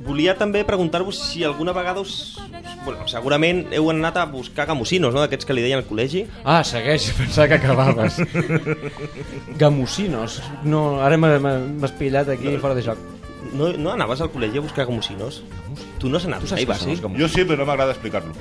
Volia 0.05 0.35
també 0.37 0.61
preguntar-vos 0.69 1.17
si 1.31 1.45
alguna 1.45 1.73
vegada 1.73 2.01
us... 2.05 2.37
Bueno, 2.85 3.07
segurament 3.09 3.71
heu 3.73 3.87
anat 3.89 4.19
a 4.21 4.27
buscar 4.29 4.67
gamusinos, 4.69 5.15
no?, 5.15 5.23
d'aquests 5.25 5.47
que 5.49 5.55
li 5.57 5.63
deien 5.65 5.81
al 5.81 5.87
col·legi. 5.89 6.27
Ah, 6.45 6.61
segueix, 6.65 7.07
pensava 7.21 7.49
que 7.49 7.57
acabaves. 7.57 8.19
Gamusinos. 9.57 10.43
No, 10.65 11.01
ara 11.01 11.17
m'ha- 11.17 11.39
m'ha- 11.41 11.59
m'has 11.81 11.93
pillat 11.97 12.29
aquí 12.29 12.57
fora 12.61 12.75
de 12.77 12.83
joc. 12.83 12.99
No, 13.55 13.73
no 13.77 13.93
anaves 13.93 14.21
al 14.25 14.31
col·legi 14.33 14.59
a 14.59 14.65
buscar 14.65 14.87
gamusinos? 14.89 15.43
Tu 16.01 16.09
no 16.09 16.17
has 16.19 16.25
anat 16.29 16.41
Tu 16.45 16.49
saps 16.53 16.61
mai, 16.61 16.69
va, 16.69 16.77
sí? 16.81 16.97
Jo 17.21 17.29
sí, 17.29 17.45
però 17.45 17.59
no 17.61 17.67
m'agrada 17.69 17.93
explicar-lo. 17.97 18.33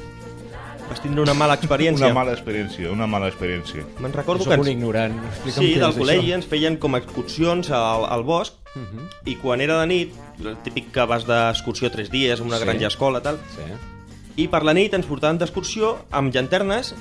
Vas 0.93 1.01
tindre 1.01 1.23
una 1.25 1.33
mala 1.33 1.55
experiència? 1.57 2.05
Una 2.05 2.13
mala 2.13 2.33
experiència, 2.37 2.91
una 2.93 3.07
mala 3.09 3.27
experiència. 3.31 3.81
Me'n 3.99 4.13
recordo 4.13 4.45
que 4.45 4.53
un 4.53 4.59
ens... 4.61 4.67
ignorant. 4.75 5.15
Explica'm 5.31 5.63
Sí, 5.65 5.71
del 5.81 5.95
col·legi 5.95 6.27
això. 6.27 6.35
ens 6.37 6.45
feien 6.51 6.75
com 6.77 6.95
excursions 6.99 7.71
al, 7.73 8.05
al 8.13 8.21
bosc 8.27 8.59
Mhm. 8.75 9.07
i 9.29 9.35
quan 9.37 9.61
era 9.61 9.79
de 9.81 9.87
nit, 9.87 10.13
el 10.41 10.55
típic 10.65 10.91
que 10.93 11.03
vas 11.05 11.25
d'excursió 11.25 11.89
tres 11.93 12.09
dies 12.13 12.39
a 12.39 12.43
una 12.43 12.57
Sí. 12.59 12.63
granja 12.65 12.87
escola 12.87 13.21
tal, 13.21 13.37
Sí. 13.55 14.41
i 14.43 14.47
per 14.47 14.63
la 14.65 14.73
nit 14.73 14.93
ens 14.93 15.05
portaven 15.05 15.37
d'excursió 15.37 16.05
amb 16.11 16.33
llanternes 16.33 16.93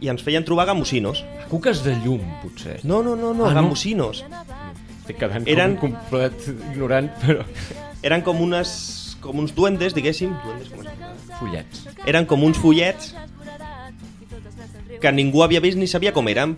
i 0.00 0.08
ens 0.08 0.22
feien 0.22 0.44
trobar 0.44 0.66
gamusinos. 0.66 1.24
Cuques 1.50 1.82
de 1.84 1.94
llum, 2.04 2.20
potser. 2.42 2.80
No, 2.84 3.00
no, 3.02 3.14
no, 3.16 3.32
no, 3.32 3.46
Ah, 3.46 3.50
no? 3.50 3.54
gamusinos. 3.62 4.24
Estic 5.02 5.18
quedant 5.18 5.46
Eren- 5.46 5.76
com 5.78 5.90
un 5.90 5.96
complet 5.98 6.48
ignorant, 6.72 7.10
però... 7.22 7.44
Eren 8.02 8.22
com 8.22 8.40
unes 8.40 9.03
com 9.24 9.40
uns 9.40 9.54
duendes, 9.56 9.96
diguéssim, 9.96 10.32
duendes 10.44 10.70
com 10.70 10.84
es? 10.84 10.90
Fullets. 11.40 11.86
eren 12.06 12.28
com 12.30 12.44
uns 12.46 12.60
fullets 12.60 13.14
que 15.00 15.12
ningú 15.12 15.42
havia 15.42 15.60
vist 15.64 15.80
ni 15.80 15.88
sabia 15.90 16.12
com 16.14 16.28
eren, 16.30 16.54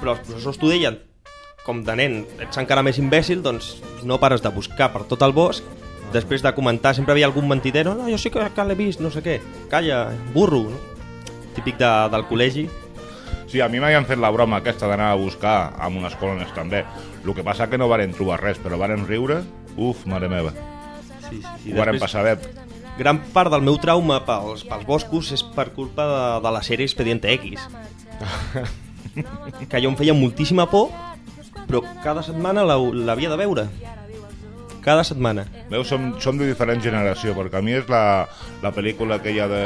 però 0.00 0.14
els 0.14 0.22
professors 0.26 0.60
t'ho 0.60 0.70
deien 0.70 1.00
com 1.64 1.82
de 1.84 1.96
nen, 1.96 2.20
ets 2.40 2.60
encara 2.60 2.84
més 2.84 2.98
imbècil, 3.00 3.42
doncs 3.44 3.74
no 4.06 4.20
pares 4.20 4.44
de 4.44 4.52
buscar 4.52 4.90
per 4.94 5.04
tot 5.10 5.22
el 5.26 5.34
bosc, 5.36 5.64
després 6.14 6.42
de 6.42 6.54
comentar, 6.56 6.94
sempre 6.96 7.12
havia 7.12 7.28
algun 7.28 7.48
mentidero, 7.48 7.94
no, 7.94 8.08
jo 8.08 8.18
sí 8.18 8.32
que, 8.32 8.46
que 8.54 8.64
l'he 8.64 8.78
vist, 8.78 9.02
no 9.04 9.12
sé 9.12 9.22
què, 9.24 9.36
calla, 9.72 10.06
burro, 10.34 10.64
no? 10.72 10.80
típic 11.56 11.78
de, 11.80 11.90
del 12.12 12.26
col·legi. 12.30 12.66
Sí, 13.50 13.60
a 13.60 13.68
mi 13.68 13.80
m'havien 13.82 14.06
fet 14.06 14.20
la 14.22 14.30
broma 14.30 14.60
aquesta 14.60 14.88
d'anar 14.88 15.10
a 15.10 15.18
buscar 15.18 15.72
amb 15.82 15.98
unes 15.98 16.14
colònies 16.20 16.52
també. 16.54 16.84
El 17.24 17.34
que 17.34 17.44
passa 17.44 17.66
que 17.68 17.78
no 17.78 17.90
varen 17.90 18.14
trobar 18.14 18.38
res, 18.40 18.60
però 18.62 18.78
varen 18.78 19.02
riure, 19.08 19.42
uf, 19.76 20.06
mare 20.06 20.30
meva. 20.30 20.54
Sí, 21.30 21.40
sí, 21.62 21.72
Ho 21.72 21.78
varen 21.78 22.00
passar 22.02 22.24
bé. 22.26 22.36
Gran 22.98 23.22
part 23.32 23.52
del 23.54 23.64
meu 23.64 23.78
trauma 23.80 24.18
pels, 24.26 24.66
pels 24.68 24.86
boscos 24.88 25.30
és 25.36 25.44
per 25.56 25.70
culpa 25.76 26.04
de, 26.10 26.22
de 26.44 26.52
la 26.56 26.62
sèrie 26.66 26.88
Expediente 26.88 27.32
X. 27.38 27.64
que 29.70 29.80
jo 29.80 29.90
em 29.90 29.96
feia 29.98 30.14
moltíssima 30.14 30.66
por, 30.70 30.90
però 31.66 31.82
cada 32.04 32.22
setmana 32.26 32.66
l'havia 32.66 33.30
de 33.32 33.38
veure. 33.40 33.66
Cada 34.84 35.04
setmana. 35.04 35.44
Veus, 35.68 35.90
som, 35.92 36.14
som 36.20 36.38
de 36.40 36.48
diferent 36.48 36.80
generació, 36.82 37.34
perquè 37.36 37.60
a 37.60 37.64
mi 37.64 37.76
és 37.76 37.88
la, 37.92 38.26
la 38.64 38.72
pel·lícula 38.72 39.18
aquella 39.20 39.46
de, 39.50 39.64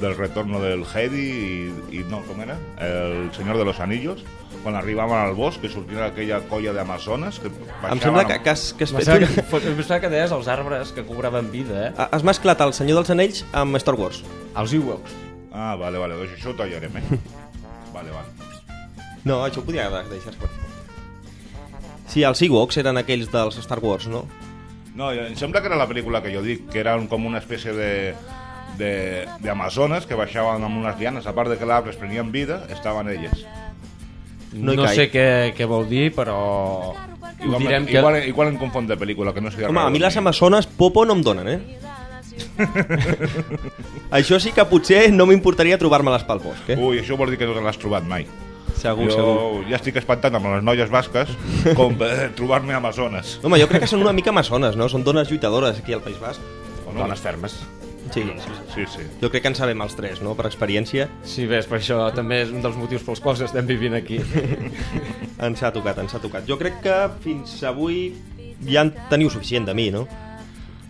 del 0.00 0.16
retorno 0.16 0.60
del 0.60 0.84
Heidi 0.84 1.24
i, 1.24 1.70
i 2.00 2.02
no, 2.10 2.20
com 2.28 2.42
era? 2.44 2.58
El 2.84 3.32
Senyor 3.36 3.56
de 3.56 3.64
los 3.64 3.80
Anillos, 3.80 4.24
quan 4.66 4.74
arribaven 4.74 5.14
al 5.14 5.36
bosc, 5.38 5.60
que 5.62 5.68
sortia 5.70 6.08
aquella 6.08 6.40
colla 6.50 6.72
d'amazones 6.74 7.38
que 7.38 7.52
Em 7.86 8.00
sembla 8.02 8.24
que, 8.26 8.40
que, 8.42 8.50
has, 8.50 8.72
que 8.74 8.82
has 8.82 8.94
fet 8.96 9.12
em 9.14 9.76
pensava 9.78 10.00
que 10.02 10.10
deies 10.10 10.32
els 10.34 10.48
arbres 10.50 10.90
que 10.96 11.04
cobraven 11.06 11.52
vida, 11.52 11.84
eh? 11.86 12.06
Has 12.10 12.24
mesclat 12.26 12.64
el 12.64 12.74
Senyor 12.74 12.98
dels 12.98 13.12
Anells 13.14 13.44
amb 13.54 13.78
Star 13.78 13.94
Wars. 13.94 14.24
Els 14.58 14.74
Ewoks. 14.74 15.14
Ah, 15.54 15.76
vale, 15.78 16.00
vale, 16.02 16.16
doncs 16.18 16.34
això 16.34 16.50
ho 16.50 16.56
tallarem, 16.58 16.98
eh? 16.98 17.20
vale, 17.96 18.10
vale. 18.10 19.06
No, 19.22 19.44
això 19.44 19.62
ho 19.62 19.68
podia 19.68 19.86
deixar 20.10 20.34
fora. 20.34 20.50
Sí, 22.10 22.24
els 22.26 22.42
Ewoks 22.42 22.82
eren 22.82 22.98
aquells 22.98 23.30
dels 23.30 23.60
Star 23.62 23.78
Wars, 23.84 24.10
no? 24.10 24.24
No, 24.96 25.12
em 25.12 25.38
sembla 25.38 25.62
que 25.62 25.70
era 25.70 25.78
la 25.78 25.86
pel·lícula 25.86 26.24
que 26.24 26.34
jo 26.34 26.42
dic, 26.42 26.66
que 26.72 26.82
eren 26.82 27.06
com 27.06 27.30
una 27.30 27.38
espècie 27.38 27.76
de 27.76 27.92
de, 28.76 29.26
de 29.38 29.50
amazones 29.50 30.06
que 30.06 30.18
baixaven 30.18 30.64
amb 30.64 30.82
unes 30.82 30.98
lianes, 31.00 31.26
a 31.26 31.32
part 31.36 31.48
de 31.48 31.56
que 31.56 31.64
les 31.64 31.78
arbres 31.78 31.96
prenien 31.96 32.32
vida, 32.32 32.64
estaven 32.74 33.08
elles. 33.08 33.46
No, 34.52 34.76
No 34.78 34.86
sé 34.88 35.08
què, 35.10 35.26
què 35.56 35.66
vol 35.68 35.88
dir, 35.90 36.10
però... 36.14 36.94
Igual, 37.42 37.60
direm 37.60 37.86
que... 37.86 37.98
igual, 37.98 38.16
igual 38.24 38.48
em 38.54 38.56
confon 38.60 38.86
de 38.88 38.96
pel·lícula, 38.96 39.34
que 39.34 39.42
no 39.44 39.50
sé 39.52 39.66
Home, 39.66 39.82
a 39.82 39.90
mi 39.92 40.00
les 40.00 40.16
amazones 40.16 40.66
popo 40.66 41.04
no 41.04 41.18
em 41.18 41.22
donen, 41.26 41.50
eh? 41.52 41.60
això 44.18 44.38
sí 44.40 44.52
que 44.56 44.64
potser 44.68 45.06
no 45.12 45.26
m'importaria 45.28 45.78
trobar-me-les 45.80 46.24
pel 46.28 46.42
bosc, 46.44 46.72
eh? 46.72 46.76
Ui, 46.80 47.00
això 47.02 47.18
vol 47.20 47.32
dir 47.32 47.40
que 47.40 47.48
no 47.48 47.56
te 47.56 47.64
l'has 47.64 47.80
trobat 47.80 48.06
mai. 48.08 48.26
Segur, 48.76 49.06
jo 49.08 49.16
segur. 49.16 49.62
ja 49.70 49.78
estic 49.78 49.96
espantant 50.02 50.36
amb 50.36 50.50
les 50.52 50.64
noies 50.64 50.92
basques 50.92 51.32
com 51.78 51.96
per 51.96 52.30
trobar-me 52.36 52.76
amazones. 52.76 53.38
Home, 53.44 53.60
jo 53.62 53.68
crec 53.70 53.86
que 53.86 53.90
són 53.90 54.04
una 54.04 54.12
mica 54.16 54.32
amazones, 54.34 54.76
no? 54.76 54.88
Són 54.92 55.04
dones 55.06 55.32
lluitadores 55.32 55.80
aquí 55.80 55.96
al 55.96 56.04
País 56.04 56.20
Basc. 56.20 56.40
O 56.84 56.92
no? 56.92 57.00
Dones 57.04 57.24
fermes. 57.24 57.56
Sí, 58.14 58.22
Sí, 58.74 58.84
sí. 58.86 59.02
jo 59.20 59.30
crec 59.30 59.42
que 59.42 59.48
en 59.48 59.54
sabem 59.58 59.80
els 59.82 59.96
tres, 59.96 60.20
no? 60.22 60.34
Per 60.38 60.46
experiència. 60.46 61.08
Sí, 61.24 61.46
ves, 61.46 61.66
per 61.66 61.78
això 61.80 61.98
també 62.14 62.42
és 62.44 62.50
un 62.54 62.62
dels 62.62 62.76
motius 62.78 63.02
pels 63.06 63.20
quals 63.24 63.40
estem 63.46 63.66
vivint 63.66 63.94
aquí. 63.98 64.20
Ens 65.46 65.62
ha 65.62 65.70
tocat, 65.72 65.98
ens 66.00 66.14
ha 66.14 66.20
tocat. 66.22 66.46
Jo 66.48 66.56
crec 66.60 66.78
que 66.84 66.94
fins 67.24 67.58
avui 67.68 68.14
ja 68.64 68.86
en 68.86 68.92
teniu 69.10 69.28
suficient 69.30 69.66
de 69.68 69.74
mi, 69.76 69.90
no? 69.92 70.06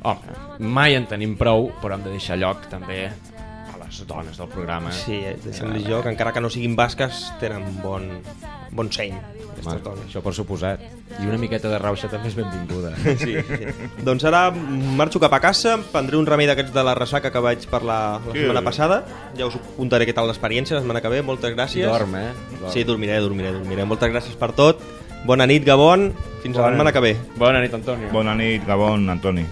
Home, 0.06 0.36
mai 0.62 0.94
en 0.94 1.06
tenim 1.10 1.32
prou, 1.38 1.72
però 1.82 1.96
hem 1.96 2.04
de 2.04 2.12
deixar 2.14 2.36
lloc 2.38 2.68
també 2.70 3.08
a 3.08 3.80
les 3.80 4.02
dones 4.06 4.38
del 4.38 4.46
programa. 4.52 4.92
Sí, 4.94 5.18
eh, 5.26 5.34
dir 5.42 5.82
jo 5.88 6.02
que 6.04 6.12
encara 6.12 6.32
que 6.32 6.40
no 6.44 6.50
siguin 6.52 6.76
basques 6.78 7.24
tenen 7.40 7.80
bon, 7.82 8.06
bon 8.70 8.92
seny. 8.92 9.16
Home, 9.64 9.78
dones. 9.82 10.04
això 10.08 10.20
per 10.22 10.32
suposat. 10.34 10.80
I 11.22 11.26
una 11.26 11.38
miqueta 11.38 11.68
de 11.70 11.78
rauxa 11.78 12.08
també 12.12 12.28
és 12.28 12.34
benvinguda. 12.36 12.92
Sí, 13.16 13.36
sí. 13.40 13.66
doncs 14.04 14.24
ara 14.28 14.50
marxo 14.50 15.20
cap 15.22 15.32
a 15.32 15.40
casa, 15.40 15.78
prendré 15.92 16.18
un 16.18 16.26
remei 16.26 16.46
d'aquests 16.50 16.74
de 16.74 16.84
la 16.84 16.94
ressaca 16.94 17.30
que 17.32 17.38
vaig 17.40 17.64
parlar 17.70 18.20
la 18.26 18.32
Sí. 18.32 18.40
setmana 18.40 18.62
passada. 18.62 19.04
Ja 19.38 19.46
us 19.46 19.56
contaré 19.76 20.06
què 20.06 20.14
tal 20.14 20.26
l'experiència 20.28 20.74
la 20.76 20.80
setmana 20.84 21.00
que 21.00 21.08
ve. 21.08 21.22
Moltes 21.22 21.54
gràcies. 21.56 21.86
Dorm, 21.86 22.14
eh? 22.16 22.30
Dorm. 22.60 22.72
Sí, 22.72 22.84
dormiré, 22.84 23.18
dormiré, 23.20 23.52
dormiré. 23.52 23.84
Moltes 23.84 24.10
gràcies 24.12 24.36
per 24.36 24.52
tot. 24.52 24.80
Bona 25.24 25.46
nit, 25.46 25.64
Gabon. 25.64 26.12
Fins 26.42 26.56
a 26.58 26.62
la 26.62 26.68
setmana 26.70 26.92
que 26.92 27.00
ve. 27.00 27.16
Bona 27.36 27.60
nit, 27.60 27.72
Antonio. 27.74 28.08
Bona 28.12 28.34
nit, 28.34 28.64
Gabon, 28.66 29.08
Antoni. 29.10 29.44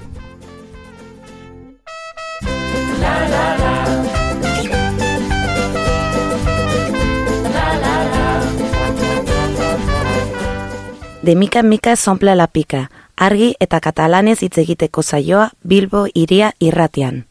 De 11.24 11.34
mica 11.36 11.60
en 11.60 11.70
mica 11.70 11.96
s'omple 11.96 12.34
la 12.36 12.46
pica, 12.52 12.90
argi 13.16 13.46
eta 13.64 13.78
katalanez 13.80 14.42
hitz 14.44 14.58
egiteko 14.60 15.00
saioa 15.00 15.46
Bilbo 15.62 16.02
iria 16.12 16.50
irratian. 16.60 17.22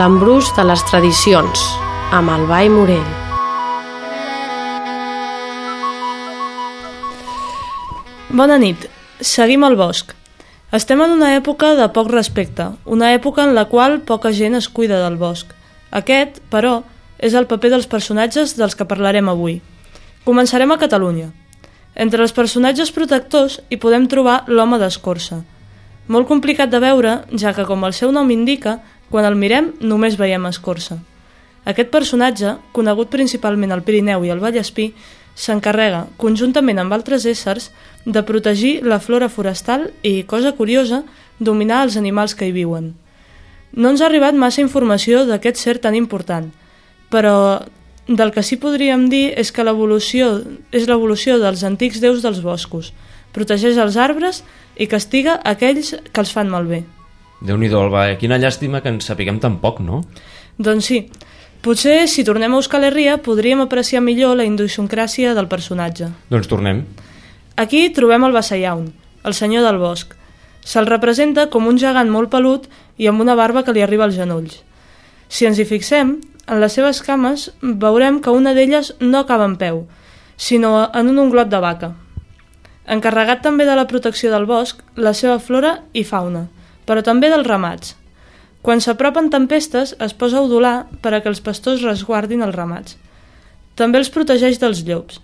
L'embruix 0.00 0.48
de 0.56 0.64
les 0.72 0.88
tradicions, 0.88 1.68
amb 2.08 2.32
el 2.38 2.48
Ball 2.48 2.72
Morell. 2.78 3.14
Bona 8.32 8.56
nit. 8.56 8.88
Seguim 9.20 9.68
al 9.68 9.76
bosc. 9.76 10.16
Estem 10.74 10.98
en 11.04 11.12
una 11.14 11.28
època 11.36 11.68
de 11.78 11.84
poc 11.94 12.08
respecte, 12.10 12.64
una 12.90 13.12
època 13.14 13.44
en 13.46 13.52
la 13.54 13.68
qual 13.70 14.00
poca 14.02 14.32
gent 14.34 14.56
es 14.58 14.66
cuida 14.66 14.96
del 15.04 15.14
bosc. 15.20 15.52
Aquest, 15.94 16.40
però, 16.50 16.80
és 17.22 17.36
el 17.38 17.46
paper 17.46 17.70
dels 17.76 17.86
personatges 17.86 18.56
dels 18.58 18.74
que 18.74 18.88
parlarem 18.90 19.30
avui. 19.30 19.60
Començarem 20.26 20.74
a 20.74 20.78
Catalunya. 20.82 21.28
Entre 21.94 22.26
els 22.26 22.34
personatges 22.34 22.90
protectors 22.90 23.60
hi 23.70 23.78
podem 23.78 24.08
trobar 24.10 24.40
l'home 24.50 24.80
d'escorça. 24.82 25.44
Molt 26.10 26.26
complicat 26.26 26.74
de 26.74 26.82
veure, 26.82 27.20
ja 27.38 27.54
que, 27.54 27.68
com 27.70 27.86
el 27.86 27.94
seu 27.94 28.10
nom 28.10 28.34
indica, 28.34 28.80
quan 29.14 29.30
el 29.30 29.38
mirem 29.38 29.76
només 29.78 30.18
veiem 30.18 30.50
escorça. 30.50 30.98
Aquest 31.70 31.94
personatge, 31.94 32.56
conegut 32.74 33.14
principalment 33.14 33.70
al 33.70 33.86
Pirineu 33.86 34.26
i 34.26 34.34
al 34.34 34.42
Vallespí, 34.42 34.90
s'encarrega, 35.38 36.08
conjuntament 36.18 36.82
amb 36.82 36.98
altres 36.98 37.30
éssers, 37.30 37.70
de 38.04 38.22
protegir 38.22 38.82
la 38.84 39.00
flora 39.00 39.28
forestal 39.28 39.90
i, 40.02 40.22
cosa 40.28 40.52
curiosa, 40.52 41.02
dominar 41.38 41.84
els 41.86 41.96
animals 41.96 42.34
que 42.34 42.48
hi 42.48 42.52
viuen. 42.52 42.92
No 43.74 43.90
ens 43.90 44.02
ha 44.02 44.06
arribat 44.06 44.36
massa 44.38 44.62
informació 44.62 45.24
d'aquest 45.26 45.58
ser 45.58 45.78
tan 45.82 45.96
important, 45.98 46.50
però 47.10 47.64
del 48.06 48.30
que 48.32 48.44
sí 48.44 48.58
podríem 48.60 49.08
dir 49.08 49.32
és 49.40 49.50
que 49.50 49.64
l'evolució 49.64 50.42
és 50.70 50.86
l'evolució 50.88 51.38
dels 51.40 51.64
antics 51.64 52.02
déus 52.02 52.22
dels 52.22 52.42
boscos, 52.44 52.92
protegeix 53.32 53.80
els 53.80 53.96
arbres 53.96 54.42
i 54.76 54.86
castiga 54.86 55.40
aquells 55.42 55.94
que 56.12 56.20
els 56.20 56.32
fan 56.32 56.52
malbé. 56.52 56.84
Déu-n'hi-do, 57.44 57.80
Alba, 57.80 58.08
eh? 58.12 58.18
quina 58.20 58.38
llàstima 58.38 58.80
que 58.80 58.92
en 58.92 59.00
sapiguem 59.04 59.40
tan 59.40 59.58
poc, 59.60 59.80
no? 59.84 60.02
Doncs 60.56 60.86
sí, 60.86 61.00
potser 61.64 62.04
si 62.08 62.24
tornem 62.24 62.52
a 62.52 62.60
Euskal 62.60 62.86
Herria 62.86 63.18
podríem 63.18 63.64
apreciar 63.64 64.04
millor 64.04 64.36
la 64.38 64.46
idiosincràsia 64.46 65.34
del 65.34 65.50
personatge. 65.50 66.12
Doncs 66.30 66.48
tornem. 66.48 66.84
Aquí 67.56 67.86
trobem 67.94 68.24
el 68.26 68.32
Bassayaun, 68.34 68.88
el 69.22 69.34
senyor 69.38 69.62
del 69.62 69.76
bosc. 69.78 70.16
Se'l 70.66 70.88
representa 70.88 71.46
com 71.52 71.68
un 71.70 71.76
gegant 71.78 72.08
molt 72.10 72.32
pelut 72.32 72.64
i 72.98 73.06
amb 73.06 73.22
una 73.22 73.36
barba 73.38 73.62
que 73.62 73.70
li 73.76 73.82
arriba 73.84 74.08
als 74.08 74.16
genolls. 74.18 74.56
Si 75.28 75.46
ens 75.46 75.60
hi 75.62 75.66
fixem, 75.68 76.16
en 76.50 76.58
les 76.58 76.74
seves 76.74 76.98
cames 77.06 77.52
veurem 77.62 78.18
que 78.24 78.34
una 78.34 78.56
d'elles 78.56 78.90
no 78.98 79.20
acaba 79.22 79.46
en 79.46 79.54
peu, 79.60 79.84
sinó 80.36 80.88
en 80.90 81.12
un 81.12 81.20
unglot 81.22 81.52
de 81.52 81.60
vaca. 81.62 81.92
Encarregat 82.90 83.44
també 83.46 83.68
de 83.68 83.76
la 83.78 83.86
protecció 83.86 84.32
del 84.32 84.48
bosc, 84.50 84.80
la 84.96 85.14
seva 85.14 85.38
flora 85.38 85.76
i 85.92 86.02
fauna, 86.02 86.48
però 86.90 87.04
també 87.06 87.30
dels 87.30 87.46
ramats. 87.46 87.94
Quan 88.66 88.82
s'apropen 88.82 89.30
tempestes, 89.30 89.94
es 90.02 90.16
posa 90.18 90.40
a 90.40 90.48
udolar 90.48 90.88
per 91.04 91.14
a 91.14 91.22
que 91.22 91.30
els 91.30 91.40
pastors 91.44 91.86
resguardin 91.86 92.42
els 92.42 92.56
ramats. 92.56 92.98
També 93.78 94.02
els 94.02 94.10
protegeix 94.10 94.58
dels 94.58 94.82
llops. 94.82 95.22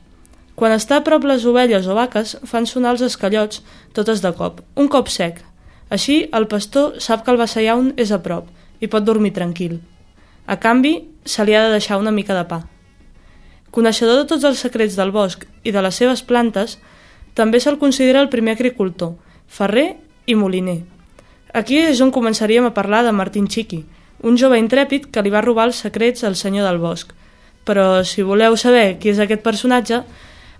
Quan 0.55 0.74
està 0.74 0.98
a 0.98 1.05
prop 1.05 1.24
les 1.24 1.46
ovelles 1.48 1.86
o 1.86 1.94
vaques, 1.96 2.36
fan 2.44 2.66
sonar 2.66 2.94
els 2.94 3.05
escallots, 3.07 3.62
totes 3.96 4.20
de 4.20 4.32
cop, 4.36 4.61
un 4.76 4.88
cop 4.88 5.09
sec. 5.09 5.40
Així, 5.90 6.28
el 6.36 6.46
pastor 6.46 7.01
sap 7.01 7.24
que 7.24 7.32
el 7.32 7.40
vassallaun 7.40 7.94
és 7.96 8.12
a 8.12 8.20
prop 8.22 8.51
i 8.80 8.88
pot 8.88 9.05
dormir 9.05 9.32
tranquil. 9.36 9.80
A 10.46 10.59
canvi, 10.61 10.94
se 11.24 11.44
li 11.44 11.55
ha 11.55 11.64
de 11.66 11.74
deixar 11.74 11.98
una 11.98 12.12
mica 12.14 12.36
de 12.36 12.44
pa. 12.48 12.62
Coneixedor 13.70 14.22
de 14.22 14.28
tots 14.30 14.44
els 14.44 14.62
secrets 14.62 14.96
del 14.98 15.12
bosc 15.14 15.44
i 15.62 15.70
de 15.70 15.82
les 15.82 15.94
seves 15.94 16.22
plantes, 16.26 16.78
també 17.34 17.61
se'l 17.61 17.78
considera 17.78 18.20
el 18.20 18.30
primer 18.32 18.57
agricultor, 18.57 19.14
ferrer 19.46 19.94
i 20.26 20.34
moliner. 20.34 20.80
Aquí 21.55 21.78
és 21.82 22.01
on 22.03 22.12
començaríem 22.14 22.66
a 22.66 22.74
parlar 22.74 23.05
de 23.07 23.12
Martín 23.14 23.46
Chiqui, 23.48 23.84
un 24.22 24.36
jove 24.38 24.59
intrèpid 24.59 25.09
que 25.11 25.22
li 25.22 25.30
va 25.32 25.42
robar 25.42 25.68
els 25.70 25.80
secrets 25.82 26.24
al 26.24 26.36
senyor 26.36 26.66
del 26.66 26.78
bosc. 26.82 27.14
Però 27.64 28.03
si 28.05 28.22
voleu 28.26 28.57
saber 28.57 28.98
qui 28.98 29.11
és 29.11 29.18
aquest 29.22 29.42
personatge, 29.42 30.03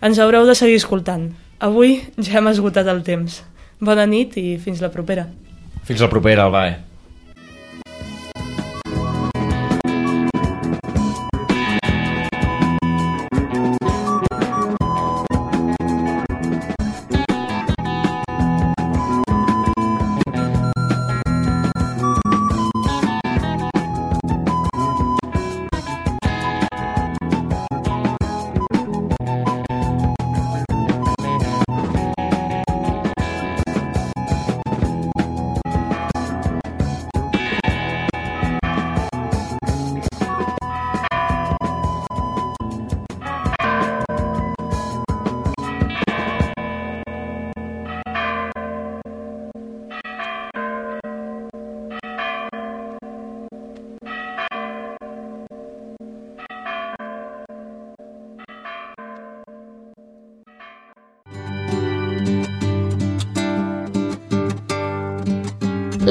ens 0.03 0.19
haureu 0.19 0.47
de 0.49 0.57
seguir 0.57 0.79
escoltant. 0.81 1.31
Avui 1.61 1.99
ja 2.17 2.39
hem 2.41 2.49
esgotat 2.53 2.89
el 2.89 3.03
temps. 3.05 3.43
Bona 3.81 4.07
nit 4.09 4.37
i 4.41 4.57
fins 4.61 4.81
la 4.81 4.93
propera. 4.93 5.27
Fins 5.85 6.01
la 6.01 6.09
propera, 6.13 6.47
Alba, 6.49 6.65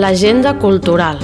L'agenda 0.09 0.55
cultural. 0.57 1.19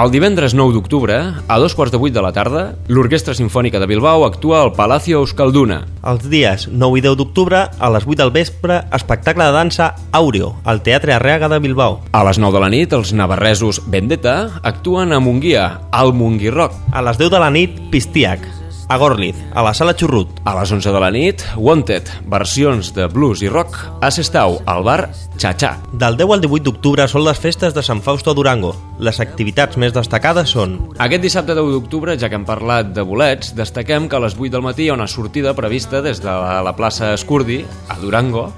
El 0.00 0.12
divendres 0.14 0.54
9 0.56 0.72
d'octubre, 0.72 1.18
a 1.44 1.58
dos 1.60 1.74
quarts 1.76 1.92
de 1.92 2.00
vuit 2.00 2.14
de 2.14 2.22
la 2.24 2.30
tarda, 2.32 2.62
l'Orquestra 2.88 3.34
Simfònica 3.36 3.82
de 3.82 3.90
Bilbao 3.90 4.24
actua 4.24 4.62
al 4.62 4.72
Palacio 4.72 5.20
Euskalduna. 5.20 5.82
Els 6.08 6.24
dies 6.32 6.66
9 6.72 7.02
i 7.02 7.04
10 7.04 7.20
d'octubre, 7.20 7.66
a 7.68 7.92
les 7.98 8.08
8 8.08 8.22
del 8.22 8.32
vespre, 8.32 8.80
espectacle 8.96 9.44
de 9.44 9.58
dansa 9.58 9.92
Aureo, 10.16 10.54
al 10.64 10.80
Teatre 10.80 11.18
Arreaga 11.18 11.52
de 11.52 11.60
Bilbao. 11.60 12.00
A 12.16 12.24
les 12.24 12.40
9 12.40 12.56
de 12.56 12.64
la 12.64 12.72
nit, 12.78 12.96
els 12.96 13.12
navarresos 13.12 13.84
Vendetta 13.92 14.62
actuen 14.62 15.12
a 15.12 15.20
Munguia, 15.20 15.68
al 15.92 16.16
Mungui 16.16 16.48
Rock. 16.48 16.80
A 16.96 17.04
les 17.04 17.20
10 17.20 17.28
de 17.28 17.44
la 17.44 17.52
nit, 17.52 17.76
Pistiac, 17.92 18.63
a 18.88 18.96
Gorliz, 18.98 19.36
a 19.54 19.62
la 19.62 19.72
Sala 19.74 19.94
Xurrut. 19.94 20.40
A 20.44 20.54
les 20.58 20.72
11 20.72 20.92
de 20.92 21.00
la 21.00 21.10
nit, 21.14 21.44
Wanted, 21.56 22.10
versions 22.30 22.92
de 22.96 23.06
blues 23.12 23.42
i 23.42 23.48
rock, 23.48 23.78
a 24.00 24.10
Sestau, 24.10 24.60
al 24.66 24.84
bar 24.84 25.10
Cha-Cha. 25.36 25.78
Del 25.92 26.18
10 26.20 26.34
al 26.36 26.44
18 26.44 26.64
d'octubre 26.68 27.06
són 27.10 27.24
les 27.26 27.40
festes 27.40 27.74
de 27.74 27.82
Sant 27.82 28.02
Fausto 28.04 28.32
a 28.32 28.36
Durango. 28.38 28.74
Les 28.98 29.18
activitats 29.20 29.78
més 29.80 29.94
destacades 29.96 30.52
són... 30.54 30.76
Aquest 30.98 31.24
dissabte 31.24 31.56
10 31.56 31.72
d'octubre, 31.74 32.18
ja 32.20 32.28
que 32.28 32.38
hem 32.38 32.46
parlat 32.48 32.92
de 32.94 33.06
bolets, 33.06 33.54
destaquem 33.56 34.08
que 34.08 34.20
a 34.20 34.22
les 34.26 34.38
8 34.38 34.52
del 34.54 34.66
matí 34.66 34.86
hi 34.86 34.92
ha 34.92 34.98
una 34.98 35.10
sortida 35.10 35.54
prevista 35.54 36.02
des 36.04 36.22
de 36.22 36.30
la, 36.30 36.60
la 36.64 36.76
plaça 36.76 37.14
Escurdi, 37.16 37.62
a 37.88 37.98
Durango, 38.02 38.50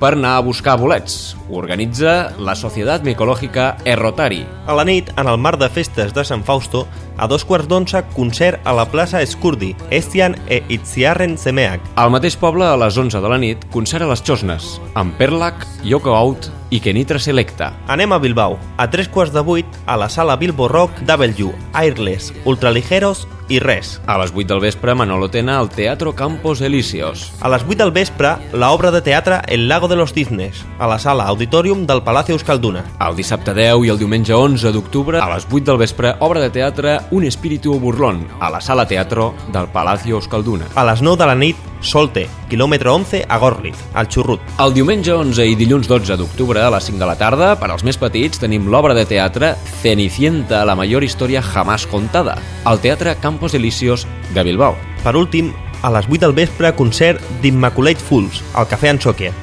per 0.00 0.14
anar 0.14 0.36
a 0.36 0.44
buscar 0.44 0.78
bolets. 0.80 1.36
Ho 1.48 1.58
organitza 1.60 2.32
la 2.38 2.54
Societat 2.58 3.04
Micològica 3.06 3.74
Errotari. 3.84 4.42
A 4.66 4.76
la 4.76 4.84
nit, 4.88 5.12
en 5.20 5.30
el 5.30 5.38
mar 5.38 5.56
de 5.60 5.68
festes 5.68 6.14
de 6.16 6.24
Sant 6.24 6.44
Fausto, 6.44 6.86
a 7.16 7.28
dos 7.30 7.44
quarts 7.44 7.68
d'onze, 7.70 8.02
concert 8.16 8.60
a 8.64 8.74
la 8.74 8.88
plaça 8.90 9.22
Escurdi, 9.22 9.74
Estian 9.90 10.34
e 10.48 10.62
Itziarren 10.68 11.38
Semeac. 11.38 11.80
Al 11.94 12.10
mateix 12.14 12.36
poble, 12.40 12.66
a 12.66 12.80
les 12.80 12.98
11 12.98 13.22
de 13.22 13.30
la 13.30 13.38
nit, 13.38 13.68
concert 13.70 14.06
a 14.06 14.10
les 14.10 14.24
Xosnes, 14.24 14.76
amb 14.94 15.14
Perlac, 15.20 15.66
Yoko 15.84 16.16
Out 16.16 16.50
i 16.70 16.80
Kenitra 16.80 17.18
Selecta. 17.18 17.72
Anem 17.88 18.12
a 18.12 18.18
Bilbao, 18.18 18.58
a 18.76 18.88
tres 18.90 19.08
quarts 19.08 19.34
de 19.34 19.42
vuit, 19.44 19.66
a 19.86 19.96
la 19.96 20.08
sala 20.08 20.36
Bilbo 20.36 20.68
Rock, 20.68 21.04
W, 21.06 21.52
Airless, 21.72 22.32
Ultraligeros 22.44 23.26
i 23.48 23.58
res. 23.60 24.00
A 24.06 24.16
les 24.18 24.32
8 24.32 24.46
del 24.48 24.60
vespre, 24.60 24.94
Manolo 24.94 25.28
Tena 25.30 25.58
al 25.58 25.68
Teatro 25.68 26.14
Campos 26.14 26.60
Elíseos. 26.60 27.32
A 27.40 27.48
les 27.52 27.64
8 27.64 27.76
del 27.82 27.92
vespre, 27.92 28.36
la 28.52 28.70
obra 28.72 28.90
de 28.90 29.02
teatre 29.02 29.42
El 29.48 29.68
lago 29.68 29.88
de 29.88 29.96
los 29.96 30.12
cisnes, 30.12 30.64
a 30.78 30.86
la 30.86 30.98
sala 30.98 31.24
Auditorium 31.24 31.86
del 31.86 32.02
Palacio 32.02 32.34
Euskalduna. 32.34 32.84
El 33.00 33.16
dissabte 33.16 33.54
10 33.54 33.84
i 33.84 33.92
el 33.92 34.00
diumenge 34.00 34.34
11 34.34 34.72
d'octubre, 34.72 35.20
a 35.20 35.28
les 35.34 35.46
8 35.50 35.64
del 35.64 35.82
vespre, 35.82 36.14
obra 36.20 36.40
de 36.40 36.50
teatre 36.50 36.98
Un 37.10 37.24
espíritu 37.24 37.78
burlón, 37.80 38.26
a 38.40 38.50
la 38.50 38.60
sala 38.60 38.88
teatro 38.88 39.34
del 39.52 39.68
Palacio 39.68 40.16
Euskalduna. 40.16 40.70
A 40.74 40.84
les 40.84 41.02
9 41.02 41.20
de 41.20 41.26
la 41.26 41.34
nit, 41.34 41.56
Solte, 41.84 42.24
quilòmetre 42.50 42.90
11 42.90 43.20
a 43.28 43.38
Gorliz, 43.38 43.78
al 43.94 44.08
Xurrut. 44.08 44.42
El 44.64 44.74
diumenge 44.74 45.12
11 45.12 45.46
i 45.46 45.56
dilluns 45.58 45.86
12 45.90 46.16
d'octubre, 46.18 46.62
a 46.64 46.72
les 46.74 46.88
5 46.88 46.98
de 46.98 47.08
la 47.08 47.16
tarda, 47.20 47.52
per 47.60 47.70
als 47.70 47.84
més 47.86 48.00
petits, 48.00 48.40
tenim 48.40 48.66
l'obra 48.72 48.96
de 48.96 49.04
teatre 49.06 49.54
Cenicienta, 49.82 50.64
la 50.64 50.74
major 50.74 51.04
història 51.04 51.44
jamás 51.44 51.86
contada, 51.86 52.38
al 52.64 52.80
Teatre 52.80 53.16
Campos 53.20 53.54
Elíseos 53.54 54.08
de 54.34 54.42
Bilbao. 54.42 54.74
Per 55.04 55.14
últim, 55.20 55.52
a 55.84 55.92
les 55.92 56.08
8 56.08 56.24
del 56.24 56.32
vespre, 56.32 56.72
concert 56.74 57.20
d'Immaculate 57.42 58.00
Fools, 58.00 58.40
al 58.54 58.66
Cafè 58.66 58.90
Anxòquia. 58.94 59.34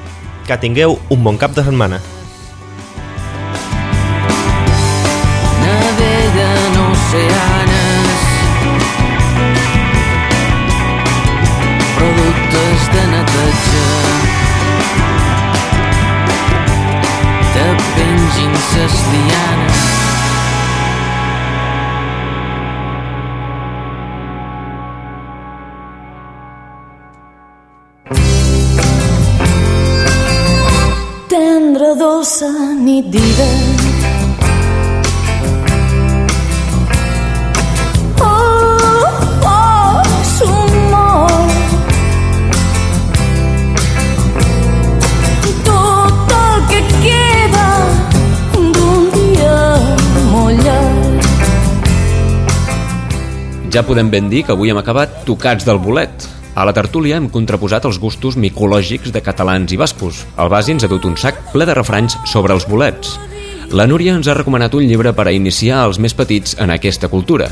Que 0.48 0.58
tingueu 0.58 0.98
un 1.08 1.22
bon 1.22 1.38
cap 1.38 1.54
de 1.54 1.62
setmana. 1.62 2.02
Dolça 32.22 32.48
nit 32.78 33.06
d'hivern 33.10 33.78
Oh, 38.22 39.10
oh, 39.42 40.02
sumor 40.22 41.42
Tot 45.66 46.30
el 46.36 46.62
que 46.70 46.80
queda 47.02 47.66
d'un 48.54 49.10
dia 49.16 49.56
molt 50.30 50.62
llarg. 50.62 51.26
Ja 53.74 53.82
podem 53.82 54.14
ben 54.14 54.30
dir 54.30 54.44
que 54.46 54.54
avui 54.54 54.70
hem 54.70 54.78
acabat 54.78 55.24
tocats 55.26 55.66
del 55.66 55.82
bolet. 55.82 56.30
A 56.54 56.66
la 56.68 56.74
tertúlia 56.76 57.16
hem 57.16 57.30
contraposat 57.32 57.86
els 57.88 57.98
gustos 58.00 58.36
micològics 58.36 59.12
de 59.12 59.22
catalans 59.24 59.72
i 59.72 59.78
bascos. 59.80 60.26
El 60.36 60.50
Basi 60.52 60.74
ens 60.74 60.84
ha 60.84 60.90
dut 60.90 61.06
un 61.08 61.16
sac 61.16 61.38
ple 61.52 61.64
de 61.64 61.76
refranys 61.78 62.18
sobre 62.28 62.52
els 62.52 62.66
bolets. 62.68 63.16
La 63.72 63.86
Núria 63.88 64.12
ens 64.12 64.28
ha 64.28 64.36
recomanat 64.36 64.74
un 64.76 64.84
llibre 64.84 65.14
per 65.16 65.30
a 65.30 65.32
iniciar 65.32 65.86
els 65.86 65.98
més 65.98 66.12
petits 66.12 66.58
en 66.60 66.74
aquesta 66.74 67.08
cultura. 67.08 67.48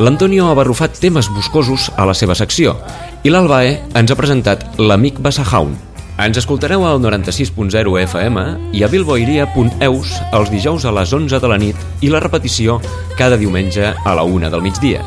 L'Antonio 0.00 0.50
ha 0.50 0.56
barrufat 0.56 0.98
temes 1.00 1.30
boscosos 1.32 1.88
a 1.96 2.04
la 2.08 2.14
seva 2.16 2.36
secció 2.36 2.76
i 3.24 3.32
l'Albae 3.32 3.72
ens 3.96 4.12
ha 4.12 4.16
presentat 4.16 4.66
l'amic 4.80 5.20
Bassajaun. 5.20 5.72
Ens 6.20 6.36
escoltareu 6.36 6.84
al 6.84 7.00
96.0 7.00 7.94
FM 8.02 8.44
i 8.76 8.84
a 8.84 8.90
bilboiria.eus 8.92 10.12
els 10.36 10.52
dijous 10.52 10.84
a 10.84 10.92
les 10.92 11.16
11 11.16 11.40
de 11.40 11.48
la 11.48 11.56
nit 11.60 12.04
i 12.04 12.12
la 12.12 12.20
repetició 12.20 12.76
cada 13.16 13.40
diumenge 13.40 13.94
a 13.96 14.14
la 14.16 14.28
1 14.28 14.52
del 14.52 14.64
migdia. 14.64 15.00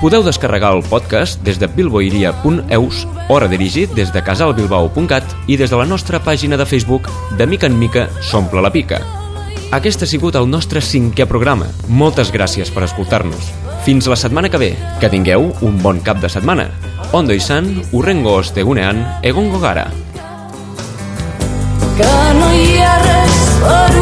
Podeu 0.00 0.22
descarregar 0.22 0.74
el 0.76 0.82
podcast 0.84 1.40
des 1.42 1.58
de 1.58 1.66
bilboiria.eus 1.72 3.04
o 3.28 3.38
redirigit 3.40 3.92
des 3.96 4.12
de 4.12 4.22
casalbilbao.cat 4.22 5.36
i 5.48 5.56
des 5.56 5.72
de 5.72 5.78
la 5.80 5.86
nostra 5.88 6.20
pàgina 6.20 6.58
de 6.60 6.66
Facebook 6.68 7.08
de 7.38 7.46
mica 7.46 7.66
en 7.66 7.78
mica 7.78 8.08
s'omple 8.20 8.60
la 8.60 8.72
pica. 8.72 9.00
Aquest 9.72 10.04
ha 10.04 10.06
sigut 10.06 10.36
el 10.36 10.50
nostre 10.50 10.80
cinquè 10.84 11.26
programa. 11.26 11.66
Moltes 11.88 12.30
gràcies 12.32 12.70
per 12.70 12.84
escoltar-nos. 12.86 13.50
Fins 13.86 14.06
la 14.06 14.16
setmana 14.20 14.50
que 14.52 14.60
ve. 14.62 14.72
Que 15.00 15.10
tingueu 15.10 15.50
un 15.62 15.80
bon 15.82 16.00
cap 16.04 16.20
de 16.20 16.28
setmana. 16.28 16.68
Ondo 17.12 17.34
izan, 17.34 17.80
urrengo 17.92 18.36
ostegunean, 18.42 19.02
egongo 19.22 19.58
gara. 19.62 19.88
que 21.96 22.14
no 22.38 22.48
hi 22.52 22.80
ha 22.84 22.96
res 23.00 23.36
per 23.62 23.95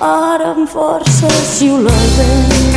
ara 0.00 0.50
amb 0.54 0.68
força 0.68 1.28
xiula 1.54 1.90
el 1.90 2.10
vent 2.18 2.67